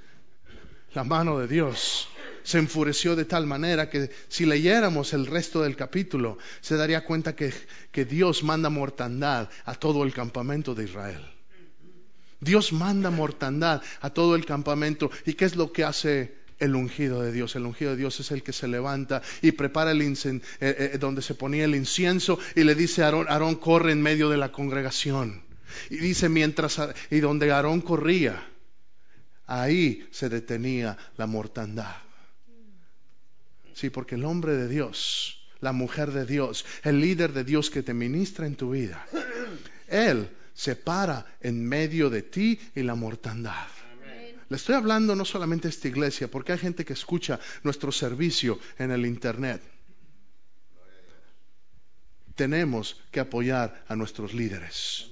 la 0.93 1.03
mano 1.03 1.39
de 1.39 1.47
Dios 1.47 2.07
se 2.43 2.59
enfureció 2.59 3.15
de 3.15 3.25
tal 3.25 3.45
manera 3.45 3.89
que 3.89 4.09
si 4.29 4.45
leyéramos 4.45 5.13
el 5.13 5.25
resto 5.25 5.61
del 5.61 5.75
capítulo, 5.75 6.37
se 6.61 6.77
daría 6.77 7.03
cuenta 7.03 7.35
que, 7.35 7.53
que, 7.91 8.05
Dios 8.05 8.43
manda 8.43 8.69
mortandad 8.69 9.49
a 9.65 9.75
todo 9.75 10.03
el 10.03 10.13
campamento 10.13 10.73
de 10.73 10.85
Israel. 10.85 11.21
Dios 12.39 12.71
manda 12.71 13.09
mortandad 13.09 13.81
a 14.01 14.09
todo 14.11 14.35
el 14.35 14.45
campamento. 14.45 15.11
¿Y 15.25 15.33
qué 15.33 15.45
es 15.45 15.55
lo 15.55 15.71
que 15.71 15.83
hace 15.83 16.37
el 16.59 16.75
ungido 16.75 17.21
de 17.21 17.31
Dios. 17.31 17.55
El 17.55 17.65
ungido 17.65 17.91
de 17.91 17.97
Dios 17.97 18.19
es 18.19 18.31
el 18.31 18.43
que 18.43 18.53
se 18.53 18.67
levanta 18.67 19.21
y 19.41 19.51
prepara 19.51 19.91
el 19.91 20.01
eh, 20.01 20.41
eh, 20.59 20.97
donde 20.99 21.21
se 21.21 21.35
ponía 21.35 21.65
el 21.65 21.75
incienso 21.75 22.39
y 22.55 22.63
le 22.63 22.75
dice 22.75 23.03
a 23.03 23.05
Aarón, 23.05 23.27
Aarón 23.29 23.55
corre 23.55 23.91
en 23.91 24.01
medio 24.01 24.29
de 24.29 24.37
la 24.37 24.51
congregación. 24.51 25.43
Y 25.89 25.97
dice 25.97 26.29
mientras, 26.29 26.79
y 27.11 27.19
donde 27.19 27.51
Aarón 27.51 27.81
corría, 27.81 28.43
ahí 29.47 30.07
se 30.11 30.29
detenía 30.29 30.97
la 31.17 31.25
mortandad. 31.25 31.95
Sí, 33.73 33.89
porque 33.89 34.15
el 34.15 34.25
hombre 34.25 34.53
de 34.55 34.67
Dios, 34.67 35.47
la 35.59 35.71
mujer 35.71 36.11
de 36.11 36.25
Dios, 36.25 36.65
el 36.83 36.99
líder 36.99 37.33
de 37.33 37.43
Dios 37.43 37.69
que 37.69 37.83
te 37.83 37.93
ministra 37.93 38.45
en 38.45 38.55
tu 38.55 38.71
vida, 38.71 39.05
Él 39.87 40.29
se 40.53 40.75
para 40.75 41.25
en 41.41 41.63
medio 41.63 42.09
de 42.09 42.23
ti 42.23 42.59
y 42.75 42.83
la 42.83 42.95
mortandad. 42.95 43.67
Le 44.49 44.55
estoy 44.55 44.75
hablando 44.75 45.15
no 45.15 45.25
solamente 45.25 45.67
a 45.67 45.69
esta 45.69 45.87
iglesia, 45.87 46.29
porque 46.29 46.53
hay 46.53 46.57
gente 46.57 46.85
que 46.85 46.93
escucha 46.93 47.39
nuestro 47.63 47.91
servicio 47.91 48.59
en 48.77 48.91
el 48.91 49.05
Internet. 49.05 49.61
Tenemos 52.33 53.01
que 53.11 53.19
apoyar 53.19 53.83
a 53.87 53.95
nuestros 53.95 54.33
líderes. 54.33 55.07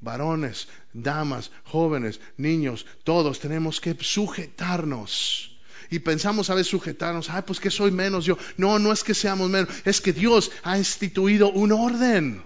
Varones, 0.00 0.68
damas, 1.02 1.50
jóvenes, 1.64 2.20
niños, 2.36 2.86
todos 3.04 3.40
tenemos 3.40 3.80
que 3.80 3.96
sujetarnos. 4.00 5.56
Y 5.90 6.00
pensamos 6.00 6.50
a 6.50 6.54
veces 6.54 6.70
sujetarnos, 6.70 7.30
ay, 7.30 7.42
pues 7.46 7.60
que 7.60 7.70
soy 7.70 7.90
menos 7.90 8.24
yo. 8.24 8.36
No, 8.56 8.78
no 8.78 8.92
es 8.92 9.02
que 9.02 9.14
seamos 9.14 9.48
menos, 9.48 9.70
es 9.84 10.00
que 10.00 10.12
Dios 10.12 10.50
ha 10.62 10.76
instituido 10.76 11.50
un 11.50 11.72
orden. 11.72 12.42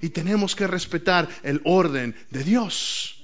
Y 0.00 0.10
tenemos 0.10 0.54
que 0.54 0.66
respetar 0.66 1.28
el 1.42 1.60
orden 1.64 2.16
de 2.30 2.44
Dios. 2.44 3.22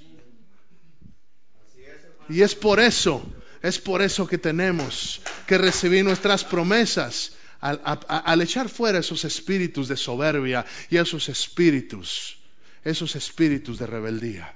Y 2.29 2.41
es 2.41 2.55
por 2.55 2.79
eso, 2.79 3.25
es 3.61 3.79
por 3.79 4.01
eso 4.01 4.27
que 4.27 4.37
tenemos 4.37 5.21
que 5.47 5.57
recibir 5.57 6.03
nuestras 6.03 6.43
promesas 6.43 7.33
al, 7.61 8.41
echar 8.41 8.69
fuera 8.69 8.99
esos 8.99 9.25
espíritus 9.25 9.87
de 9.87 9.97
soberbia 9.97 10.65
y 10.89 10.97
esos 10.97 11.29
espíritus, 11.29 12.37
esos 12.83 13.15
espíritus 13.15 13.79
de 13.79 13.87
rebeldía. 13.87 14.53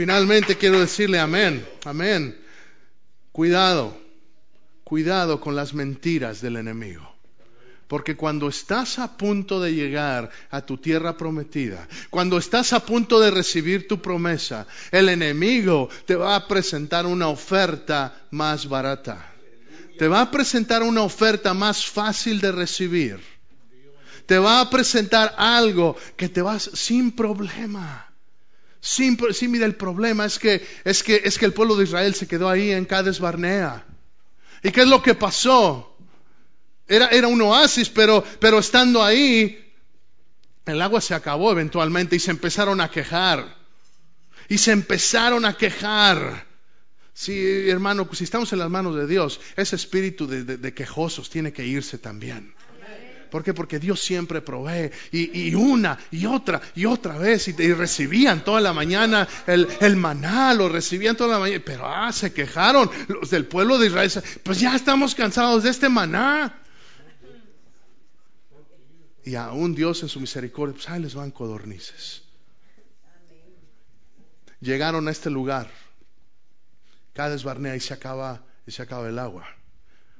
Finalmente 0.00 0.56
quiero 0.56 0.80
decirle 0.80 1.18
amén, 1.18 1.62
amén. 1.84 2.34
Cuidado, 3.32 3.94
cuidado 4.82 5.42
con 5.42 5.54
las 5.54 5.74
mentiras 5.74 6.40
del 6.40 6.56
enemigo. 6.56 7.06
Porque 7.86 8.16
cuando 8.16 8.48
estás 8.48 8.98
a 8.98 9.18
punto 9.18 9.60
de 9.60 9.74
llegar 9.74 10.30
a 10.50 10.62
tu 10.62 10.78
tierra 10.78 11.18
prometida, 11.18 11.86
cuando 12.08 12.38
estás 12.38 12.72
a 12.72 12.80
punto 12.80 13.20
de 13.20 13.30
recibir 13.30 13.88
tu 13.88 14.00
promesa, 14.00 14.66
el 14.90 15.10
enemigo 15.10 15.90
te 16.06 16.16
va 16.16 16.34
a 16.34 16.48
presentar 16.48 17.04
una 17.04 17.28
oferta 17.28 18.22
más 18.30 18.66
barata. 18.70 19.34
Te 19.98 20.08
va 20.08 20.22
a 20.22 20.30
presentar 20.30 20.82
una 20.82 21.02
oferta 21.02 21.52
más 21.52 21.84
fácil 21.84 22.40
de 22.40 22.52
recibir. 22.52 23.20
Te 24.24 24.38
va 24.38 24.62
a 24.62 24.70
presentar 24.70 25.34
algo 25.36 25.94
que 26.16 26.30
te 26.30 26.40
vas 26.40 26.70
sin 26.72 27.12
problema. 27.12 28.09
Sin, 28.80 29.18
mira, 29.48 29.66
el 29.66 29.74
problema 29.74 30.24
es 30.24 30.38
que, 30.38 30.66
es 30.84 31.02
que, 31.02 31.20
es 31.24 31.38
que 31.38 31.44
el 31.44 31.52
pueblo 31.52 31.76
de 31.76 31.84
Israel 31.84 32.14
se 32.14 32.26
quedó 32.26 32.48
ahí 32.48 32.70
en 32.70 32.86
Cades 32.86 33.20
Barnea. 33.20 33.84
¿Y 34.62 34.70
qué 34.70 34.82
es 34.82 34.88
lo 34.88 35.02
que 35.02 35.14
pasó? 35.14 35.96
Era, 36.86 37.28
un 37.28 37.40
oasis, 37.42 37.88
pero, 37.88 38.24
pero 38.40 38.58
estando 38.58 39.02
ahí, 39.02 39.72
el 40.66 40.82
agua 40.82 41.00
se 41.00 41.14
acabó 41.14 41.52
eventualmente 41.52 42.16
y 42.16 42.18
se 42.18 42.32
empezaron 42.32 42.80
a 42.80 42.90
quejar. 42.90 43.56
Y 44.48 44.58
se 44.58 44.72
empezaron 44.72 45.44
a 45.44 45.56
quejar. 45.56 46.46
Sí, 47.12 47.68
hermano, 47.68 48.08
si 48.12 48.24
estamos 48.24 48.52
en 48.52 48.58
las 48.58 48.70
manos 48.70 48.96
de 48.96 49.06
Dios, 49.06 49.40
ese 49.56 49.76
espíritu 49.76 50.26
de, 50.26 50.74
quejosos 50.74 51.30
tiene 51.30 51.52
que 51.52 51.64
irse 51.64 51.98
también. 51.98 52.54
¿Por 53.30 53.44
qué? 53.44 53.54
Porque 53.54 53.78
Dios 53.78 54.00
siempre 54.00 54.40
provee. 54.40 54.90
Y, 55.12 55.54
una 55.54 55.98
y 56.10 56.26
otra 56.26 56.60
y 56.74 56.84
otra 56.84 57.16
vez. 57.16 57.48
Y, 57.48 57.72
recibían 57.72 58.44
toda 58.44 58.60
la 58.60 58.72
mañana 58.72 59.26
el, 59.46 59.96
maná, 59.96 60.52
lo 60.54 60.68
recibían 60.68 61.16
toda 61.16 61.34
la 61.34 61.38
mañana. 61.38 61.62
Pero 61.64 61.86
ah, 61.86 62.12
se 62.12 62.32
quejaron 62.32 62.90
los 63.08 63.30
del 63.30 63.46
pueblo 63.46 63.78
de 63.78 63.86
Israel. 63.86 64.10
Pues 64.42 64.60
ya 64.60 64.74
estamos 64.74 65.14
cansados 65.14 65.62
de 65.62 65.70
este 65.70 65.88
maná. 65.88 66.56
Y 69.24 69.34
aún 69.34 69.74
Dios 69.74 70.02
en 70.02 70.08
su 70.08 70.20
misericordia, 70.20 70.74
pues 70.74 70.88
ahí 70.88 71.00
les 71.00 71.14
van 71.14 71.30
codornices. 71.30 72.22
Llegaron 74.60 75.08
a 75.08 75.10
este 75.10 75.30
lugar, 75.30 75.70
cada 77.12 77.36
Barnea 77.38 77.76
y 77.76 77.80
se 77.80 77.94
acaba, 77.94 78.42
y 78.66 78.72
se 78.72 78.82
acaba 78.82 79.08
el 79.08 79.18
agua. 79.18 79.46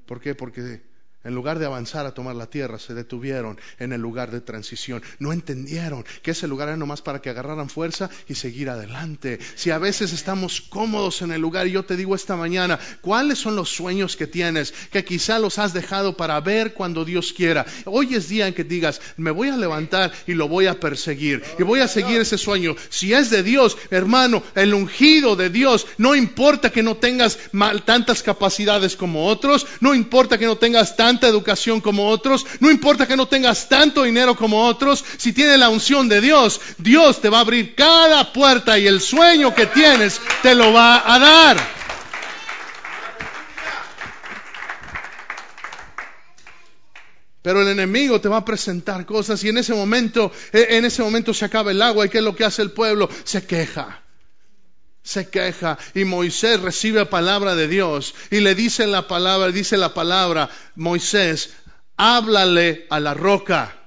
¿Por 0.06 0.20
qué? 0.20 0.34
Porque 0.34 0.82
En 1.22 1.34
lugar 1.34 1.58
de 1.58 1.66
avanzar 1.66 2.06
a 2.06 2.14
tomar 2.14 2.34
la 2.34 2.46
tierra, 2.46 2.78
se 2.78 2.94
detuvieron 2.94 3.60
en 3.78 3.92
el 3.92 4.00
lugar 4.00 4.30
de 4.30 4.40
transición. 4.40 5.02
No 5.18 5.34
entendieron 5.34 6.02
que 6.22 6.30
ese 6.30 6.48
lugar 6.48 6.68
era 6.68 6.78
nomás 6.78 7.02
para 7.02 7.20
que 7.20 7.28
agarraran 7.28 7.68
fuerza 7.68 8.08
y 8.26 8.36
seguir 8.36 8.70
adelante. 8.70 9.38
Si 9.54 9.70
a 9.70 9.76
veces 9.76 10.14
estamos 10.14 10.62
cómodos 10.62 11.20
en 11.20 11.32
el 11.32 11.42
lugar, 11.42 11.66
y 11.66 11.72
yo 11.72 11.84
te 11.84 11.98
digo 11.98 12.14
esta 12.14 12.36
mañana, 12.36 12.78
¿cuáles 13.02 13.38
son 13.38 13.54
los 13.54 13.68
sueños 13.68 14.16
que 14.16 14.26
tienes 14.26 14.72
que 14.90 15.04
quizá 15.04 15.38
los 15.38 15.58
has 15.58 15.74
dejado 15.74 16.16
para 16.16 16.40
ver 16.40 16.72
cuando 16.72 17.04
Dios 17.04 17.34
quiera? 17.34 17.66
Hoy 17.84 18.14
es 18.14 18.30
día 18.30 18.46
en 18.46 18.54
que 18.54 18.64
digas, 18.64 19.02
me 19.18 19.30
voy 19.30 19.48
a 19.48 19.58
levantar 19.58 20.12
y 20.26 20.32
lo 20.32 20.48
voy 20.48 20.68
a 20.68 20.80
perseguir. 20.80 21.42
Y 21.58 21.64
voy 21.64 21.80
a 21.80 21.88
seguir 21.88 22.18
ese 22.22 22.38
sueño. 22.38 22.76
Si 22.88 23.12
es 23.12 23.28
de 23.28 23.42
Dios, 23.42 23.76
hermano, 23.90 24.42
el 24.54 24.72
ungido 24.72 25.36
de 25.36 25.50
Dios, 25.50 25.86
no 25.98 26.14
importa 26.14 26.70
que 26.70 26.82
no 26.82 26.96
tengas 26.96 27.38
tantas 27.84 28.22
capacidades 28.22 28.96
como 28.96 29.26
otros, 29.26 29.66
no 29.80 29.94
importa 29.94 30.38
que 30.38 30.46
no 30.46 30.56
tengas 30.56 30.96
tantas 30.96 31.09
tanta 31.10 31.26
educación 31.26 31.80
como 31.80 32.08
otros, 32.08 32.46
no 32.60 32.70
importa 32.70 33.04
que 33.04 33.16
no 33.16 33.26
tengas 33.26 33.68
tanto 33.68 34.04
dinero 34.04 34.36
como 34.36 34.64
otros, 34.64 35.04
si 35.16 35.32
tienes 35.32 35.58
la 35.58 35.68
unción 35.68 36.08
de 36.08 36.20
Dios, 36.20 36.60
Dios 36.78 37.20
te 37.20 37.28
va 37.28 37.38
a 37.38 37.40
abrir 37.40 37.74
cada 37.74 38.32
puerta 38.32 38.78
y 38.78 38.86
el 38.86 39.00
sueño 39.00 39.52
que 39.52 39.66
tienes 39.66 40.20
te 40.40 40.54
lo 40.54 40.72
va 40.72 41.02
a 41.12 41.18
dar. 41.18 41.56
Pero 47.42 47.62
el 47.62 47.68
enemigo 47.68 48.20
te 48.20 48.28
va 48.28 48.36
a 48.36 48.44
presentar 48.44 49.04
cosas 49.04 49.42
y 49.42 49.48
en 49.48 49.58
ese 49.58 49.74
momento, 49.74 50.30
en 50.52 50.84
ese 50.84 51.02
momento 51.02 51.34
se 51.34 51.44
acaba 51.44 51.72
el 51.72 51.82
agua 51.82 52.06
y 52.06 52.08
qué 52.08 52.18
es 52.18 52.24
lo 52.24 52.36
que 52.36 52.44
hace 52.44 52.62
el 52.62 52.70
pueblo? 52.70 53.08
Se 53.24 53.44
queja 53.44 54.00
se 55.02 55.28
queja 55.28 55.78
y 55.94 56.04
Moisés 56.04 56.60
recibe 56.60 57.06
palabra 57.06 57.54
de 57.54 57.68
Dios 57.68 58.14
y 58.30 58.40
le 58.40 58.54
dice 58.54 58.86
la 58.86 59.08
palabra, 59.08 59.50
dice 59.50 59.76
la 59.76 59.94
palabra, 59.94 60.50
Moisés, 60.74 61.54
háblale 61.96 62.86
a 62.90 63.00
la 63.00 63.14
roca. 63.14 63.79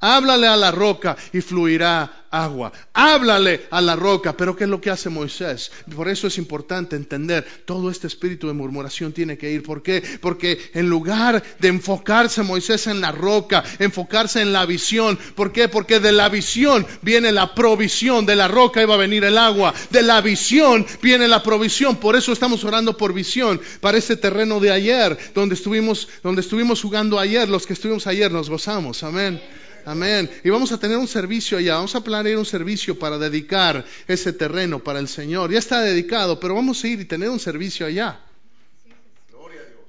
Háblale 0.00 0.46
a 0.46 0.56
la 0.56 0.70
roca 0.70 1.16
y 1.32 1.40
fluirá 1.40 2.26
agua. 2.30 2.72
Háblale 2.92 3.66
a 3.70 3.80
la 3.80 3.96
roca. 3.96 4.36
Pero 4.36 4.54
¿qué 4.54 4.64
es 4.64 4.70
lo 4.70 4.80
que 4.80 4.90
hace 4.90 5.08
Moisés? 5.08 5.72
Por 5.94 6.08
eso 6.08 6.26
es 6.26 6.38
importante 6.38 6.96
entender, 6.96 7.44
todo 7.64 7.90
este 7.90 8.06
espíritu 8.06 8.46
de 8.46 8.52
murmuración 8.52 9.12
tiene 9.12 9.36
que 9.36 9.50
ir. 9.50 9.62
¿Por 9.62 9.82
qué? 9.82 10.02
Porque 10.20 10.70
en 10.74 10.88
lugar 10.88 11.42
de 11.58 11.68
enfocarse 11.68 12.42
Moisés 12.42 12.86
en 12.86 13.00
la 13.00 13.12
roca, 13.12 13.64
enfocarse 13.78 14.40
en 14.40 14.52
la 14.52 14.66
visión, 14.66 15.18
¿por 15.34 15.52
qué? 15.52 15.68
Porque 15.68 16.00
de 16.00 16.12
la 16.12 16.28
visión 16.28 16.86
viene 17.02 17.32
la 17.32 17.54
provisión, 17.54 18.26
de 18.26 18.36
la 18.36 18.48
roca 18.48 18.82
iba 18.82 18.94
a 18.94 18.98
venir 18.98 19.24
el 19.24 19.38
agua, 19.38 19.74
de 19.90 20.02
la 20.02 20.20
visión 20.20 20.86
viene 21.02 21.26
la 21.26 21.42
provisión. 21.42 21.96
Por 21.96 22.16
eso 22.16 22.32
estamos 22.32 22.62
orando 22.64 22.96
por 22.96 23.12
visión 23.12 23.60
para 23.80 23.98
ese 23.98 24.16
terreno 24.16 24.60
de 24.60 24.70
ayer, 24.70 25.18
donde 25.34 25.54
estuvimos, 25.54 26.08
donde 26.22 26.42
estuvimos 26.42 26.82
jugando 26.82 27.18
ayer, 27.18 27.48
los 27.48 27.66
que 27.66 27.72
estuvimos 27.72 28.06
ayer 28.06 28.30
nos 28.30 28.48
gozamos. 28.48 29.02
Amén. 29.02 29.40
Amén. 29.84 30.30
Y 30.44 30.50
vamos 30.50 30.72
a 30.72 30.78
tener 30.78 30.96
un 30.98 31.08
servicio 31.08 31.58
allá. 31.58 31.76
Vamos 31.76 31.94
a 31.94 32.02
planear 32.02 32.36
un 32.36 32.44
servicio 32.44 32.98
para 32.98 33.18
dedicar 33.18 33.84
ese 34.06 34.32
terreno 34.32 34.78
para 34.78 34.98
el 34.98 35.08
Señor. 35.08 35.50
Ya 35.50 35.58
está 35.58 35.80
dedicado, 35.80 36.38
pero 36.38 36.54
vamos 36.54 36.82
a 36.82 36.88
ir 36.88 37.00
y 37.00 37.04
tener 37.04 37.30
un 37.30 37.40
servicio 37.40 37.86
allá. 37.86 38.20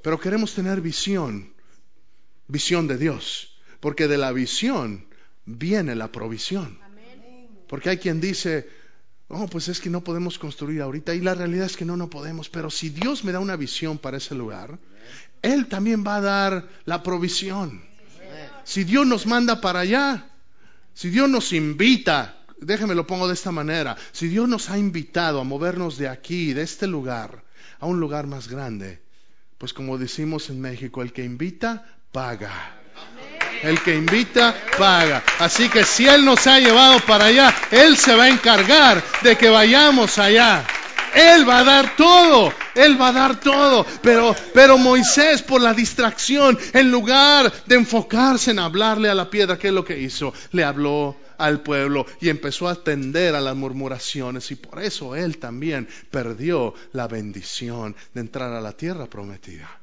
Pero 0.02 0.20
queremos 0.20 0.54
tener 0.54 0.82
visión. 0.82 1.52
Visión 2.48 2.88
de 2.88 2.98
Dios. 2.98 3.58
Porque 3.80 4.08
de 4.08 4.18
la 4.18 4.32
visión 4.32 5.06
viene 5.46 5.96
la 5.96 6.12
provisión. 6.12 6.80
Porque 7.68 7.90
hay 7.90 7.98
quien 7.98 8.20
dice, 8.20 8.68
oh, 9.28 9.48
pues 9.48 9.68
es 9.68 9.80
que 9.80 9.90
no 9.90 10.04
podemos 10.04 10.40
construir 10.40 10.82
ahorita. 10.82 11.14
Y 11.14 11.22
la 11.22 11.36
realidad 11.36 11.66
es 11.66 11.78
que 11.78 11.86
no, 11.86 11.98
no 11.98 12.10
podemos. 12.10 12.50
Pero 12.50 12.70
si 12.70 12.90
Dios 12.90 13.24
me 13.24 13.32
da 13.32 13.40
una 13.40 13.56
visión 13.56 13.98
para 13.98 14.18
ese 14.18 14.36
lugar, 14.36 14.80
Él 15.42 15.68
también 15.68 16.04
va 16.06 16.18
a 16.18 16.22
dar 16.22 16.70
la 16.86 17.04
provisión. 17.04 17.89
Si 18.70 18.84
Dios 18.84 19.08
nos 19.08 19.26
manda 19.26 19.62
para 19.62 19.80
allá, 19.80 20.28
si 20.94 21.10
Dios 21.10 21.28
nos 21.28 21.54
invita, 21.54 22.38
déjeme 22.60 22.94
lo 22.94 23.08
pongo 23.08 23.28
de 23.28 23.34
esta 23.34 23.52
manera, 23.52 23.98
si 24.12 24.28
Dios 24.28 24.48
nos 24.48 24.70
ha 24.70 24.78
invitado 24.78 25.42
a 25.42 25.44
movernos 25.44 25.98
de 25.98 26.08
aquí, 26.08 26.54
de 26.54 26.62
este 26.62 26.86
lugar, 26.86 27.44
a 27.80 27.88
un 27.88 28.00
lugar 28.00 28.28
más 28.28 28.48
grande, 28.48 29.02
pues 29.58 29.74
como 29.74 29.98
decimos 29.98 30.52
en 30.52 30.62
México, 30.62 31.02
el 31.02 31.12
que 31.12 31.24
invita, 31.24 31.84
paga. 32.12 32.76
El 33.64 33.82
que 33.82 33.96
invita, 33.96 34.56
paga. 34.78 35.24
Así 35.40 35.68
que 35.68 35.84
si 35.84 36.08
Él 36.08 36.24
nos 36.24 36.46
ha 36.46 36.60
llevado 36.60 37.00
para 37.08 37.26
allá, 37.26 37.52
Él 37.72 37.98
se 37.98 38.14
va 38.14 38.26
a 38.26 38.30
encargar 38.30 39.04
de 39.24 39.36
que 39.36 39.50
vayamos 39.50 40.20
allá. 40.20 40.64
Él 41.16 41.48
va 41.48 41.60
a 41.60 41.64
dar 41.64 41.96
todo, 41.96 42.54
Él 42.76 43.00
va 43.00 43.10
a 43.10 43.14
dar 43.14 43.40
todo. 43.40 43.86
Pero, 44.02 44.36
pero 44.54 44.78
Moisés, 44.78 45.42
por 45.42 45.62
la 45.62 45.74
distracción, 45.74 46.58
en 46.74 46.92
lugar 46.92 47.52
de 47.66 47.76
enfocarse 47.76 48.52
en 48.52 48.60
hablarle 48.60 49.10
a 49.10 49.16
la 49.16 49.30
piedra, 49.30 49.58
¿qué 49.58 49.68
es 49.68 49.74
lo 49.74 49.86
que 49.86 50.00
hizo? 50.00 50.34
Le 50.52 50.64
habló 50.64 51.16
al 51.38 51.62
pueblo 51.62 52.06
y 52.20 52.30
empezó 52.30 52.68
a 52.68 52.74
atender 52.74 53.34
a 53.34 53.42
las 53.42 53.56
murmuraciones 53.56 54.52
y 54.52 54.56
por 54.56 54.84
eso 54.84 55.16
él 55.16 55.38
también 55.38 55.88
perdió 56.12 56.74
la 56.92 57.08
bendición 57.08 57.96
de 58.14 58.22
entrar 58.22 58.54
a 58.54 58.62
la 58.62 58.74
tierra 58.74 59.08
prometida. 59.08 59.79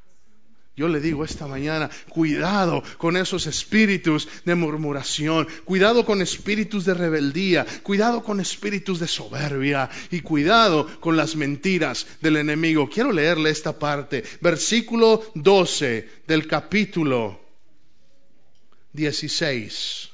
Yo 0.77 0.87
le 0.87 0.99
digo 0.99 1.25
esta 1.25 1.47
mañana, 1.47 1.89
cuidado 2.07 2.83
con 2.99 3.17
esos 3.17 3.47
espíritus 3.47 4.27
de 4.45 4.53
murmuración, 4.53 5.47
cuidado 5.65 6.05
con 6.05 6.21
espíritus 6.21 6.85
de 6.85 6.93
rebeldía, 6.93 7.65
cuidado 7.81 8.23
con 8.23 8.39
espíritus 8.39 8.99
de 8.99 9.07
soberbia 9.07 9.89
y 10.11 10.21
cuidado 10.21 10.87
con 10.99 11.17
las 11.17 11.35
mentiras 11.35 12.05
del 12.21 12.37
enemigo. 12.37 12.87
Quiero 12.87 13.11
leerle 13.11 13.49
esta 13.49 13.79
parte, 13.79 14.23
versículo 14.39 15.23
12 15.33 16.09
del 16.27 16.45
capítulo 16.45 17.41
16. 18.93 20.11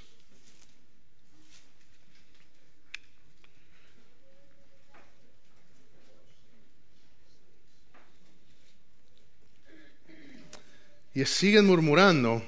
Y 11.13 11.25
siguen 11.25 11.65
murmurando, 11.65 12.43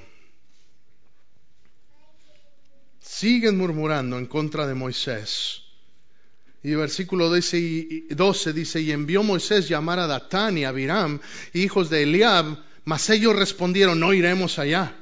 siguen 3.00 3.56
murmurando 3.56 4.18
en 4.18 4.26
contra 4.26 4.66
de 4.66 4.74
Moisés. 4.74 5.62
Y 6.62 6.72
el 6.72 6.78
versículo 6.78 7.28
12 7.30 8.52
dice, 8.52 8.80
y 8.80 8.90
envió 8.90 9.22
Moisés 9.22 9.68
llamar 9.68 10.00
a 10.00 10.08
Datán 10.08 10.58
y 10.58 10.64
a 10.64 10.70
Abiram, 10.70 11.20
hijos 11.52 11.90
de 11.90 12.02
Eliab, 12.02 12.58
mas 12.84 13.08
ellos 13.10 13.36
respondieron, 13.36 14.00
no 14.00 14.12
iremos 14.12 14.58
allá. 14.58 14.96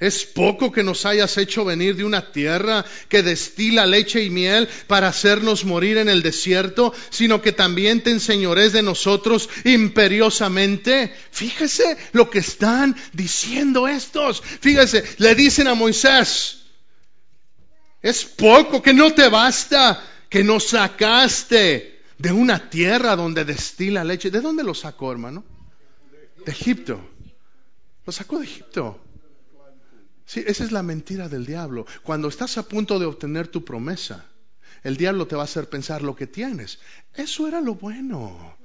¿Es 0.00 0.24
poco 0.24 0.72
que 0.72 0.82
nos 0.82 1.04
hayas 1.04 1.36
hecho 1.36 1.62
venir 1.66 1.94
de 1.94 2.04
una 2.04 2.32
tierra 2.32 2.86
que 3.10 3.22
destila 3.22 3.84
leche 3.84 4.24
y 4.24 4.30
miel 4.30 4.66
para 4.86 5.08
hacernos 5.08 5.66
morir 5.66 5.98
en 5.98 6.08
el 6.08 6.22
desierto, 6.22 6.94
sino 7.10 7.42
que 7.42 7.52
también 7.52 8.02
te 8.02 8.10
enseñores 8.10 8.72
de 8.72 8.80
nosotros 8.82 9.50
imperiosamente? 9.64 11.14
Fíjese 11.30 11.98
lo 12.12 12.30
que 12.30 12.38
están 12.38 12.96
diciendo 13.12 13.86
estos. 13.86 14.40
Fíjese, 14.40 15.04
le 15.18 15.34
dicen 15.34 15.68
a 15.68 15.74
Moisés, 15.74 16.62
es 18.00 18.24
poco 18.24 18.80
que 18.80 18.94
no 18.94 19.12
te 19.12 19.28
basta, 19.28 20.02
que 20.30 20.42
nos 20.42 20.68
sacaste 20.68 22.00
de 22.16 22.32
una 22.32 22.70
tierra 22.70 23.16
donde 23.16 23.44
destila 23.44 24.02
leche. 24.02 24.30
¿De 24.30 24.40
dónde 24.40 24.64
lo 24.64 24.72
sacó, 24.72 25.12
hermano? 25.12 25.44
De 26.46 26.52
Egipto. 26.52 27.06
Lo 28.06 28.12
sacó 28.12 28.38
de 28.38 28.46
Egipto. 28.46 28.98
Sí, 30.30 30.44
esa 30.46 30.62
es 30.62 30.70
la 30.70 30.84
mentira 30.84 31.28
del 31.28 31.44
diablo. 31.44 31.86
Cuando 32.04 32.28
estás 32.28 32.56
a 32.56 32.62
punto 32.62 33.00
de 33.00 33.04
obtener 33.04 33.48
tu 33.48 33.64
promesa, 33.64 34.26
el 34.84 34.96
diablo 34.96 35.26
te 35.26 35.34
va 35.34 35.42
a 35.42 35.44
hacer 35.50 35.68
pensar 35.68 36.02
lo 36.02 36.14
que 36.14 36.28
tienes. 36.28 36.78
Eso 37.14 37.48
era 37.48 37.60
lo 37.60 37.74
bueno. 37.74 38.56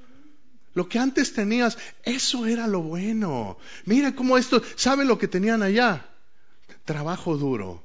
Lo 0.76 0.88
que 0.88 1.00
antes 1.00 1.34
tenías, 1.34 1.80
eso 2.04 2.46
era 2.46 2.68
lo 2.68 2.84
bueno. 2.84 3.58
Mira 3.86 4.14
cómo 4.14 4.38
esto, 4.38 4.62
¿sabe 4.76 5.06
lo 5.06 5.18
que 5.18 5.28
tenían 5.28 5.64
allá? 5.64 6.08
Trabajo 6.84 7.36
duro, 7.36 7.84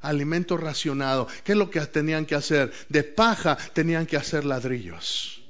alimento 0.00 0.56
racionado. 0.56 1.28
¿Qué 1.44 1.52
es 1.52 1.58
lo 1.58 1.68
que 1.68 1.82
tenían 1.82 2.24
que 2.24 2.34
hacer? 2.34 2.72
De 2.88 3.02
paja 3.04 3.58
tenían 3.74 4.06
que 4.06 4.16
hacer 4.16 4.46
ladrillos. 4.46 5.42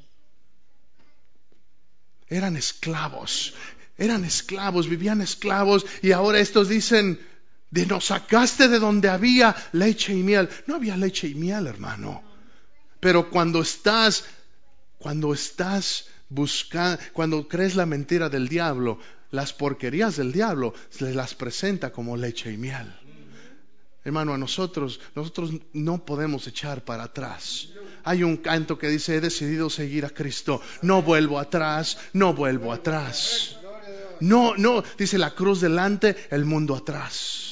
Eran 2.26 2.56
esclavos, 2.56 3.54
eran 3.96 4.24
esclavos, 4.24 4.88
vivían 4.88 5.20
esclavos 5.20 5.86
y 6.02 6.10
ahora 6.10 6.40
estos 6.40 6.68
dicen, 6.68 7.20
de 7.70 7.86
nos 7.86 8.06
sacaste 8.06 8.68
de 8.68 8.78
donde 8.78 9.08
había 9.08 9.54
leche 9.72 10.14
y 10.14 10.22
miel. 10.22 10.48
No 10.66 10.76
había 10.76 10.96
leche 10.96 11.28
y 11.28 11.34
miel, 11.34 11.66
hermano. 11.66 12.22
Pero 13.00 13.30
cuando 13.30 13.60
estás, 13.60 14.24
cuando 14.98 15.32
estás 15.32 16.06
buscando, 16.28 17.02
cuando 17.12 17.46
crees 17.46 17.76
la 17.76 17.86
mentira 17.86 18.28
del 18.28 18.48
diablo, 18.48 18.98
las 19.30 19.52
porquerías 19.52 20.16
del 20.16 20.32
diablo 20.32 20.74
se 20.90 21.14
las 21.14 21.34
presenta 21.34 21.92
como 21.92 22.16
leche 22.16 22.52
y 22.52 22.56
miel. 22.56 22.92
Hermano, 24.04 24.32
a 24.32 24.38
nosotros, 24.38 25.00
nosotros 25.14 25.52
no 25.74 26.04
podemos 26.04 26.46
echar 26.46 26.82
para 26.82 27.04
atrás. 27.04 27.68
Hay 28.04 28.22
un 28.22 28.38
canto 28.38 28.78
que 28.78 28.88
dice, 28.88 29.16
he 29.16 29.20
decidido 29.20 29.68
seguir 29.68 30.06
a 30.06 30.10
Cristo. 30.10 30.62
No 30.80 31.02
vuelvo 31.02 31.38
atrás, 31.38 31.98
no 32.14 32.32
vuelvo 32.32 32.72
atrás. 32.72 33.56
No, 34.20 34.56
no, 34.56 34.82
dice 34.96 35.18
la 35.18 35.34
cruz 35.34 35.60
delante, 35.60 36.16
el 36.30 36.46
mundo 36.46 36.74
atrás. 36.74 37.47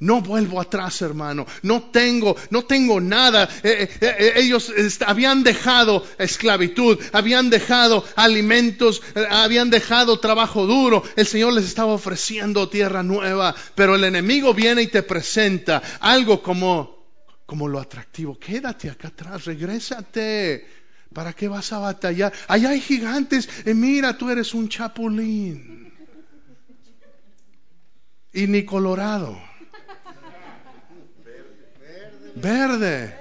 No 0.00 0.20
vuelvo 0.20 0.60
atrás, 0.60 1.02
hermano. 1.02 1.44
No 1.62 1.90
tengo, 1.90 2.36
no 2.50 2.64
tengo 2.64 3.00
nada. 3.00 3.48
Eh, 3.64 3.88
eh, 4.00 4.16
eh, 4.18 4.32
ellos 4.36 4.72
habían 5.04 5.42
dejado 5.42 6.06
esclavitud, 6.18 6.98
habían 7.12 7.50
dejado 7.50 8.04
alimentos, 8.14 9.02
habían 9.30 9.70
dejado 9.70 10.20
trabajo 10.20 10.66
duro. 10.66 11.02
El 11.16 11.26
Señor 11.26 11.52
les 11.52 11.64
estaba 11.64 11.94
ofreciendo 11.94 12.68
tierra 12.68 13.02
nueva, 13.02 13.54
pero 13.74 13.96
el 13.96 14.04
enemigo 14.04 14.54
viene 14.54 14.82
y 14.82 14.86
te 14.86 15.02
presenta 15.02 15.82
algo 16.00 16.42
como, 16.42 17.04
como 17.44 17.66
lo 17.66 17.80
atractivo. 17.80 18.38
Quédate 18.38 18.90
acá 18.90 19.08
atrás, 19.08 19.46
regrésate. 19.46 20.78
¿Para 21.12 21.32
qué 21.32 21.48
vas 21.48 21.72
a 21.72 21.78
batallar? 21.78 22.32
Allá 22.46 22.70
hay 22.70 22.80
gigantes. 22.80 23.48
Mira, 23.64 24.16
tú 24.16 24.30
eres 24.30 24.54
un 24.54 24.68
chapulín. 24.68 25.92
Y 28.32 28.46
ni 28.46 28.64
colorado. 28.64 29.47
Verde. 32.40 33.14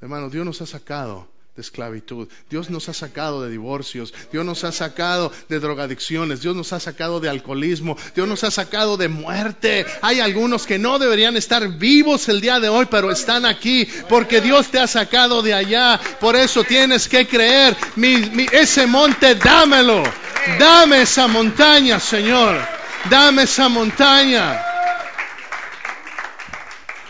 Hermano, 0.00 0.30
Dios 0.30 0.46
nos 0.46 0.62
ha 0.62 0.66
sacado 0.66 1.28
de 1.56 1.62
esclavitud. 1.62 2.28
Dios 2.48 2.70
nos 2.70 2.88
ha 2.88 2.94
sacado 2.94 3.42
de 3.42 3.50
divorcios. 3.50 4.14
Dios 4.30 4.44
nos 4.44 4.62
ha 4.62 4.70
sacado 4.70 5.32
de 5.48 5.58
drogadicciones. 5.58 6.40
Dios 6.40 6.54
nos 6.54 6.72
ha 6.72 6.78
sacado 6.78 7.18
de 7.18 7.28
alcoholismo. 7.28 7.96
Dios 8.14 8.28
nos 8.28 8.44
ha 8.44 8.52
sacado 8.52 8.96
de 8.96 9.08
muerte. 9.08 9.84
Hay 10.00 10.20
algunos 10.20 10.66
que 10.66 10.78
no 10.78 11.00
deberían 11.00 11.36
estar 11.36 11.66
vivos 11.76 12.28
el 12.28 12.40
día 12.40 12.60
de 12.60 12.68
hoy, 12.68 12.86
pero 12.88 13.10
están 13.10 13.44
aquí 13.44 13.88
porque 14.08 14.40
Dios 14.40 14.70
te 14.70 14.78
ha 14.78 14.86
sacado 14.86 15.42
de 15.42 15.52
allá. 15.52 16.00
Por 16.20 16.36
eso 16.36 16.62
tienes 16.62 17.08
que 17.08 17.26
creer. 17.26 17.76
ese 18.52 18.86
monte, 18.86 19.34
dámelo. 19.34 20.04
Dame 20.60 21.02
esa 21.02 21.26
montaña, 21.26 21.98
Señor. 21.98 22.77
Dame 23.10 23.42
esa 23.42 23.68
montaña. 23.68 24.62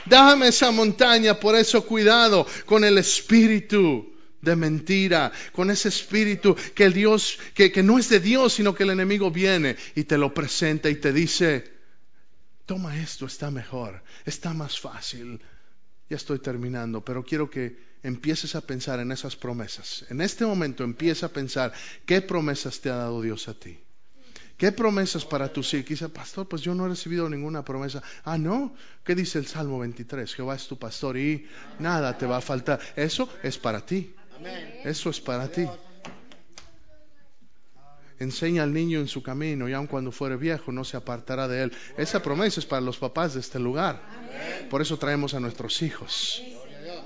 Dame 0.07 0.49
esa 0.49 0.71
montaña. 0.71 1.39
Por 1.39 1.57
eso 1.57 1.85
cuidado 1.85 2.47
con 2.67 2.85
el 2.85 2.99
espíritu 2.99 4.15
de 4.41 4.55
mentira, 4.55 5.33
con 5.53 5.71
ese 5.71 5.89
espíritu 5.89 6.57
que 6.75 6.91
Dios, 6.91 7.39
que, 7.55 7.73
que, 7.73 7.83
no 7.83 7.99
es 7.99 8.09
de 8.09 8.21
Dios, 8.21 8.55
sino 8.55 8.75
que 8.75 8.85
el 8.85 8.91
enemigo 8.91 9.31
viene 9.31 9.77
y 9.95 10.05
te 10.05 10.17
lo 10.17 10.33
presenta 10.33 10.89
y 10.89 10.97
te 10.97 11.13
dice, 11.13 11.73
toma 12.67 12.97
esto, 13.01 13.27
está 13.27 13.51
mejor, 13.51 14.03
está 14.25 14.55
más 14.55 14.79
fácil. 14.79 15.41
Ya 16.09 16.17
estoy 16.17 16.39
terminando, 16.39 17.05
pero 17.05 17.25
quiero 17.25 17.51
que 17.51 17.89
empieces 18.03 18.55
a 18.55 18.61
pensar 18.61 19.01
en 19.01 19.13
esas 19.13 19.37
promesas. 19.37 20.05
En 20.09 20.21
este 20.21 20.47
momento 20.47 20.85
empieza 20.85 21.27
a 21.27 21.31
pensar 21.31 21.73
qué 22.07 22.23
promesas 22.23 22.81
te 22.81 22.91
ha 22.91 22.97
dado 22.97 23.21
Dios 23.21 23.49
a 23.49 23.55
ti. 23.55 23.79
¿Qué 24.59 24.73
promesas 24.73 25.25
para 25.25 25.53
tus 25.53 25.73
hijos? 25.73 25.91
Dice, 25.91 26.09
pastor, 26.09 26.49
pues 26.49 26.63
yo 26.63 26.75
no 26.75 26.85
he 26.85 26.89
recibido 26.89 27.31
ninguna 27.31 27.65
promesa. 27.65 28.03
Ah, 28.25 28.37
no. 28.37 28.75
¿Qué 29.05 29.15
dice 29.15 29.39
el 29.39 29.47
Salmo 29.47 29.79
23? 29.79 30.35
Jehová 30.35 30.57
es 30.57 30.67
tu 30.67 30.77
pastor 30.77 31.17
y 31.17 31.47
nada 31.79 32.19
te 32.19 32.27
va 32.27 32.39
a 32.39 32.41
faltar. 32.41 32.81
Eso 32.97 33.29
es 33.45 33.57
para 33.57 33.87
ti. 33.87 34.13
Eso 34.85 35.11
es 35.11 35.21
para 35.21 35.47
ti. 35.47 35.65
Enseña 38.19 38.65
al 38.65 38.73
niño 38.73 38.99
en 38.99 39.07
su 39.07 39.23
camino 39.23 39.69
y 39.69 39.75
aun 39.75 39.87
cuando 39.87 40.11
fuere 40.11 40.37
viejo 40.37 40.73
no 40.73 40.83
se 40.83 40.97
apartará 40.97 41.47
de 41.47 41.63
él. 41.63 41.73
Esa 41.97 42.21
promesa 42.21 42.59
es 42.59 42.67
para 42.67 42.81
los 42.81 42.99
papás 42.99 43.35
de 43.35 43.41
este 43.41 43.61
lugar. 43.61 44.03
Por 44.71 44.83
eso 44.83 44.99
traemos 44.99 45.35
a 45.35 45.41
nuestros 45.41 45.83
hijos 45.83 46.43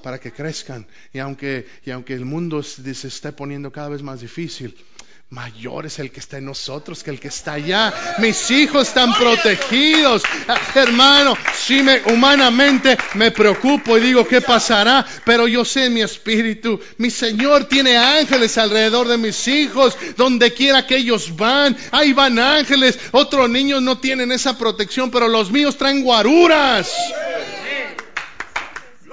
para 0.02 0.18
que 0.18 0.32
crezcan. 0.32 0.86
Y 1.12 1.18
aunque, 1.18 1.66
y 1.84 1.90
aunque 1.90 2.14
el 2.14 2.24
mundo 2.24 2.62
se 2.62 3.08
esté 3.08 3.30
poniendo 3.32 3.70
cada 3.70 3.90
vez 3.90 4.02
más 4.02 4.22
difícil, 4.22 4.74
Mayor 5.32 5.86
es 5.86 5.98
el 5.98 6.12
que 6.12 6.20
está 6.20 6.36
en 6.36 6.44
nosotros 6.44 7.02
que 7.02 7.08
el 7.08 7.18
que 7.18 7.28
está 7.28 7.54
allá. 7.54 7.90
Mis 8.18 8.50
hijos 8.50 8.88
están 8.88 9.14
protegidos. 9.14 10.22
Hermano, 10.74 11.38
si 11.54 11.82
me, 11.82 12.02
humanamente 12.04 12.98
me 13.14 13.30
preocupo 13.30 13.96
y 13.96 14.02
digo 14.02 14.28
qué 14.28 14.42
pasará, 14.42 15.06
pero 15.24 15.48
yo 15.48 15.64
sé 15.64 15.86
en 15.86 15.94
mi 15.94 16.02
espíritu, 16.02 16.78
mi 16.98 17.08
Señor 17.08 17.64
tiene 17.64 17.96
ángeles 17.96 18.58
alrededor 18.58 19.08
de 19.08 19.16
mis 19.16 19.48
hijos, 19.48 19.96
donde 20.18 20.52
quiera 20.52 20.86
que 20.86 20.98
ellos 20.98 21.34
van, 21.34 21.74
ahí 21.92 22.12
van 22.12 22.38
ángeles. 22.38 22.98
Otros 23.12 23.48
niños 23.48 23.80
no 23.80 23.96
tienen 23.96 24.32
esa 24.32 24.58
protección, 24.58 25.10
pero 25.10 25.28
los 25.28 25.50
míos 25.50 25.78
traen 25.78 26.02
guaruras. 26.02 26.92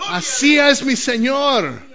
Así 0.09 0.59
es 0.59 0.83
mi 0.83 0.97
Señor. 0.97 1.88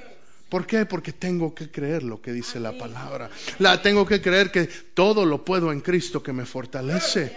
¿Por 0.49 0.67
qué? 0.67 0.87
Porque 0.87 1.13
tengo 1.13 1.55
que 1.55 1.71
creer 1.71 2.03
lo 2.03 2.21
que 2.21 2.33
dice 2.33 2.61
la 2.61 2.77
palabra. 2.77 3.31
La 3.59 3.83
tengo 3.83 4.07
que 4.07 4.21
creer 4.21 4.51
que 4.51 4.67
todo 4.67 5.25
lo 5.25 5.45
puedo 5.45 5.73
en 5.73 5.81
Cristo 5.81 6.23
que 6.23 6.33
me 6.33 6.47
fortalece. 6.47 7.37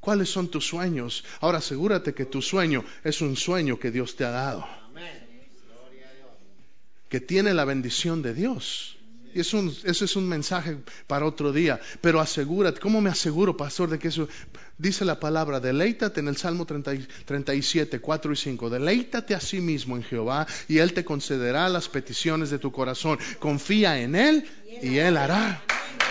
¿Cuáles 0.00 0.28
son 0.28 0.48
tus 0.48 0.66
sueños? 0.66 1.24
Ahora 1.40 1.58
asegúrate 1.58 2.14
que 2.14 2.24
tu 2.24 2.42
sueño 2.42 2.84
es 3.04 3.20
un 3.20 3.36
sueño 3.36 3.78
que 3.78 3.90
Dios 3.90 4.16
te 4.16 4.24
ha 4.24 4.30
dado. 4.30 4.66
Que 7.08 7.20
tiene 7.20 7.54
la 7.54 7.64
bendición 7.64 8.22
de 8.22 8.34
Dios. 8.34 8.96
Y 9.34 9.40
es 9.40 9.54
un, 9.54 9.74
ese 9.84 10.04
es 10.04 10.16
un 10.16 10.28
mensaje 10.28 10.76
para 11.06 11.26
otro 11.26 11.52
día. 11.52 11.80
Pero 12.00 12.20
asegúrate, 12.20 12.80
¿cómo 12.80 13.00
me 13.00 13.10
aseguro, 13.10 13.56
pastor, 13.56 13.90
de 13.90 13.98
que 13.98 14.08
eso 14.08 14.28
dice 14.78 15.04
la 15.04 15.18
palabra? 15.18 15.60
Deleítate 15.60 16.20
en 16.20 16.28
el 16.28 16.36
Salmo 16.36 16.66
37, 16.66 18.00
4 18.00 18.32
y 18.32 18.36
5. 18.36 18.70
Deleítate 18.70 19.34
a 19.34 19.40
sí 19.40 19.60
mismo 19.60 19.96
en 19.96 20.02
Jehová 20.02 20.46
y 20.68 20.78
Él 20.78 20.92
te 20.92 21.04
concederá 21.04 21.68
las 21.68 21.88
peticiones 21.88 22.50
de 22.50 22.58
tu 22.58 22.72
corazón. 22.72 23.18
Confía 23.38 24.00
en 24.00 24.14
Él 24.14 24.48
y 24.82 24.98
Él 24.98 25.16
hará. 25.16 25.62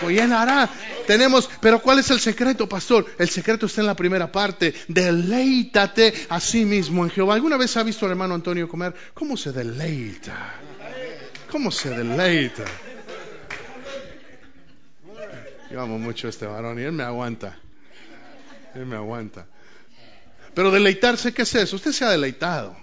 Y 0.08 0.18
Él 0.18 0.32
hará. 0.32 0.68
Tenemos, 1.06 1.48
pero 1.60 1.80
¿cuál 1.80 2.00
es 2.00 2.10
el 2.10 2.18
secreto, 2.18 2.68
pastor? 2.68 3.06
El 3.18 3.28
secreto 3.28 3.66
está 3.66 3.82
en 3.82 3.86
la 3.86 3.96
primera 3.96 4.32
parte. 4.32 4.74
Deleítate 4.88 6.12
a 6.28 6.40
sí 6.40 6.64
mismo 6.64 7.04
en 7.04 7.10
Jehová. 7.10 7.34
¿Alguna 7.34 7.56
vez 7.56 7.76
ha 7.76 7.82
visto 7.82 8.06
al 8.06 8.12
hermano 8.12 8.34
Antonio 8.34 8.68
comer? 8.68 8.94
¿Cómo 9.14 9.36
se 9.36 9.52
deleita? 9.52 10.54
¿Cómo 11.50 11.70
se 11.70 11.90
deleita? 11.90 12.64
Yo 15.72 15.80
amo 15.80 15.98
mucho 15.98 16.26
a 16.26 16.30
este 16.30 16.44
varón 16.44 16.78
y 16.78 16.82
él 16.82 16.92
me 16.92 17.02
aguanta. 17.02 17.58
Él 18.74 18.84
me 18.84 18.96
aguanta. 18.96 19.46
Pero 20.52 20.70
deleitarse, 20.70 21.32
¿qué 21.32 21.42
es 21.42 21.54
eso? 21.54 21.76
Usted 21.76 21.92
se 21.92 22.04
ha 22.04 22.10
deleitado. 22.10 22.76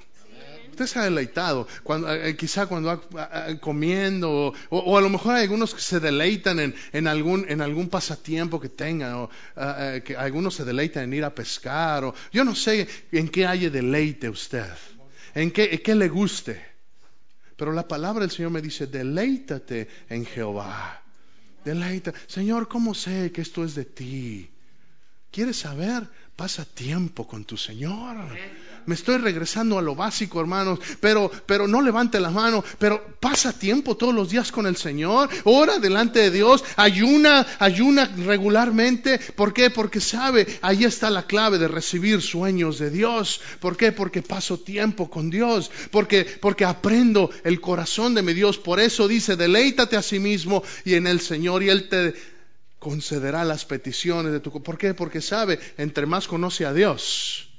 Usted 0.71 0.87
se 0.87 0.97
ha 0.97 1.03
deleitado. 1.03 1.67
Cuando, 1.83 2.11
eh, 2.11 2.35
quizá 2.35 2.65
cuando 2.65 2.99
va 3.15 3.59
comiendo, 3.59 4.55
o, 4.69 4.97
a 4.97 5.01
lo 5.01 5.09
mejor 5.09 5.35
hay 5.35 5.43
algunos 5.43 5.75
que 5.75 5.81
se 5.81 5.99
deleitan 5.99 6.59
en, 6.59 6.73
en, 6.91 7.07
algún, 7.07 7.45
en 7.47 7.61
algún 7.61 7.89
pasatiempo 7.89 8.59
que 8.59 8.69
tengan, 8.69 9.13
o 9.13 9.29
eh, 9.55 10.01
que 10.03 10.17
algunos 10.17 10.55
se 10.55 10.65
deleitan 10.65 11.03
en 11.03 11.13
ir 11.13 11.23
a 11.23 11.35
pescar, 11.35 12.05
o 12.05 12.15
yo 12.31 12.43
no 12.43 12.55
sé 12.55 12.87
en 13.11 13.29
qué 13.29 13.45
haya 13.45 13.69
deleite 13.69 14.29
usted, 14.29 14.65
en 15.35 15.51
qué, 15.51 15.69
en 15.73 15.79
qué 15.83 15.93
le 15.93 16.09
guste. 16.09 16.59
Pero 17.55 17.71
la 17.71 17.87
palabra 17.87 18.21
del 18.21 18.31
Señor 18.31 18.49
me 18.49 18.63
dice, 18.63 18.87
deleítate 18.87 19.87
en 20.09 20.25
Jehová. 20.25 21.03
Deleita. 21.63 22.13
Señor, 22.27 22.67
¿cómo 22.67 22.93
sé 22.93 23.31
que 23.31 23.41
esto 23.41 23.63
es 23.63 23.75
de 23.75 23.85
ti? 23.85 24.51
¿Quieres 25.31 25.57
saber? 25.57 26.09
Pasa 26.39 26.63
tiempo 26.63 27.27
con 27.27 27.43
tu 27.43 27.57
Señor. 27.57 28.15
Me 28.85 28.95
estoy 28.95 29.17
regresando 29.17 29.77
a 29.77 29.81
lo 29.81 29.93
básico, 29.93 30.39
hermanos, 30.39 30.79
pero, 31.01 31.29
pero 31.45 31.67
no 31.67 31.81
levante 31.81 32.17
la 32.17 32.29
mano, 32.29 32.63
pero 32.77 33.17
pasa 33.19 33.51
tiempo 33.51 33.97
todos 33.97 34.15
los 34.15 34.29
días 34.29 34.49
con 34.49 34.65
el 34.65 34.77
Señor, 34.77 35.29
ora 35.43 35.79
delante 35.79 36.19
de 36.19 36.31
Dios, 36.31 36.63
ayuna, 36.77 37.45
ayuna 37.59 38.09
regularmente. 38.25 39.19
¿Por 39.35 39.53
qué? 39.53 39.69
Porque 39.69 39.99
sabe, 39.99 40.47
ahí 40.61 40.85
está 40.85 41.09
la 41.09 41.27
clave 41.27 41.57
de 41.57 41.67
recibir 41.67 42.21
sueños 42.21 42.79
de 42.79 42.89
Dios. 42.89 43.41
¿Por 43.59 43.75
qué? 43.75 43.91
Porque 43.91 44.21
paso 44.21 44.57
tiempo 44.57 45.09
con 45.09 45.29
Dios, 45.29 45.69
porque, 45.91 46.23
porque 46.23 46.63
aprendo 46.63 47.29
el 47.43 47.59
corazón 47.59 48.15
de 48.15 48.21
mi 48.21 48.33
Dios. 48.33 48.57
Por 48.57 48.79
eso 48.79 49.09
dice, 49.09 49.35
deleítate 49.35 49.97
a 49.97 50.01
sí 50.01 50.19
mismo 50.19 50.63
y 50.85 50.93
en 50.93 51.05
el 51.05 51.19
Señor 51.19 51.63
y 51.63 51.69
Él 51.69 51.89
te 51.89 52.13
concederá 52.79 53.43
las 53.43 53.65
peticiones 53.65 54.31
de 54.31 54.39
tu... 54.39 54.63
¿Por 54.63 54.77
qué? 54.77 54.93
Porque 54.93 55.21
sabe, 55.21 55.59
entre 55.77 56.05
más 56.05 56.27
conoce 56.27 56.65
a 56.65 56.73
Dios, 56.73 57.49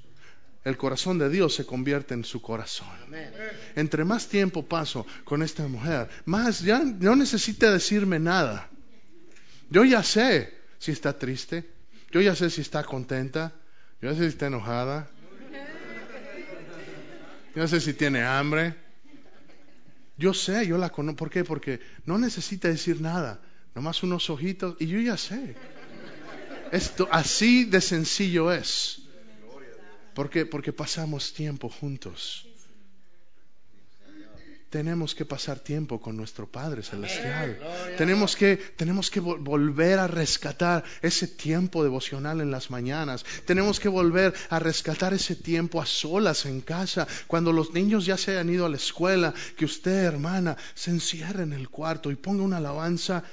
el 0.64 0.76
corazón 0.76 1.18
de 1.18 1.28
Dios 1.28 1.54
se 1.54 1.64
convierte 1.64 2.14
en 2.14 2.24
su 2.24 2.42
corazón. 2.42 2.88
Entre 3.76 4.04
más 4.04 4.28
tiempo 4.28 4.66
paso 4.66 5.06
con 5.24 5.42
esta 5.42 5.66
mujer, 5.68 6.08
más 6.24 6.60
ya 6.60 6.80
no 6.80 7.16
necesita 7.16 7.70
decirme 7.70 8.18
nada. 8.18 8.68
Yo 9.70 9.84
ya 9.84 10.02
sé 10.02 10.52
si 10.78 10.90
está 10.90 11.18
triste, 11.18 11.70
yo 12.10 12.20
ya 12.20 12.34
sé 12.34 12.50
si 12.50 12.60
está 12.60 12.82
contenta, 12.82 13.52
yo 14.02 14.10
ya 14.10 14.16
sé 14.16 14.22
si 14.22 14.28
está 14.28 14.46
enojada, 14.46 15.08
yo 17.54 17.66
sé 17.68 17.80
si 17.80 17.94
tiene 17.94 18.22
hambre. 18.22 18.74
Yo 20.16 20.34
sé, 20.34 20.66
yo 20.66 20.76
la 20.76 20.90
conozco. 20.90 21.16
¿Por 21.16 21.30
qué? 21.30 21.44
Porque 21.44 21.80
no 22.04 22.18
necesita 22.18 22.68
decir 22.68 23.00
nada, 23.00 23.40
nomás 23.74 24.02
unos 24.02 24.30
ojitos 24.30 24.76
y 24.78 24.86
yo 24.86 25.00
ya 25.00 25.16
sé. 25.16 25.56
Esto 26.72 27.08
así 27.10 27.64
de 27.64 27.80
sencillo 27.80 28.52
es. 28.52 29.02
¿Por 30.14 30.30
qué? 30.30 30.46
Porque 30.46 30.72
pasamos 30.72 31.32
tiempo 31.32 31.68
juntos. 31.68 32.46
tenemos 34.70 35.16
que 35.16 35.24
pasar 35.24 35.58
tiempo 35.58 36.00
con 36.00 36.16
nuestro 36.16 36.46
Padre 36.46 36.84
Celestial. 36.84 37.58
Tenemos 37.98 38.36
que, 38.36 38.56
tenemos 38.56 39.10
que 39.10 39.18
volver 39.18 39.98
a 39.98 40.06
rescatar 40.06 40.84
ese 41.02 41.26
tiempo 41.26 41.82
devocional 41.82 42.40
en 42.40 42.52
las 42.52 42.70
mañanas. 42.70 43.24
Tenemos 43.44 43.80
que 43.80 43.88
volver 43.88 44.32
a 44.48 44.60
rescatar 44.60 45.12
ese 45.12 45.34
tiempo 45.34 45.82
a 45.82 45.86
solas 45.86 46.46
en 46.46 46.60
casa. 46.60 47.08
Cuando 47.26 47.52
los 47.52 47.74
niños 47.74 48.06
ya 48.06 48.16
se 48.16 48.38
han 48.38 48.48
ido 48.48 48.64
a 48.64 48.68
la 48.68 48.76
escuela, 48.76 49.34
que 49.56 49.64
usted, 49.64 50.04
hermana, 50.04 50.56
se 50.74 50.92
encierre 50.92 51.42
en 51.42 51.52
el 51.52 51.68
cuarto 51.68 52.12
y 52.12 52.14
ponga 52.14 52.44
una 52.44 52.58
alabanza 52.58 53.24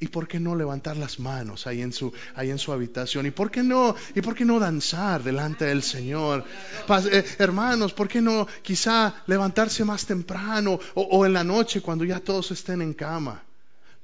¿Y 0.00 0.08
por 0.08 0.28
qué 0.28 0.38
no 0.38 0.54
levantar 0.54 0.96
las 0.96 1.18
manos 1.18 1.66
ahí 1.66 1.82
en 1.82 1.92
su, 1.92 2.12
ahí 2.36 2.50
en 2.50 2.58
su 2.58 2.72
habitación? 2.72 3.26
¿Y 3.26 3.32
por 3.32 3.50
qué 3.50 3.64
no, 3.64 3.96
y 4.14 4.20
por 4.20 4.34
qué 4.34 4.44
no 4.44 4.60
danzar 4.60 5.24
delante 5.24 5.64
del 5.64 5.82
Señor? 5.82 6.44
Eh, 7.10 7.24
hermanos, 7.38 7.92
¿por 7.92 8.06
qué 8.06 8.22
no 8.22 8.46
quizá 8.62 9.22
levantarse 9.26 9.84
más 9.84 10.06
temprano 10.06 10.78
o, 10.94 11.02
o, 11.02 11.26
en 11.26 11.32
la 11.32 11.42
noche 11.42 11.80
cuando 11.80 12.04
ya 12.04 12.20
todos 12.20 12.52
estén 12.52 12.80
en 12.80 12.94
cama? 12.94 13.42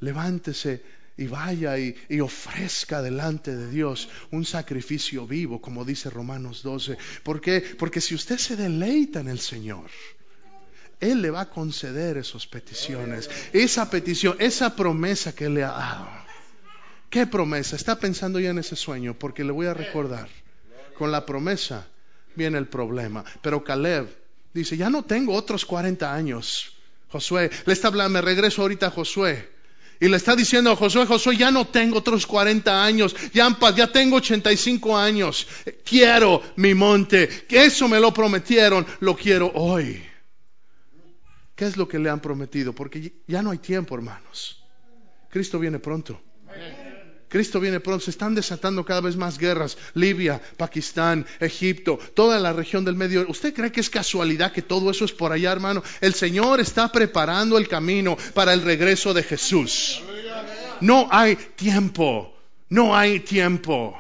Levántese 0.00 0.82
y 1.16 1.28
vaya 1.28 1.78
y, 1.78 1.94
y, 2.08 2.18
ofrezca 2.18 3.00
delante 3.00 3.54
de 3.54 3.70
Dios 3.70 4.08
un 4.32 4.44
sacrificio 4.44 5.28
vivo, 5.28 5.60
como 5.60 5.84
dice 5.84 6.10
Romanos 6.10 6.64
12. 6.64 6.98
¿Por 7.22 7.40
qué? 7.40 7.60
Porque 7.78 8.00
si 8.00 8.16
usted 8.16 8.38
se 8.38 8.56
deleita 8.56 9.20
en 9.20 9.28
el 9.28 9.38
Señor, 9.38 9.90
él 11.00 11.22
le 11.22 11.30
va 11.30 11.42
a 11.42 11.50
conceder 11.50 12.16
esas 12.16 12.46
peticiones, 12.46 13.30
esa 13.52 13.90
petición, 13.90 14.36
esa 14.38 14.76
promesa 14.76 15.34
que 15.34 15.48
le 15.48 15.64
ha 15.64 15.72
dado. 15.72 16.08
¿Qué 17.10 17.26
promesa? 17.26 17.76
Está 17.76 17.98
pensando 17.98 18.40
ya 18.40 18.50
en 18.50 18.58
ese 18.58 18.74
sueño, 18.74 19.14
porque 19.14 19.44
le 19.44 19.52
voy 19.52 19.66
a 19.66 19.74
recordar. 19.74 20.28
Con 20.98 21.12
la 21.12 21.24
promesa 21.24 21.86
viene 22.34 22.58
el 22.58 22.66
problema. 22.66 23.24
Pero 23.40 23.62
Caleb 23.62 24.08
dice, 24.52 24.76
ya 24.76 24.90
no 24.90 25.04
tengo 25.04 25.34
otros 25.34 25.64
40 25.64 26.12
años. 26.12 26.72
Josué, 27.08 27.50
le 27.66 27.72
está 27.72 27.88
hablando, 27.88 28.14
me 28.14 28.20
regreso 28.20 28.62
ahorita 28.62 28.88
a 28.88 28.90
Josué. 28.90 29.48
Y 30.00 30.08
le 30.08 30.16
está 30.16 30.34
diciendo 30.34 30.74
Josué, 30.74 31.06
Josué, 31.06 31.36
ya 31.36 31.50
no 31.50 31.66
tengo 31.68 31.98
otros 31.98 32.26
40 32.26 32.84
años, 32.84 33.14
ya, 33.32 33.56
ya 33.76 33.92
tengo 33.92 34.16
85 34.16 34.98
años. 34.98 35.46
Quiero 35.84 36.42
mi 36.56 36.74
monte. 36.74 37.28
Que 37.48 37.64
eso 37.64 37.88
me 37.88 38.00
lo 38.00 38.12
prometieron, 38.12 38.84
lo 39.00 39.16
quiero 39.16 39.52
hoy. 39.54 40.02
¿Qué 41.54 41.66
es 41.66 41.76
lo 41.76 41.86
que 41.86 41.98
le 41.98 42.10
han 42.10 42.20
prometido? 42.20 42.72
Porque 42.72 43.12
ya 43.26 43.42
no 43.42 43.50
hay 43.50 43.58
tiempo, 43.58 43.94
hermanos. 43.94 44.62
Cristo 45.30 45.58
viene 45.58 45.78
pronto. 45.78 46.20
Cristo 47.28 47.60
viene 47.60 47.80
pronto. 47.80 48.04
Se 48.04 48.10
están 48.10 48.34
desatando 48.34 48.84
cada 48.84 49.00
vez 49.00 49.16
más 49.16 49.38
guerras. 49.38 49.78
Libia, 49.94 50.40
Pakistán, 50.56 51.26
Egipto, 51.40 51.98
toda 52.14 52.38
la 52.38 52.52
región 52.52 52.84
del 52.84 52.96
Medio. 52.96 53.26
¿Usted 53.28 53.54
cree 53.54 53.72
que 53.72 53.80
es 53.80 53.90
casualidad 53.90 54.52
que 54.52 54.62
todo 54.62 54.90
eso 54.90 55.04
es 55.04 55.12
por 55.12 55.32
allá, 55.32 55.52
hermano? 55.52 55.82
El 56.00 56.14
Señor 56.14 56.60
está 56.60 56.90
preparando 56.90 57.58
el 57.58 57.68
camino 57.68 58.16
para 58.34 58.52
el 58.52 58.62
regreso 58.62 59.14
de 59.14 59.22
Jesús. 59.22 60.02
No 60.80 61.08
hay 61.10 61.36
tiempo. 61.36 62.36
No 62.68 62.96
hay 62.96 63.20
tiempo. 63.20 63.96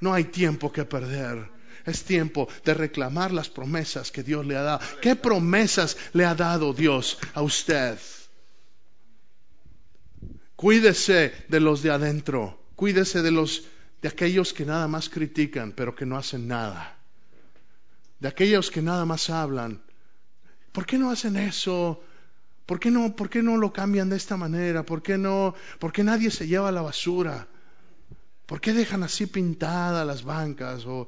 No 0.00 0.14
hay 0.14 0.24
tiempo 0.24 0.72
que 0.72 0.84
perder. 0.84 1.51
Es 1.84 2.04
tiempo 2.04 2.48
de 2.64 2.74
reclamar 2.74 3.32
las 3.32 3.48
promesas 3.48 4.10
que 4.12 4.22
Dios 4.22 4.46
le 4.46 4.56
ha 4.56 4.62
dado. 4.62 4.80
¿Qué 5.00 5.16
promesas 5.16 5.96
le 6.12 6.24
ha 6.24 6.34
dado 6.34 6.72
Dios 6.72 7.18
a 7.34 7.42
usted? 7.42 7.98
Cuídese 10.56 11.32
de 11.48 11.60
los 11.60 11.82
de 11.82 11.90
adentro. 11.90 12.58
Cuídese 12.76 13.22
de 13.22 13.30
los 13.30 13.64
de 14.00 14.08
aquellos 14.08 14.52
que 14.52 14.64
nada 14.64 14.88
más 14.88 15.08
critican, 15.08 15.72
pero 15.72 15.94
que 15.94 16.06
no 16.06 16.16
hacen 16.16 16.48
nada. 16.48 16.96
De 18.18 18.28
aquellos 18.28 18.70
que 18.70 18.82
nada 18.82 19.04
más 19.04 19.30
hablan. 19.30 19.80
¿Por 20.72 20.86
qué 20.86 20.98
no 20.98 21.10
hacen 21.10 21.36
eso? 21.36 22.02
¿Por 22.66 22.80
qué 22.80 22.90
no, 22.90 23.14
por 23.14 23.28
qué 23.28 23.42
no 23.42 23.56
lo 23.56 23.72
cambian 23.72 24.08
de 24.08 24.16
esta 24.16 24.36
manera? 24.36 24.84
¿Por 24.84 25.02
qué 25.02 25.18
no? 25.18 25.54
¿Por 25.78 25.92
qué 25.92 26.02
nadie 26.02 26.30
se 26.30 26.46
lleva 26.46 26.72
la 26.72 26.82
basura? 26.82 27.46
¿Por 28.46 28.60
qué 28.60 28.72
dejan 28.72 29.02
así 29.02 29.26
pintadas 29.26 30.06
las 30.06 30.24
bancas? 30.24 30.84
O, 30.86 31.06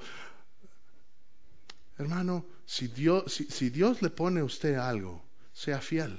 Hermano, 1.99 2.47
si 2.67 2.89
Dios, 2.89 4.03
le 4.03 4.11
pone 4.11 4.41
a 4.41 4.45
usted 4.45 4.75
algo, 4.75 5.25
sea 5.53 5.81
fiel. 5.81 6.19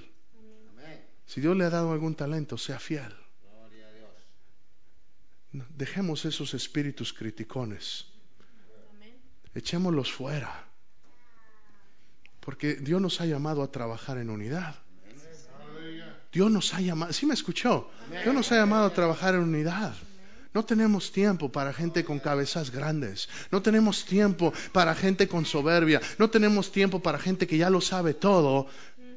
Si 1.26 1.42
Dios 1.42 1.58
le 1.58 1.66
ha 1.66 1.70
dado 1.70 1.92
algún 1.92 2.16
talento, 2.16 2.58
sea 2.58 2.80
fiel. 2.80 3.14
Dejemos 5.52 6.26
esos 6.26 6.54
espíritus 6.54 7.14
criticones. 7.14 8.06
Echémoslos 9.54 10.12
fuera. 10.12 10.66
Porque 12.42 12.76
Dios 12.76 13.02
nos 13.02 13.22
ha 13.22 13.26
llamado 13.26 13.64
a 13.64 13.72
trabajar 13.72 14.18
en 14.18 14.30
unidad. 14.30 14.76
Dios 16.32 16.52
nos 16.52 16.74
ha 16.74 16.82
llamado, 16.82 17.14
¿sí 17.14 17.26
me 17.26 17.34
escuchó? 17.34 17.90
Dios 18.24 18.36
nos 18.36 18.52
ha 18.52 18.58
llamado 18.58 18.86
a 18.86 18.94
trabajar 18.94 19.36
en 19.36 19.42
unidad. 19.42 19.96
No 20.56 20.64
tenemos 20.64 21.12
tiempo 21.12 21.52
para 21.52 21.74
gente 21.74 22.06
con 22.06 22.18
cabezas 22.20 22.72
grandes. 22.72 23.28
No 23.52 23.62
tenemos 23.62 24.06
tiempo 24.06 24.54
para 24.72 24.96
gente 24.96 25.28
con 25.28 25.46
soberbia. 25.46 26.02
No 26.18 26.30
tenemos 26.30 26.72
tiempo 26.72 27.02
para 27.02 27.20
gente 27.20 27.46
que 27.46 27.58
ya 27.58 27.70
lo 27.70 27.82
sabe 27.82 28.14
todo 28.14 28.68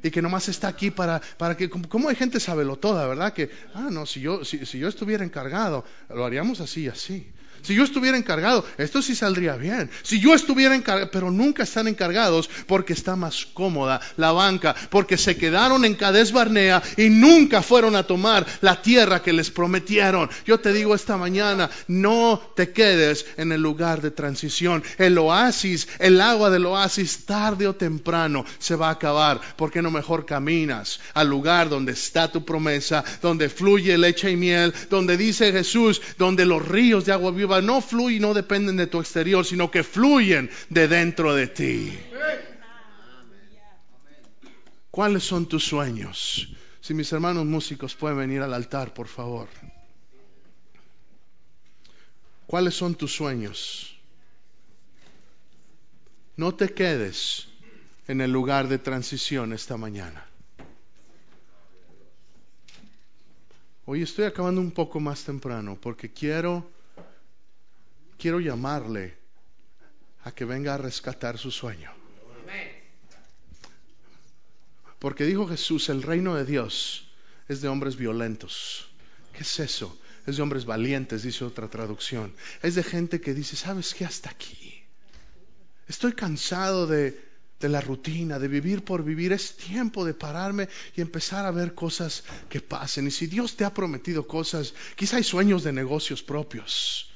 y 0.03 0.11
que 0.11 0.21
nomás 0.21 0.49
está 0.49 0.67
aquí 0.67 0.91
para, 0.91 1.23
para 1.37 1.57
que, 1.57 1.71
como 1.71 2.09
hay 2.09 2.17
gente 2.17 2.41
lo 2.65 2.77
toda, 2.77 3.07
¿verdad? 3.07 3.33
Que, 3.33 3.51
ah, 3.75 3.89
no, 3.89 4.05
si 4.05 4.21
yo, 4.21 4.45
si 4.45 4.79
yo 4.81 4.89
estuviera 4.89 5.25
encargado, 5.25 5.85
lo 6.09 6.25
haríamos 6.25 6.61
así 6.61 6.83
y 6.83 6.89
así. 6.89 7.33
Si 7.63 7.75
yo 7.75 7.85
estuviera 7.85 8.17
encargado, 8.17 8.65
esto 8.77 9.03
sí 9.03 9.15
saldría 9.15 9.57
bien. 9.57 9.91
Si 10.03 10.21
yo 10.21 10.35
estuviera 10.35 10.75
encargado, 10.75 11.11
pero 11.11 11.31
nunca 11.31 11.63
están 11.63 11.89
encargados 11.89 12.49
porque 12.67 12.93
está 12.93 13.17
más 13.17 13.47
cómoda 13.47 14.01
la 14.17 14.33
banca, 14.33 14.75
porque 14.91 15.17
se 15.17 15.37
quedaron 15.37 15.85
en 15.85 15.95
Cades 15.95 16.33
Barnea 16.33 16.83
y 16.97 17.09
nunca 17.09 17.63
fueron 17.63 17.97
a 17.97 18.05
tomar 18.05 18.47
la 18.61 18.81
tierra 18.83 19.23
que 19.23 19.33
les 19.33 19.51
prometieron. 19.51 20.31
Yo 20.47 20.61
te 20.61 20.73
digo 20.73 20.95
esta 20.95 21.17
mañana, 21.17 21.71
no 21.87 22.41
te 22.55 22.73
quedes 22.73 23.27
en 23.37 23.53
el 23.53 23.61
lugar 23.61 24.01
de 24.01 24.11
transición. 24.11 24.83
El 24.99 25.19
oasis, 25.19 25.89
el 25.99 26.21
agua 26.21 26.51
del 26.51 26.67
oasis, 26.67 27.25
tarde 27.27 27.67
o 27.67 27.75
temprano 27.75 28.45
se 28.59 28.77
va 28.77 28.89
a 28.89 28.93
acabar. 28.93 29.41
porque 29.57 29.83
no 29.83 29.91
mejor 29.91 30.25
caminas 30.27 31.01
al 31.15 31.29
lugar 31.29 31.69
donde 31.69 31.93
está 31.93 32.31
tu 32.31 32.45
promesa, 32.45 33.05
donde 33.23 33.49
fluye 33.49 33.99
leche 33.99 34.31
y 34.31 34.37
miel, 34.37 34.73
donde 34.91 35.17
dice 35.17 35.53
Jesús, 35.53 36.01
donde 36.17 36.45
los 36.45 36.67
ríos 36.67 37.05
de 37.05 37.13
agua 37.13 37.31
viva 37.31 37.48
no 37.63 37.81
fluyen, 37.81 38.23
no 38.23 38.35
dependen 38.35 38.77
de 38.77 38.87
tu 38.87 39.01
exterior, 39.01 39.45
sino 39.45 39.71
que 39.71 39.83
fluyen 39.83 40.51
de 40.69 40.89
dentro 40.89 41.35
de 41.35 41.47
ti. 41.47 41.99
¿Cuáles 44.91 45.23
son 45.23 45.47
tus 45.47 45.65
sueños? 45.65 46.49
Si 46.81 46.95
mis 46.95 47.13
hermanos 47.13 47.45
músicos 47.45 47.95
pueden 47.95 48.19
venir 48.19 48.43
al 48.43 48.55
altar, 48.55 48.95
por 48.95 49.09
favor. 49.09 49.49
¿Cuáles 52.47 52.75
son 52.75 52.95
tus 52.95 53.15
sueños? 53.15 53.95
No 56.37 56.55
te 56.55 56.71
quedes 56.71 57.49
en 58.07 58.21
el 58.21 58.33
lugar 58.33 58.69
de 58.69 58.79
transición 58.79 59.53
esta 59.53 59.77
mañana. 59.77 60.25
Hoy 63.85 64.03
estoy 64.03 64.25
acabando 64.25 64.61
un 64.61 64.71
poco 64.71 65.01
más 65.01 65.25
temprano 65.25 65.79
porque 65.81 66.11
quiero 66.13 66.67
quiero 68.19 68.41
llamarle 68.41 69.17
a 70.25 70.33
que 70.33 70.45
venga 70.45 70.75
a 70.75 70.79
rescatar 70.79 71.39
su 71.39 71.51
sueño. 71.51 71.91
Porque 74.99 75.25
dijo 75.25 75.47
Jesús, 75.47 75.89
el 75.91 76.03
reino 76.03 76.35
de 76.35 76.45
Dios 76.45 77.09
es 77.47 77.61
de 77.61 77.69
hombres 77.69 77.97
violentos. 77.97 78.89
¿Qué 79.33 79.45
es 79.45 79.61
eso? 79.61 79.97
Es 80.27 80.37
de 80.37 80.43
hombres 80.43 80.65
valientes, 80.65 81.23
dice 81.23 81.45
otra 81.45 81.69
traducción. 81.69 82.35
Es 82.63 82.75
de 82.75 82.83
gente 82.83 83.21
que 83.21 83.33
dice, 83.33 83.55
¿sabes 83.55 83.95
qué? 83.95 84.05
Hasta 84.05 84.31
aquí. 84.31 84.83
Estoy 85.87 86.13
cansado 86.15 86.89
de, 86.89 87.17
la 87.61 87.81
rutina, 87.81 88.41
de 88.41 88.49
vivir 88.49 88.85
por 88.85 89.05
vivir. 89.05 89.33
Es 89.33 89.57
tiempo 89.57 90.05
de 90.05 90.15
pararme 90.15 90.69
y 90.97 91.01
empezar 91.01 91.47
a 91.47 91.53
ver 91.53 91.75
cosas 91.75 92.25
que 92.49 92.61
pasen. 92.61 93.07
Y 93.07 93.13
si 93.13 93.29
Dios 93.29 93.57
te 93.57 93.65
ha 93.65 93.73
prometido 93.73 94.27
cosas, 94.27 94.75
quizá 94.97 95.19
hay 95.19 95.25
sueños 95.25 95.63
de 95.63 95.73
negocios 95.73 96.25
propios 96.25 97.08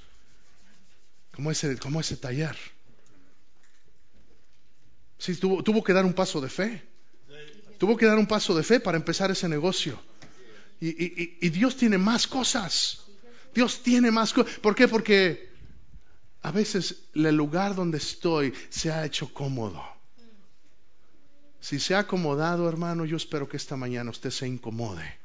como 1.34 1.50
ese, 1.50 1.78
como 1.78 2.00
ese 2.00 2.16
taller. 2.16 2.56
Sí, 5.18 5.36
tuvo, 5.36 5.62
tuvo 5.62 5.82
que 5.82 5.92
dar 5.92 6.04
un 6.04 6.14
paso 6.14 6.40
de 6.40 6.48
fe. 6.48 6.82
Tuvo 7.78 7.96
que 7.96 8.06
dar 8.06 8.18
un 8.18 8.26
paso 8.26 8.54
de 8.54 8.62
fe 8.62 8.80
para 8.80 8.96
empezar 8.96 9.30
ese 9.30 9.48
negocio. 9.48 10.00
Y, 10.80 10.88
y, 10.88 11.38
y 11.40 11.48
Dios 11.50 11.76
tiene 11.76 11.98
más 11.98 12.26
cosas. 12.26 13.00
Dios 13.54 13.82
tiene 13.82 14.10
más 14.10 14.32
cosas. 14.32 14.58
¿Por 14.58 14.74
qué? 14.74 14.88
Porque 14.88 15.50
a 16.42 16.50
veces 16.50 17.04
el 17.14 17.36
lugar 17.36 17.74
donde 17.74 17.98
estoy 17.98 18.52
se 18.68 18.90
ha 18.90 19.04
hecho 19.04 19.32
cómodo. 19.32 19.82
Si 21.60 21.78
se 21.78 21.94
ha 21.94 22.00
acomodado, 22.00 22.68
hermano, 22.68 23.04
yo 23.04 23.16
espero 23.16 23.48
que 23.48 23.56
esta 23.56 23.76
mañana 23.76 24.10
usted 24.10 24.30
se 24.30 24.48
incomode. 24.48 25.21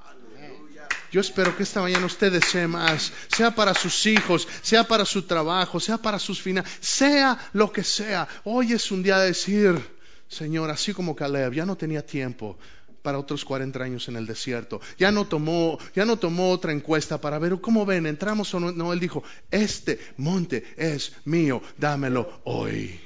Yo 1.12 1.22
espero 1.22 1.56
que 1.56 1.64
esta 1.64 1.82
mañana 1.82 2.06
usted 2.06 2.32
desee 2.32 2.68
más, 2.68 3.14
sea 3.30 3.56
para 3.56 3.74
sus 3.74 4.06
hijos, 4.06 4.48
sea 4.62 4.84
para 4.84 5.06
su 5.06 5.24
trabajo, 5.24 5.80
sea 5.80 5.98
para 5.98 6.20
sus 6.20 6.42
finanzas, 6.42 6.78
sea 6.82 7.38
lo 7.54 7.72
que 7.72 7.84
sea. 7.84 8.28
Hoy 8.44 8.74
es 8.74 8.92
un 8.92 9.04
día 9.04 9.18
de 9.20 9.28
decir, 9.28 9.80
Señor, 10.28 10.70
así 10.70 10.94
como 10.94 11.16
Caleb, 11.16 11.54
ya 11.54 11.66
no 11.66 11.78
tenía 11.78 12.06
tiempo 12.06 12.58
para 13.02 13.20
otros 13.20 13.46
40 13.46 13.82
años 13.82 14.08
en 14.10 14.18
el 14.18 14.26
desierto. 14.26 14.82
Ya 14.98 15.14
no 15.14 15.26
tomó, 15.26 15.80
ya 15.96 16.04
no 16.06 16.18
tomó 16.18 16.52
otra 16.52 16.74
encuesta 16.74 17.22
para 17.22 17.40
ver 17.40 17.62
cómo 17.62 17.86
ven, 17.86 18.06
entramos 18.06 18.54
o 18.54 18.60
no. 18.60 18.74
No, 18.74 18.92
él 18.92 19.00
dijo, 19.00 19.24
este 19.50 19.98
monte 20.18 20.66
es 20.76 21.14
mío, 21.24 21.62
dámelo 21.78 22.42
hoy. 22.44 23.00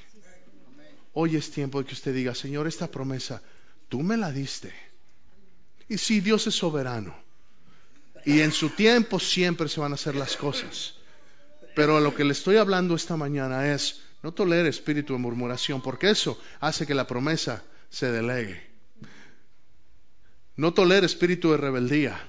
Hoy 1.13 1.35
es 1.35 1.51
tiempo 1.51 1.79
de 1.79 1.85
que 1.85 1.93
usted 1.93 2.15
diga, 2.15 2.33
Señor, 2.33 2.65
esta 2.65 2.89
promesa, 2.89 3.43
tú 3.89 4.01
me 4.01 4.17
la 4.17 4.31
diste. 4.31 4.73
Y 5.87 5.99
si 5.99 6.19
Dios 6.19 6.47
es 6.47 6.55
soberano, 6.55 7.13
y 8.25 8.41
en 8.41 8.51
su 8.51 8.69
tiempo 8.69 9.19
siempre 9.19 9.69
se 9.69 9.79
van 9.79 9.91
a 9.91 9.95
hacer 9.95 10.15
las 10.15 10.37
cosas. 10.37 10.95
Pero 11.75 11.97
a 11.97 12.01
lo 12.01 12.13
que 12.13 12.23
le 12.23 12.33
estoy 12.33 12.57
hablando 12.57 12.95
esta 12.95 13.17
mañana 13.17 13.73
es, 13.73 14.01
no 14.23 14.33
tolere 14.33 14.69
espíritu 14.69 15.13
de 15.13 15.19
murmuración, 15.19 15.81
porque 15.81 16.09
eso 16.09 16.39
hace 16.59 16.85
que 16.85 16.93
la 16.93 17.07
promesa 17.07 17.63
se 17.89 18.11
delegue. 18.11 18.69
No 20.55 20.73
tolere 20.73 21.05
espíritu 21.05 21.51
de 21.51 21.57
rebeldía. 21.57 22.19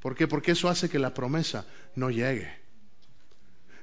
¿Por 0.00 0.14
qué? 0.14 0.28
Porque 0.28 0.52
eso 0.52 0.68
hace 0.68 0.88
que 0.88 0.98
la 0.98 1.14
promesa 1.14 1.66
no 1.96 2.10
llegue. 2.10 2.48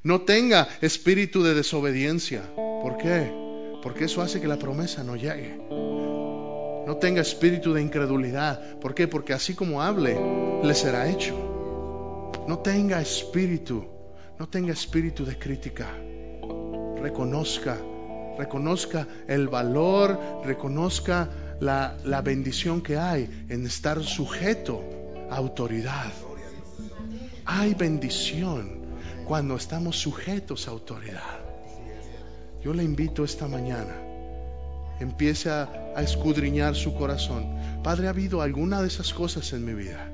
No 0.04 0.22
tenga 0.22 0.68
espíritu 0.82 1.44
de 1.44 1.54
desobediencia. 1.54 2.44
¿Por 2.56 2.98
qué? 2.98 3.32
Porque 3.82 4.06
eso 4.06 4.22
hace 4.22 4.40
que 4.40 4.48
la 4.48 4.60
promesa 4.60 5.04
no 5.04 5.16
llegue. 5.16 5.93
No 6.86 6.98
tenga 6.98 7.22
espíritu 7.22 7.74
de 7.74 7.82
incredulidad. 7.82 8.78
¿Por 8.80 8.94
qué? 8.94 9.08
Porque 9.08 9.34
así 9.34 9.54
como 9.54 9.82
hable, 9.82 10.20
le 10.62 10.74
será 10.74 11.10
hecho. 11.10 11.34
No 12.48 12.60
tenga 12.60 13.00
espíritu, 13.02 13.86
no 14.38 14.50
tenga 14.50 14.74
espíritu 14.74 15.26
de 15.26 15.38
crítica. 15.40 15.88
Reconozca, 17.02 17.78
reconozca 18.38 19.08
el 19.28 19.48
valor, 19.48 20.20
reconozca 20.44 21.30
la, 21.62 21.96
la 22.04 22.22
bendición 22.22 22.82
que 22.82 22.98
hay 22.98 23.46
en 23.48 23.66
estar 23.66 24.04
sujeto 24.04 24.84
a 25.30 25.38
autoridad. 25.38 26.12
Hay 27.46 27.74
bendición 27.76 28.84
cuando 29.26 29.56
estamos 29.56 29.98
sujetos 29.98 30.68
a 30.68 30.72
autoridad. 30.72 31.40
Yo 32.62 32.74
le 32.74 32.84
invito 32.84 33.24
esta 33.24 33.48
mañana 33.48 34.13
empiece 35.00 35.50
a, 35.50 35.94
escudriñar 35.98 36.76
su 36.76 36.94
corazón. 36.96 37.82
Padre, 37.84 38.08
¿ha 38.08 38.12
habido 38.12 38.42
alguna 38.42 38.82
de 38.82 38.88
esas 38.88 39.14
cosas 39.14 39.54
en 39.54 39.66
mi 39.66 39.74
vida? 39.74 40.10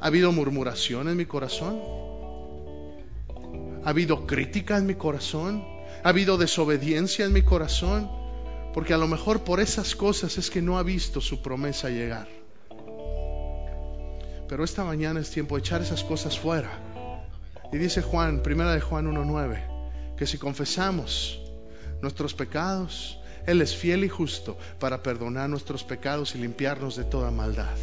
¿Ha 0.00 0.06
habido 0.06 0.30
murmuración 0.32 1.08
en 1.08 1.16
mi 1.16 1.26
corazón? 1.26 1.80
¿Ha 3.84 3.90
habido 3.90 4.26
crítica 4.26 4.76
en 4.76 4.86
mi 4.86 4.94
corazón? 4.94 5.64
¿Ha 6.04 6.08
habido 6.10 6.36
desobediencia 6.36 7.24
en 7.24 7.32
mi 7.32 7.42
corazón? 7.42 8.10
Porque 8.74 8.94
a 8.94 8.98
lo 8.98 9.08
mejor 9.08 9.44
por 9.44 9.60
esas 9.60 9.96
cosas 9.96 10.38
es 10.38 10.50
que 10.50 10.62
no 10.62 10.78
ha 10.78 10.82
visto 10.82 11.20
su 11.20 11.42
promesa 11.42 11.88
llegar. 11.88 12.28
Pero 14.48 14.64
esta 14.64 14.84
mañana 14.84 15.20
es 15.20 15.30
tiempo 15.30 15.56
de 15.56 15.60
echar 15.60 15.82
esas 15.82 16.04
cosas 16.04 16.38
fuera. 16.38 16.70
Y 17.72 17.76
dice 17.76 18.02
Juan, 18.02 18.42
primera 18.42 18.72
de 18.72 18.80
Juan 18.80 19.06
1.9, 19.06 20.16
que 20.16 20.26
si 20.26 20.38
confesamos 20.38 21.38
nuestros 22.00 22.34
pecados, 22.34 23.18
él 23.48 23.62
es 23.62 23.74
fiel 23.74 24.04
y 24.04 24.10
justo 24.10 24.58
para 24.78 25.02
perdonar 25.02 25.48
nuestros 25.48 25.82
pecados 25.82 26.34
y 26.34 26.38
limpiarnos 26.38 26.96
de 26.96 27.04
toda 27.04 27.30
maldad. 27.30 27.74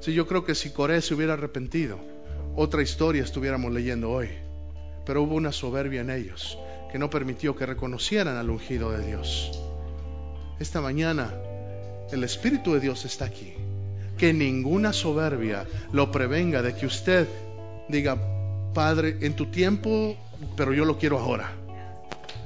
Si 0.00 0.12
yo 0.12 0.26
creo 0.26 0.44
que 0.44 0.54
si 0.54 0.70
Coré 0.70 1.00
se 1.00 1.14
hubiera 1.14 1.32
arrepentido, 1.32 1.98
otra 2.54 2.82
historia 2.82 3.22
estuviéramos 3.22 3.72
leyendo 3.72 4.10
hoy. 4.10 4.28
Pero 5.06 5.22
hubo 5.22 5.36
una 5.36 5.52
soberbia 5.52 6.02
en 6.02 6.10
ellos 6.10 6.58
que 6.90 6.98
no 6.98 7.08
permitió 7.08 7.56
que 7.56 7.64
reconocieran 7.64 8.36
al 8.36 8.50
ungido 8.50 8.90
de 8.90 9.06
Dios. 9.06 9.58
Esta 10.60 10.82
mañana 10.82 11.32
el 12.12 12.24
Espíritu 12.24 12.74
de 12.74 12.80
Dios 12.80 13.06
está 13.06 13.24
aquí. 13.24 13.54
Que 14.18 14.34
ninguna 14.34 14.92
soberbia 14.92 15.66
lo 15.92 16.12
prevenga 16.12 16.60
de 16.60 16.76
que 16.76 16.84
usted 16.84 17.26
diga, 17.88 18.18
Padre, 18.74 19.16
en 19.22 19.34
tu 19.34 19.46
tiempo, 19.46 20.14
pero 20.56 20.74
yo 20.74 20.84
lo 20.84 20.98
quiero 20.98 21.18
ahora 21.18 21.61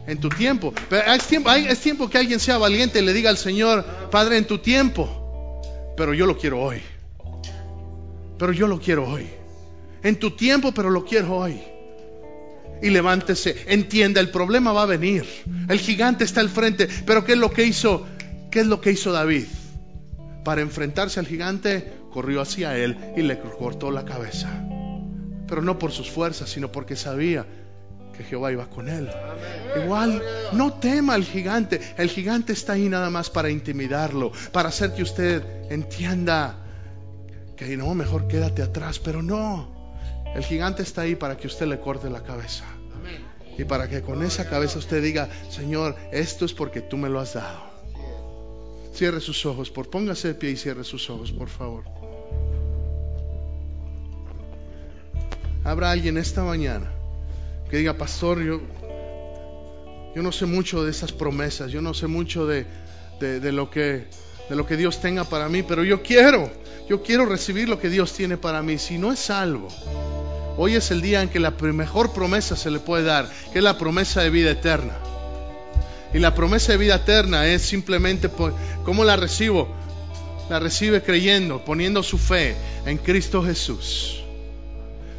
en 0.07 0.19
tu 0.19 0.29
tiempo. 0.29 0.73
Pero 0.89 1.13
es 1.13 1.25
tiempo, 1.25 1.51
es 1.51 1.81
tiempo 1.81 2.09
que 2.09 2.19
alguien 2.19 2.41
sea 2.41 2.59
valiente 2.59 3.01
y 3.01 3.03
le 3.03 3.13
diga 3.13 3.31
al 3.31 3.39
Señor, 3.39 3.85
Padre, 4.11 4.39
en 4.39 4.47
tu 4.47 4.59
tiempo, 4.59 5.63
pero 5.97 6.15
yo 6.15 6.27
lo 6.27 6.37
quiero 6.39 6.63
hoy. 6.63 6.81
Pero 8.39 8.53
yo 8.53 8.67
lo 8.67 8.79
quiero 8.79 9.09
hoy. 9.09 9.27
En 10.03 10.17
tu 10.17 10.33
tiempo, 10.33 10.73
pero 10.73 10.91
lo 10.91 11.05
quiero 11.05 11.37
hoy. 11.37 11.61
Y 12.83 12.91
levántese, 12.91 13.65
entienda, 13.69 14.21
el 14.21 14.31
problema 14.31 14.73
va 14.73 14.83
a 14.83 14.87
venir. 14.87 15.25
El 15.69 15.81
gigante 15.81 16.25
está 16.25 16.41
al 16.41 16.51
frente, 16.51 16.89
pero 17.07 17.25
¿qué 17.25 17.33
es 17.33 17.39
lo 17.39 17.51
que 17.51 17.65
hizo? 17.65 18.07
¿Qué 18.51 18.61
es 18.61 18.67
lo 18.67 18.81
que 18.81 18.93
hizo 18.93 19.13
David? 19.13 19.47
Para 20.45 20.61
enfrentarse 20.61 21.19
al 21.19 21.27
gigante, 21.27 21.93
corrió 22.13 22.43
hacia 22.43 22.77
él 22.77 22.97
y 23.17 23.23
le 23.23 23.39
cortó 23.39 23.91
la 23.91 24.05
cabeza. 24.05 24.63
Pero 25.49 25.63
no 25.63 25.79
por 25.79 25.93
sus 25.93 26.11
fuerzas, 26.11 26.51
sino 26.51 26.71
porque 26.71 26.97
sabía 26.97 27.47
que 28.17 28.25
Jehová 28.25 28.53
iba 28.53 28.69
con 28.69 28.89
él. 28.89 29.09
Igual, 29.83 30.23
no 30.53 30.75
tema 30.75 31.15
al 31.15 31.25
gigante. 31.25 31.81
El 31.97 32.09
gigante 32.09 32.53
está 32.53 32.73
ahí 32.73 32.89
nada 32.89 33.11
más 33.11 33.31
para 33.31 33.51
intimidarlo, 33.51 34.33
para 34.53 34.71
hacer 34.71 34.95
que 34.95 35.03
usted 35.03 35.43
entienda 35.71 36.57
que 37.57 37.77
no, 37.77 37.95
mejor 37.95 38.29
quédate 38.29 38.63
atrás, 38.63 38.99
pero 38.99 39.23
no. 39.23 39.75
El 40.35 40.45
gigante 40.45 40.83
está 40.83 41.03
ahí 41.03 41.15
para 41.15 41.37
que 41.37 41.47
usted 41.47 41.67
le 41.67 41.81
corte 41.81 42.11
la 42.11 42.23
cabeza. 42.23 42.65
Y 43.59 43.65
para 43.65 43.89
que 43.89 44.03
con 44.03 44.23
esa 44.23 44.49
cabeza 44.49 44.79
usted 44.79 45.03
diga, 45.03 45.29
Señor, 45.49 45.97
esto 46.13 46.45
es 46.45 46.53
porque 46.53 46.83
tú 46.83 46.99
me 46.99 47.09
lo 47.09 47.21
has 47.21 47.35
dado. 47.35 47.65
Cierre 48.93 49.21
sus 49.21 49.47
ojos, 49.47 49.71
por 49.71 49.89
póngase 49.89 50.29
de 50.29 50.35
pie 50.35 50.51
y 50.51 50.57
cierre 50.57 50.85
sus 50.85 51.09
ojos, 51.09 51.33
por 51.33 51.49
favor. 51.49 51.85
Habrá 55.65 55.91
alguien 55.91 56.17
esta 56.19 56.45
mañana 56.45 56.96
que 57.71 57.79
diga, 57.79 57.95
pastor, 57.95 58.43
yo, 58.43 58.61
yo 60.15 60.23
no 60.23 60.33
sé 60.33 60.47
mucho 60.47 60.85
de 60.85 60.91
esas 60.91 61.13
promesas, 61.13 61.71
yo 61.73 61.83
no 61.83 61.95
sé 61.95 62.07
mucho 62.07 62.47
de, 62.47 62.67
de, 63.21 63.53
lo 63.53 63.71
que, 63.71 64.07
de 64.49 64.57
lo 64.57 64.67
que 64.67 64.77
Dios 64.77 65.01
tenga 65.01 65.25
para 65.25 65.49
mí, 65.49 65.63
pero 65.63 65.85
yo 65.85 66.03
quiero, 66.03 66.51
yo 66.89 67.03
quiero 67.03 67.27
recibir 67.27 67.69
lo 67.69 67.79
que 67.81 67.89
Dios 67.89 68.13
tiene 68.13 68.37
para 68.37 68.63
mí. 68.63 68.79
Si 68.79 68.99
no 68.99 69.13
es 69.13 69.19
salvo, 69.19 69.69
hoy 70.57 70.75
es 70.75 70.91
el 70.91 71.03
día 71.03 71.23
en 71.23 71.29
que 71.29 71.41
la 71.41 71.51
mejor 71.51 72.13
promesa 72.13 72.57
se 72.57 72.71
le 72.71 72.79
puede 72.79 73.05
dar, 73.05 73.29
que 73.53 73.59
es 73.59 73.65
la 73.65 73.79
promesa 73.79 74.23
de 74.23 74.31
vida 74.31 74.51
eterna. 74.51 74.97
Y 76.15 76.19
la 76.19 76.35
promesa 76.35 76.73
de 76.73 76.79
vida 76.79 76.97
eterna 76.97 77.47
es 77.47 77.63
simplemente, 77.63 78.31
¿cómo 78.85 79.05
la 79.05 79.17
recibo? 79.17 79.69
La 80.49 80.61
recibe 80.61 81.03
creyendo, 81.03 81.65
poniendo 81.65 82.03
su 82.03 82.17
fe 82.17 82.57
en 82.87 82.99
Cristo 82.99 83.43
Jesús. 83.43 84.26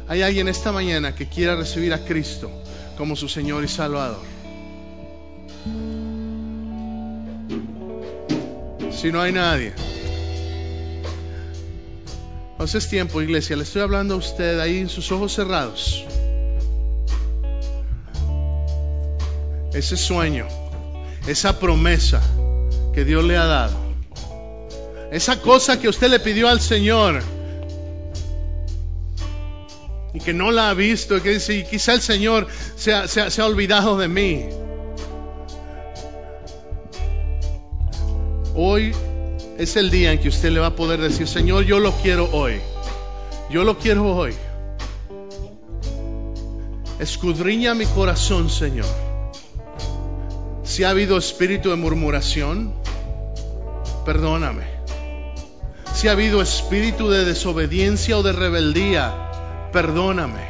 Hay 0.08 0.22
alguien 0.22 0.48
esta 0.48 0.72
mañana 0.72 1.14
que 1.14 1.28
quiera 1.28 1.54
recibir 1.54 1.92
a 1.92 1.98
Cristo 1.98 2.50
como 2.96 3.14
su 3.14 3.28
Señor 3.28 3.62
y 3.62 3.68
Salvador. 3.68 4.22
Si 8.90 9.12
no 9.12 9.20
hay 9.20 9.32
nadie. 9.32 9.74
Entonces 12.52 12.84
es 12.84 12.90
tiempo, 12.90 13.20
iglesia. 13.20 13.54
Le 13.54 13.64
estoy 13.64 13.82
hablando 13.82 14.14
a 14.14 14.16
usted 14.16 14.58
ahí 14.58 14.78
en 14.78 14.88
sus 14.88 15.12
ojos 15.12 15.34
cerrados. 15.34 16.04
Ese 19.74 19.96
sueño, 19.98 20.48
esa 21.26 21.60
promesa 21.60 22.22
que 22.94 23.04
Dios 23.04 23.22
le 23.24 23.36
ha 23.36 23.44
dado. 23.44 23.76
Esa 25.12 25.40
cosa 25.40 25.78
que 25.78 25.88
usted 25.88 26.08
le 26.08 26.18
pidió 26.18 26.48
al 26.48 26.60
Señor 26.60 27.22
y 30.18 30.20
que 30.20 30.34
no 30.34 30.50
la 30.50 30.70
ha 30.70 30.74
visto 30.74 31.16
y 31.16 31.20
que 31.20 31.30
dice, 31.34 31.64
quizá 31.64 31.94
el 31.94 32.00
Señor 32.00 32.48
se 32.76 32.92
ha, 32.92 33.06
se 33.06 33.40
ha 33.40 33.46
olvidado 33.46 33.96
de 33.96 34.08
mí. 34.08 34.48
Hoy 38.56 38.92
es 39.58 39.76
el 39.76 39.90
día 39.92 40.10
en 40.10 40.18
que 40.18 40.28
usted 40.28 40.50
le 40.50 40.58
va 40.58 40.66
a 40.66 40.74
poder 40.74 41.00
decir, 41.00 41.28
Señor, 41.28 41.64
yo 41.64 41.78
lo 41.78 41.92
quiero 41.92 42.28
hoy. 42.32 42.54
Yo 43.48 43.62
lo 43.62 43.78
quiero 43.78 44.12
hoy. 44.12 44.34
Escudriña 46.98 47.74
mi 47.74 47.86
corazón, 47.86 48.50
Señor. 48.50 48.86
Si 50.64 50.82
ha 50.82 50.90
habido 50.90 51.16
espíritu 51.16 51.70
de 51.70 51.76
murmuración, 51.76 52.74
perdóname. 54.04 54.64
Si 55.94 56.08
ha 56.08 56.12
habido 56.12 56.42
espíritu 56.42 57.08
de 57.08 57.24
desobediencia 57.24 58.18
o 58.18 58.24
de 58.24 58.32
rebeldía, 58.32 59.27
perdóname. 59.72 60.46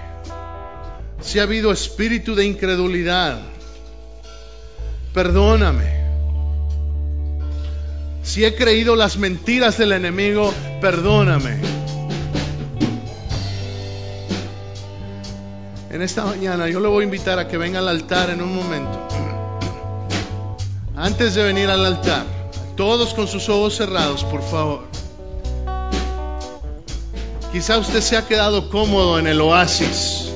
Si 1.20 1.38
ha 1.38 1.42
habido 1.42 1.72
espíritu 1.72 2.34
de 2.34 2.46
incredulidad, 2.46 3.40
perdóname. 5.12 5.98
Si 8.22 8.44
he 8.44 8.54
creído 8.54 8.94
las 8.94 9.16
mentiras 9.16 9.78
del 9.78 9.92
enemigo, 9.92 10.52
perdóname. 10.80 11.58
En 15.90 16.02
esta 16.02 16.24
mañana 16.24 16.68
yo 16.68 16.80
le 16.80 16.88
voy 16.88 17.02
a 17.02 17.04
invitar 17.04 17.38
a 17.38 17.48
que 17.48 17.56
venga 17.56 17.78
al 17.78 17.88
altar 17.88 18.30
en 18.30 18.42
un 18.42 18.54
momento. 18.54 19.08
Antes 20.94 21.34
de 21.34 21.44
venir 21.44 21.70
al 21.70 21.84
altar, 21.86 22.38
Todos 22.78 23.12
con 23.12 23.26
sus 23.26 23.48
ojos 23.48 23.74
cerrados, 23.74 24.22
por 24.22 24.40
favor. 24.40 24.84
Quizá 27.52 27.78
usted 27.78 28.02
se 28.02 28.16
ha 28.16 28.26
quedado 28.26 28.68
cómodo 28.68 29.18
en 29.18 29.26
el 29.26 29.40
oasis. 29.40 30.30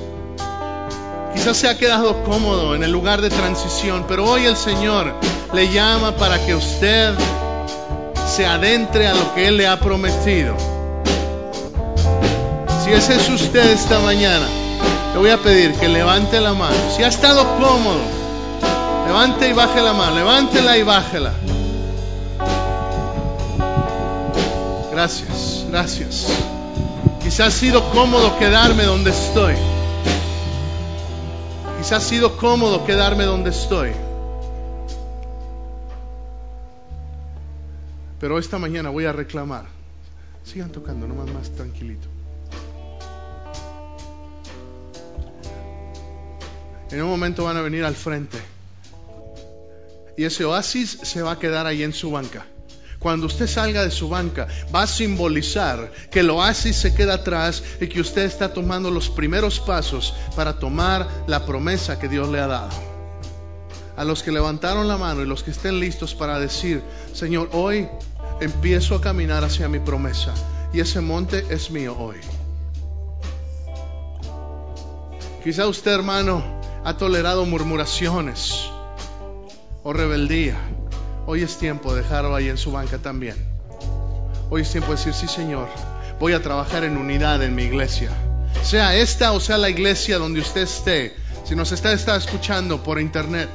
Quizás 1.35 1.59
se 1.59 1.69
ha 1.69 1.77
quedado 1.77 2.25
cómodo 2.25 2.75
en 2.75 2.83
el 2.83 2.91
lugar 2.91 3.21
de 3.21 3.29
transición, 3.29 4.07
pero 4.09 4.25
hoy 4.25 4.47
el 4.47 4.57
Señor 4.57 5.13
le 5.53 5.71
llama 5.71 6.17
para 6.17 6.45
que 6.45 6.55
usted 6.55 7.15
se 8.27 8.47
adentre 8.47 9.09
a 9.09 9.15
lo 9.15 9.35
que 9.35 9.49
Él 9.49 9.59
le 9.59 9.67
ha 9.67 9.79
prometido. 9.79 10.57
Si 12.83 12.93
ese 12.93 13.17
es 13.17 13.29
usted 13.29 13.71
esta 13.71 13.99
mañana, 14.01 14.47
le 15.13 15.19
voy 15.19 15.31
a 15.31 15.39
pedir 15.39 15.75
que 15.75 15.89
levante 15.89 16.41
la 16.41 16.55
mano. 16.55 16.77
Si 16.97 17.03
ha 17.03 17.09
estado 17.09 17.45
cómodo, 17.59 18.01
levante 19.07 19.49
y 19.49 19.53
baje 19.53 19.83
la 19.83 19.93
mano, 19.93 20.15
levántela 20.15 20.79
y 20.79 20.83
bájela. 20.83 21.33
Gracias, 24.91 25.65
gracias. 25.69 26.27
Quizás 27.33 27.55
ha 27.55 27.59
sido 27.59 27.91
cómodo 27.93 28.39
quedarme 28.39 28.85
donde 28.85 29.11
estoy. 29.11 29.55
Quizás 31.79 31.93
ha 31.93 32.01
sido 32.07 32.37
cómodo 32.37 32.85
quedarme 32.85 33.25
donde 33.25 33.49
estoy. 33.49 33.93
Pero 38.21 38.39
esta 38.39 38.59
mañana 38.59 38.91
voy 38.91 39.07
a 39.07 39.13
reclamar. 39.13 39.65
Sigan 40.45 40.71
tocando, 40.73 41.09
nomás 41.09 41.33
más 41.33 41.49
tranquilito. 41.53 42.07
En 46.91 47.03
un 47.03 47.09
momento 47.09 47.45
van 47.45 47.57
a 47.57 47.63
venir 47.63 47.83
al 47.83 47.95
frente. 47.95 48.37
Y 50.19 50.25
ese 50.25 50.45
oasis 50.45 50.99
se 51.03 51.23
va 51.23 51.33
a 51.33 51.39
quedar 51.39 51.67
ahí 51.67 51.83
en 51.83 51.95
su 51.95 52.11
banca. 52.11 52.45
Cuando 53.03 53.27
usted 53.27 53.49
salga 53.49 53.83
de 53.83 53.91
su 53.91 54.09
banca, 54.09 54.47
va 54.73 54.83
a 54.83 54.87
simbolizar 54.87 55.91
que 56.09 56.21
el 56.21 56.31
oasis 56.31 56.77
se 56.77 56.95
queda 56.95 57.15
atrás 57.15 57.63
y 57.81 57.89
que 57.89 58.01
usted 58.01 58.23
está 58.23 58.53
tomando 58.53 58.93
los 58.93 59.11
primeros 59.11 59.59
pasos 59.59 60.15
para 60.37 60.61
tomar 60.61 61.09
la 61.27 61.45
promesa 61.45 61.99
que 61.99 62.09
Dios 62.09 62.29
le 62.29 62.39
ha 62.39 62.47
dado. 62.47 62.71
A 63.97 64.05
los 64.05 64.23
que 64.23 64.31
levantaron 64.31 64.87
la 64.87 64.97
mano 64.99 65.21
y 65.21 65.27
los 65.27 65.43
que 65.43 65.51
estén 65.51 65.81
listos 65.81 66.15
para 66.15 66.39
decir, 66.39 66.81
Señor, 67.13 67.51
hoy 67.53 67.89
empiezo 68.41 68.95
a 68.95 69.01
caminar 69.01 69.43
hacia 69.43 69.69
mi 69.69 69.81
promesa 69.81 70.33
y 70.73 70.79
ese 70.79 71.01
monte 71.01 71.45
es 71.51 71.73
mío 71.73 71.97
hoy. 71.99 72.19
Quizá 75.43 75.67
usted, 75.67 75.91
hermano, 75.91 76.61
ha 76.85 76.97
tolerado 76.97 77.45
murmuraciones 77.47 78.71
o 79.83 79.93
rebeldía. 79.93 80.57
Hoy 81.25 81.43
es 81.43 81.57
tiempo 81.57 81.95
de 81.95 82.03
dejarlo 82.03 82.35
ahí 82.35 82.49
en 82.49 82.59
su 82.59 82.73
banca 82.73 82.99
también. 82.99 83.37
Hoy 84.51 84.63
es 84.63 84.71
tiempo 84.71 84.91
de 84.91 84.97
decir, 84.97 85.15
sí 85.15 85.29
Señor, 85.29 85.69
voy 86.19 86.33
a 86.33 86.43
trabajar 86.43 86.83
en 86.85 86.97
unidad 86.97 87.43
en 87.43 87.55
mi 87.55 87.63
iglesia. 87.63 88.11
Sea 88.63 88.97
esta 88.97 89.33
o 89.33 89.41
sea 89.41 89.57
la 89.57 89.71
iglesia 89.71 90.19
donde 90.19 90.41
usted 90.41 90.63
esté, 90.63 91.15
si 91.45 91.55
nos 91.55 91.71
está, 91.73 91.93
está 91.93 92.17
escuchando 92.17 92.83
por 92.83 93.01
internet. 93.01 93.49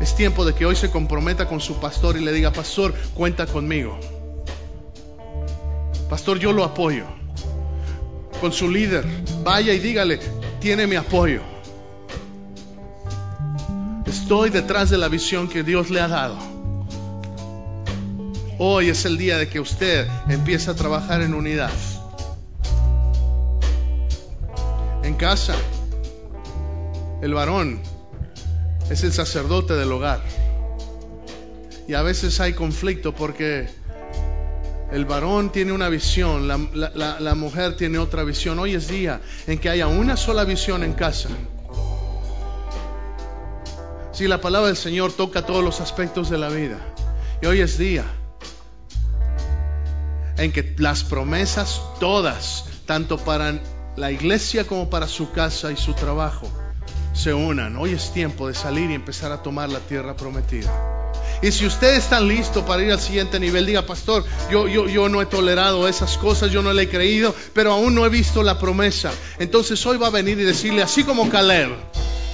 Es 0.00 0.16
tiempo 0.16 0.44
de 0.44 0.54
que 0.54 0.66
hoy 0.66 0.76
se 0.76 0.90
comprometa 0.90 1.46
con 1.46 1.60
su 1.60 1.78
pastor 1.78 2.16
y 2.16 2.20
le 2.20 2.32
diga, 2.32 2.52
pastor, 2.52 2.94
cuenta 3.14 3.46
conmigo. 3.46 4.00
Pastor, 6.08 6.38
yo 6.38 6.52
lo 6.52 6.64
apoyo. 6.64 7.04
Con 8.40 8.52
su 8.52 8.68
líder, 8.68 9.06
vaya 9.44 9.72
y 9.72 9.78
dígale, 9.78 10.18
tiene 10.58 10.86
mi 10.86 10.96
apoyo. 10.96 11.51
Estoy 14.12 14.50
detrás 14.50 14.90
de 14.90 14.98
la 14.98 15.08
visión 15.08 15.48
que 15.48 15.62
Dios 15.62 15.88
le 15.88 15.98
ha 15.98 16.06
dado. 16.06 16.36
Hoy 18.58 18.90
es 18.90 19.06
el 19.06 19.16
día 19.16 19.38
de 19.38 19.48
que 19.48 19.58
usted 19.58 20.06
empiece 20.28 20.70
a 20.70 20.74
trabajar 20.74 21.22
en 21.22 21.32
unidad. 21.32 21.70
En 25.02 25.14
casa, 25.14 25.54
el 27.22 27.32
varón 27.32 27.80
es 28.90 29.02
el 29.02 29.14
sacerdote 29.14 29.72
del 29.76 29.90
hogar. 29.90 30.20
Y 31.88 31.94
a 31.94 32.02
veces 32.02 32.38
hay 32.38 32.52
conflicto 32.52 33.14
porque 33.14 33.66
el 34.92 35.06
varón 35.06 35.50
tiene 35.50 35.72
una 35.72 35.88
visión, 35.88 36.48
la, 36.48 36.60
la, 36.74 37.18
la, 37.18 37.34
mujer 37.34 37.78
tiene 37.78 37.96
otra 37.96 38.24
visión. 38.24 38.58
Hoy 38.58 38.74
es 38.74 38.88
día 38.88 39.22
en 39.46 39.58
que 39.58 39.70
haya 39.70 39.86
una 39.86 40.18
sola 40.18 40.44
visión 40.44 40.84
en 40.84 40.92
casa. 40.92 41.30
Si 44.12 44.28
la 44.28 44.40
palabra 44.40 44.68
del 44.68 44.76
Señor 44.76 45.12
toca 45.12 45.46
todos 45.46 45.64
los 45.64 45.80
aspectos 45.80 46.28
de 46.28 46.36
la 46.36 46.50
vida. 46.50 46.78
Y 47.40 47.46
hoy 47.46 47.60
es 47.60 47.78
día 47.78 48.04
en 50.36 50.52
que 50.52 50.74
las 50.78 51.02
promesas 51.02 51.80
todas, 51.98 52.66
tanto 52.86 53.16
para 53.16 53.60
la 53.96 54.10
iglesia 54.10 54.66
como 54.66 54.90
para 54.90 55.08
su 55.08 55.32
casa 55.32 55.72
y 55.72 55.76
su 55.76 55.94
trabajo, 55.94 56.46
se 57.14 57.32
unan. 57.32 57.76
Hoy 57.76 57.92
es 57.92 58.12
tiempo 58.12 58.48
de 58.48 58.54
salir 58.54 58.90
y 58.90 58.94
empezar 58.94 59.32
a 59.32 59.42
tomar 59.42 59.70
la 59.70 59.80
tierra 59.80 60.14
prometida. 60.14 60.70
Y 61.40 61.50
si 61.50 61.66
usted 61.66 61.94
está 61.94 62.20
listo 62.20 62.64
para 62.66 62.82
ir 62.82 62.92
al 62.92 63.00
siguiente 63.00 63.40
nivel, 63.40 63.66
diga, 63.66 63.86
pastor, 63.86 64.24
yo, 64.50 64.68
yo, 64.68 64.88
yo 64.88 65.08
no 65.08 65.22
he 65.22 65.26
tolerado 65.26 65.88
esas 65.88 66.18
cosas, 66.18 66.52
yo 66.52 66.62
no 66.62 66.72
le 66.72 66.82
he 66.82 66.88
creído, 66.88 67.34
pero 67.54 67.72
aún 67.72 67.94
no 67.94 68.06
he 68.06 68.10
visto 68.10 68.42
la 68.42 68.58
promesa. 68.58 69.10
Entonces 69.38 69.84
hoy 69.86 69.96
va 69.96 70.08
a 70.08 70.10
venir 70.10 70.38
y 70.38 70.44
decirle, 70.44 70.82
así 70.82 71.02
como 71.02 71.28
Caleb, 71.30 71.70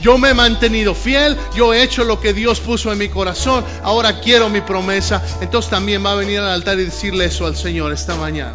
yo 0.00 0.18
me 0.18 0.30
he 0.30 0.34
mantenido 0.34 0.94
fiel, 0.94 1.36
yo 1.54 1.74
he 1.74 1.82
hecho 1.82 2.04
lo 2.04 2.20
que 2.20 2.32
Dios 2.32 2.60
puso 2.60 2.92
en 2.92 2.98
mi 2.98 3.08
corazón, 3.08 3.64
ahora 3.82 4.20
quiero 4.20 4.48
mi 4.48 4.60
promesa. 4.60 5.22
Entonces 5.40 5.70
también 5.70 6.04
va 6.04 6.12
a 6.12 6.16
venir 6.16 6.38
al 6.40 6.50
altar 6.50 6.78
y 6.78 6.84
decirle 6.84 7.26
eso 7.26 7.46
al 7.46 7.56
Señor 7.56 7.92
esta 7.92 8.14
mañana. 8.14 8.54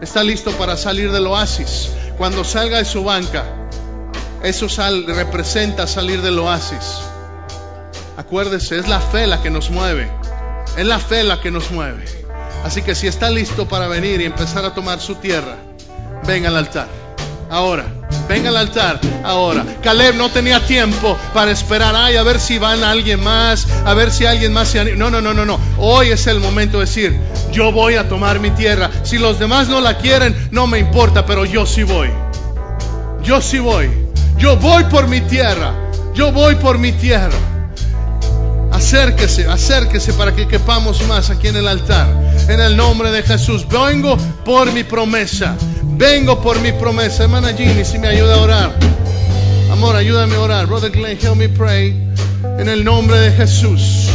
Está 0.00 0.22
listo 0.24 0.50
para 0.52 0.76
salir 0.76 1.12
del 1.12 1.26
oasis. 1.26 1.90
Cuando 2.18 2.44
salga 2.44 2.78
de 2.78 2.84
su 2.84 3.04
banca, 3.04 3.44
eso 4.42 4.66
representa 5.06 5.86
salir 5.86 6.20
del 6.20 6.38
oasis. 6.38 6.98
Acuérdese, 8.16 8.78
es 8.78 8.88
la 8.88 9.00
fe 9.00 9.26
la 9.26 9.42
que 9.42 9.50
nos 9.50 9.70
mueve. 9.70 10.10
Es 10.76 10.86
la 10.86 10.98
fe 10.98 11.22
la 11.22 11.40
que 11.40 11.50
nos 11.50 11.70
mueve. 11.70 12.04
Así 12.64 12.82
que 12.82 12.94
si 12.94 13.06
está 13.06 13.30
listo 13.30 13.68
para 13.68 13.88
venir 13.88 14.20
y 14.20 14.24
empezar 14.24 14.64
a 14.64 14.74
tomar 14.74 15.00
su 15.00 15.16
tierra, 15.16 15.56
venga 16.26 16.48
al 16.48 16.56
altar. 16.56 16.88
Ahora, 17.50 17.86
venga 18.28 18.48
al 18.48 18.56
altar. 18.56 19.00
Ahora. 19.24 19.64
Caleb 19.82 20.16
no 20.16 20.30
tenía 20.30 20.60
tiempo 20.66 21.16
para 21.34 21.50
esperar. 21.50 21.94
Ay, 21.96 22.16
a 22.16 22.22
ver 22.22 22.40
si 22.40 22.58
van 22.58 22.84
alguien 22.84 23.22
más. 23.22 23.66
A 23.84 23.94
ver 23.94 24.10
si 24.10 24.26
alguien 24.26 24.52
más 24.52 24.68
se 24.68 24.80
anima. 24.80 24.96
No, 24.96 25.10
no, 25.10 25.20
no, 25.20 25.34
no, 25.34 25.44
no. 25.44 25.60
Hoy 25.78 26.10
es 26.10 26.26
el 26.26 26.40
momento 26.40 26.78
de 26.78 26.86
decir, 26.86 27.18
yo 27.52 27.72
voy 27.72 27.94
a 27.94 28.08
tomar 28.08 28.40
mi 28.40 28.50
tierra. 28.50 28.90
Si 29.02 29.18
los 29.18 29.38
demás 29.38 29.68
no 29.68 29.80
la 29.80 29.98
quieren, 29.98 30.34
no 30.50 30.66
me 30.66 30.78
importa, 30.78 31.26
pero 31.26 31.44
yo 31.44 31.66
sí 31.66 31.82
voy. 31.82 32.10
Yo 33.22 33.40
sí 33.40 33.58
voy. 33.58 33.90
Yo 34.38 34.56
voy 34.56 34.84
por 34.84 35.08
mi 35.08 35.20
tierra. 35.20 35.72
Yo 36.14 36.32
voy 36.32 36.56
por 36.56 36.78
mi 36.78 36.92
tierra. 36.92 37.51
Acérquese, 38.82 39.46
acérquese 39.46 40.12
para 40.12 40.34
que 40.34 40.48
quepamos 40.48 41.06
más 41.06 41.30
aquí 41.30 41.46
en 41.46 41.56
el 41.56 41.68
altar. 41.68 42.08
En 42.48 42.60
el 42.60 42.76
nombre 42.76 43.12
de 43.12 43.22
Jesús. 43.22 43.64
Vengo 43.68 44.16
por 44.44 44.72
mi 44.72 44.82
promesa. 44.82 45.56
Vengo 45.82 46.42
por 46.42 46.60
mi 46.60 46.72
promesa. 46.72 47.22
Hermana 47.22 47.54
Ginny, 47.54 47.84
si 47.84 47.98
me 48.00 48.08
ayuda 48.08 48.34
a 48.34 48.40
orar. 48.40 48.78
Amor, 49.70 49.94
ayúdame 49.94 50.34
a 50.34 50.40
orar. 50.40 50.66
Brother 50.66 50.90
Glenn, 50.90 51.16
help 51.16 51.36
me 51.36 51.48
pray. 51.48 51.96
En 52.58 52.68
el 52.68 52.82
nombre 52.82 53.18
de 53.18 53.30
Jesús. 53.30 54.08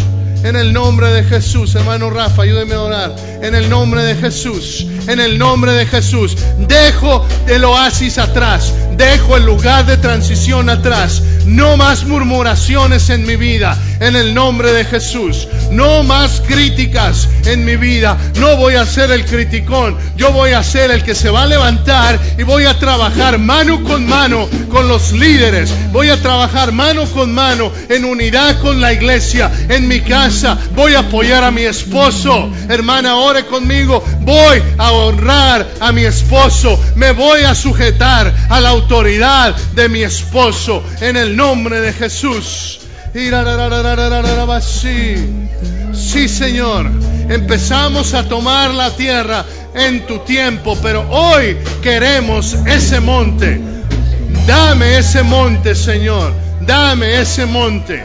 En 0.44 0.56
el 0.56 0.72
nombre 0.72 1.10
de 1.12 1.24
Jesús, 1.24 1.76
hermano 1.76 2.10
Rafa, 2.10 2.44
ayúdeme 2.44 2.76
a 2.76 2.82
orar. 2.82 3.16
En 3.42 3.56
el 3.56 3.70
nombre 3.70 4.04
de 4.04 4.16
Jesús, 4.16 4.86
en 5.08 5.20
el 5.20 5.38
nombre 5.38 5.74
de 5.74 5.86
Jesús. 5.86 6.38
Dejo 6.68 7.26
el 7.48 7.64
oasis 7.66 8.18
atrás, 8.18 8.74
dejo 8.96 9.38
el 9.38 9.46
lugar 9.46 9.86
de 9.86 9.98
transición 9.98 10.70
atrás. 10.70 11.22
No 11.46 11.78
más 11.78 12.04
murmuraciones 12.04 13.10
en 13.10 13.26
mi 13.26 13.38
vida, 13.38 13.78
en 14.00 14.16
el 14.16 14.34
nombre 14.34 14.74
de 14.74 14.86
Jesús. 14.86 15.48
No 15.72 16.04
más 16.04 16.42
críticas 16.46 17.28
en 17.46 17.66
mi 17.66 17.78
vida. 17.78 18.18
No 18.36 18.58
voy 18.58 18.76
a 18.76 18.86
ser 18.86 19.12
el 19.12 19.26
criticón, 19.26 19.98
yo 20.18 20.32
voy 20.32 20.52
a 20.52 20.64
ser 20.64 20.92
el 20.92 21.04
que 21.04 21.16
se 21.16 21.30
va 21.30 21.44
a 21.44 21.48
levantar 21.48 22.20
y 22.38 22.44
voy 22.44 22.66
a 22.66 22.78
trabajar 22.78 23.38
mano 23.38 23.84
con 23.84 24.06
mano 24.08 24.48
con 24.70 24.88
los 24.88 25.14
líderes. 25.14 25.74
Voy 25.92 26.10
a 26.10 26.22
trabajar 26.22 26.72
mano 26.72 27.06
con 27.06 27.34
mano 27.34 27.72
en 27.90 28.06
unidad 28.06 28.60
con 28.62 28.82
la 28.82 28.94
iglesia, 28.94 29.52
en 29.70 29.88
mi 29.88 30.02
voy 30.76 30.94
a 30.94 31.00
apoyar 31.00 31.44
a 31.44 31.52
mi 31.52 31.64
esposo. 31.64 32.50
Hermana, 32.70 33.16
ore 33.16 33.46
conmigo. 33.46 34.04
Voy 34.22 34.62
a 34.78 34.92
honrar 34.92 35.68
a 35.80 35.92
mi 35.92 36.04
esposo. 36.04 36.80
Me 36.96 37.12
voy 37.12 37.44
a 37.44 37.56
sujetar 37.56 38.34
a 38.50 38.60
la 38.60 38.70
autoridad 38.70 39.56
de 39.74 39.90
mi 39.90 40.04
esposo 40.04 40.84
en 41.02 41.18
el 41.18 41.36
nombre 41.36 41.82
de 41.82 41.94
Jesús. 41.94 42.80
Sí, 45.94 46.28
Señor. 46.28 46.92
Empezamos 47.30 48.14
a 48.14 48.24
tomar 48.28 48.74
la 48.74 48.92
tierra 48.92 49.46
en 49.74 50.06
tu 50.06 50.20
tiempo, 50.20 50.78
pero 50.82 51.08
hoy 51.10 51.58
queremos 51.82 52.54
ese 52.66 53.00
monte. 53.00 53.60
Dame 54.46 54.98
ese 54.98 55.24
monte, 55.24 55.76
Señor. 55.76 56.34
Dame 56.62 57.22
ese 57.22 57.46
monte. 57.46 58.04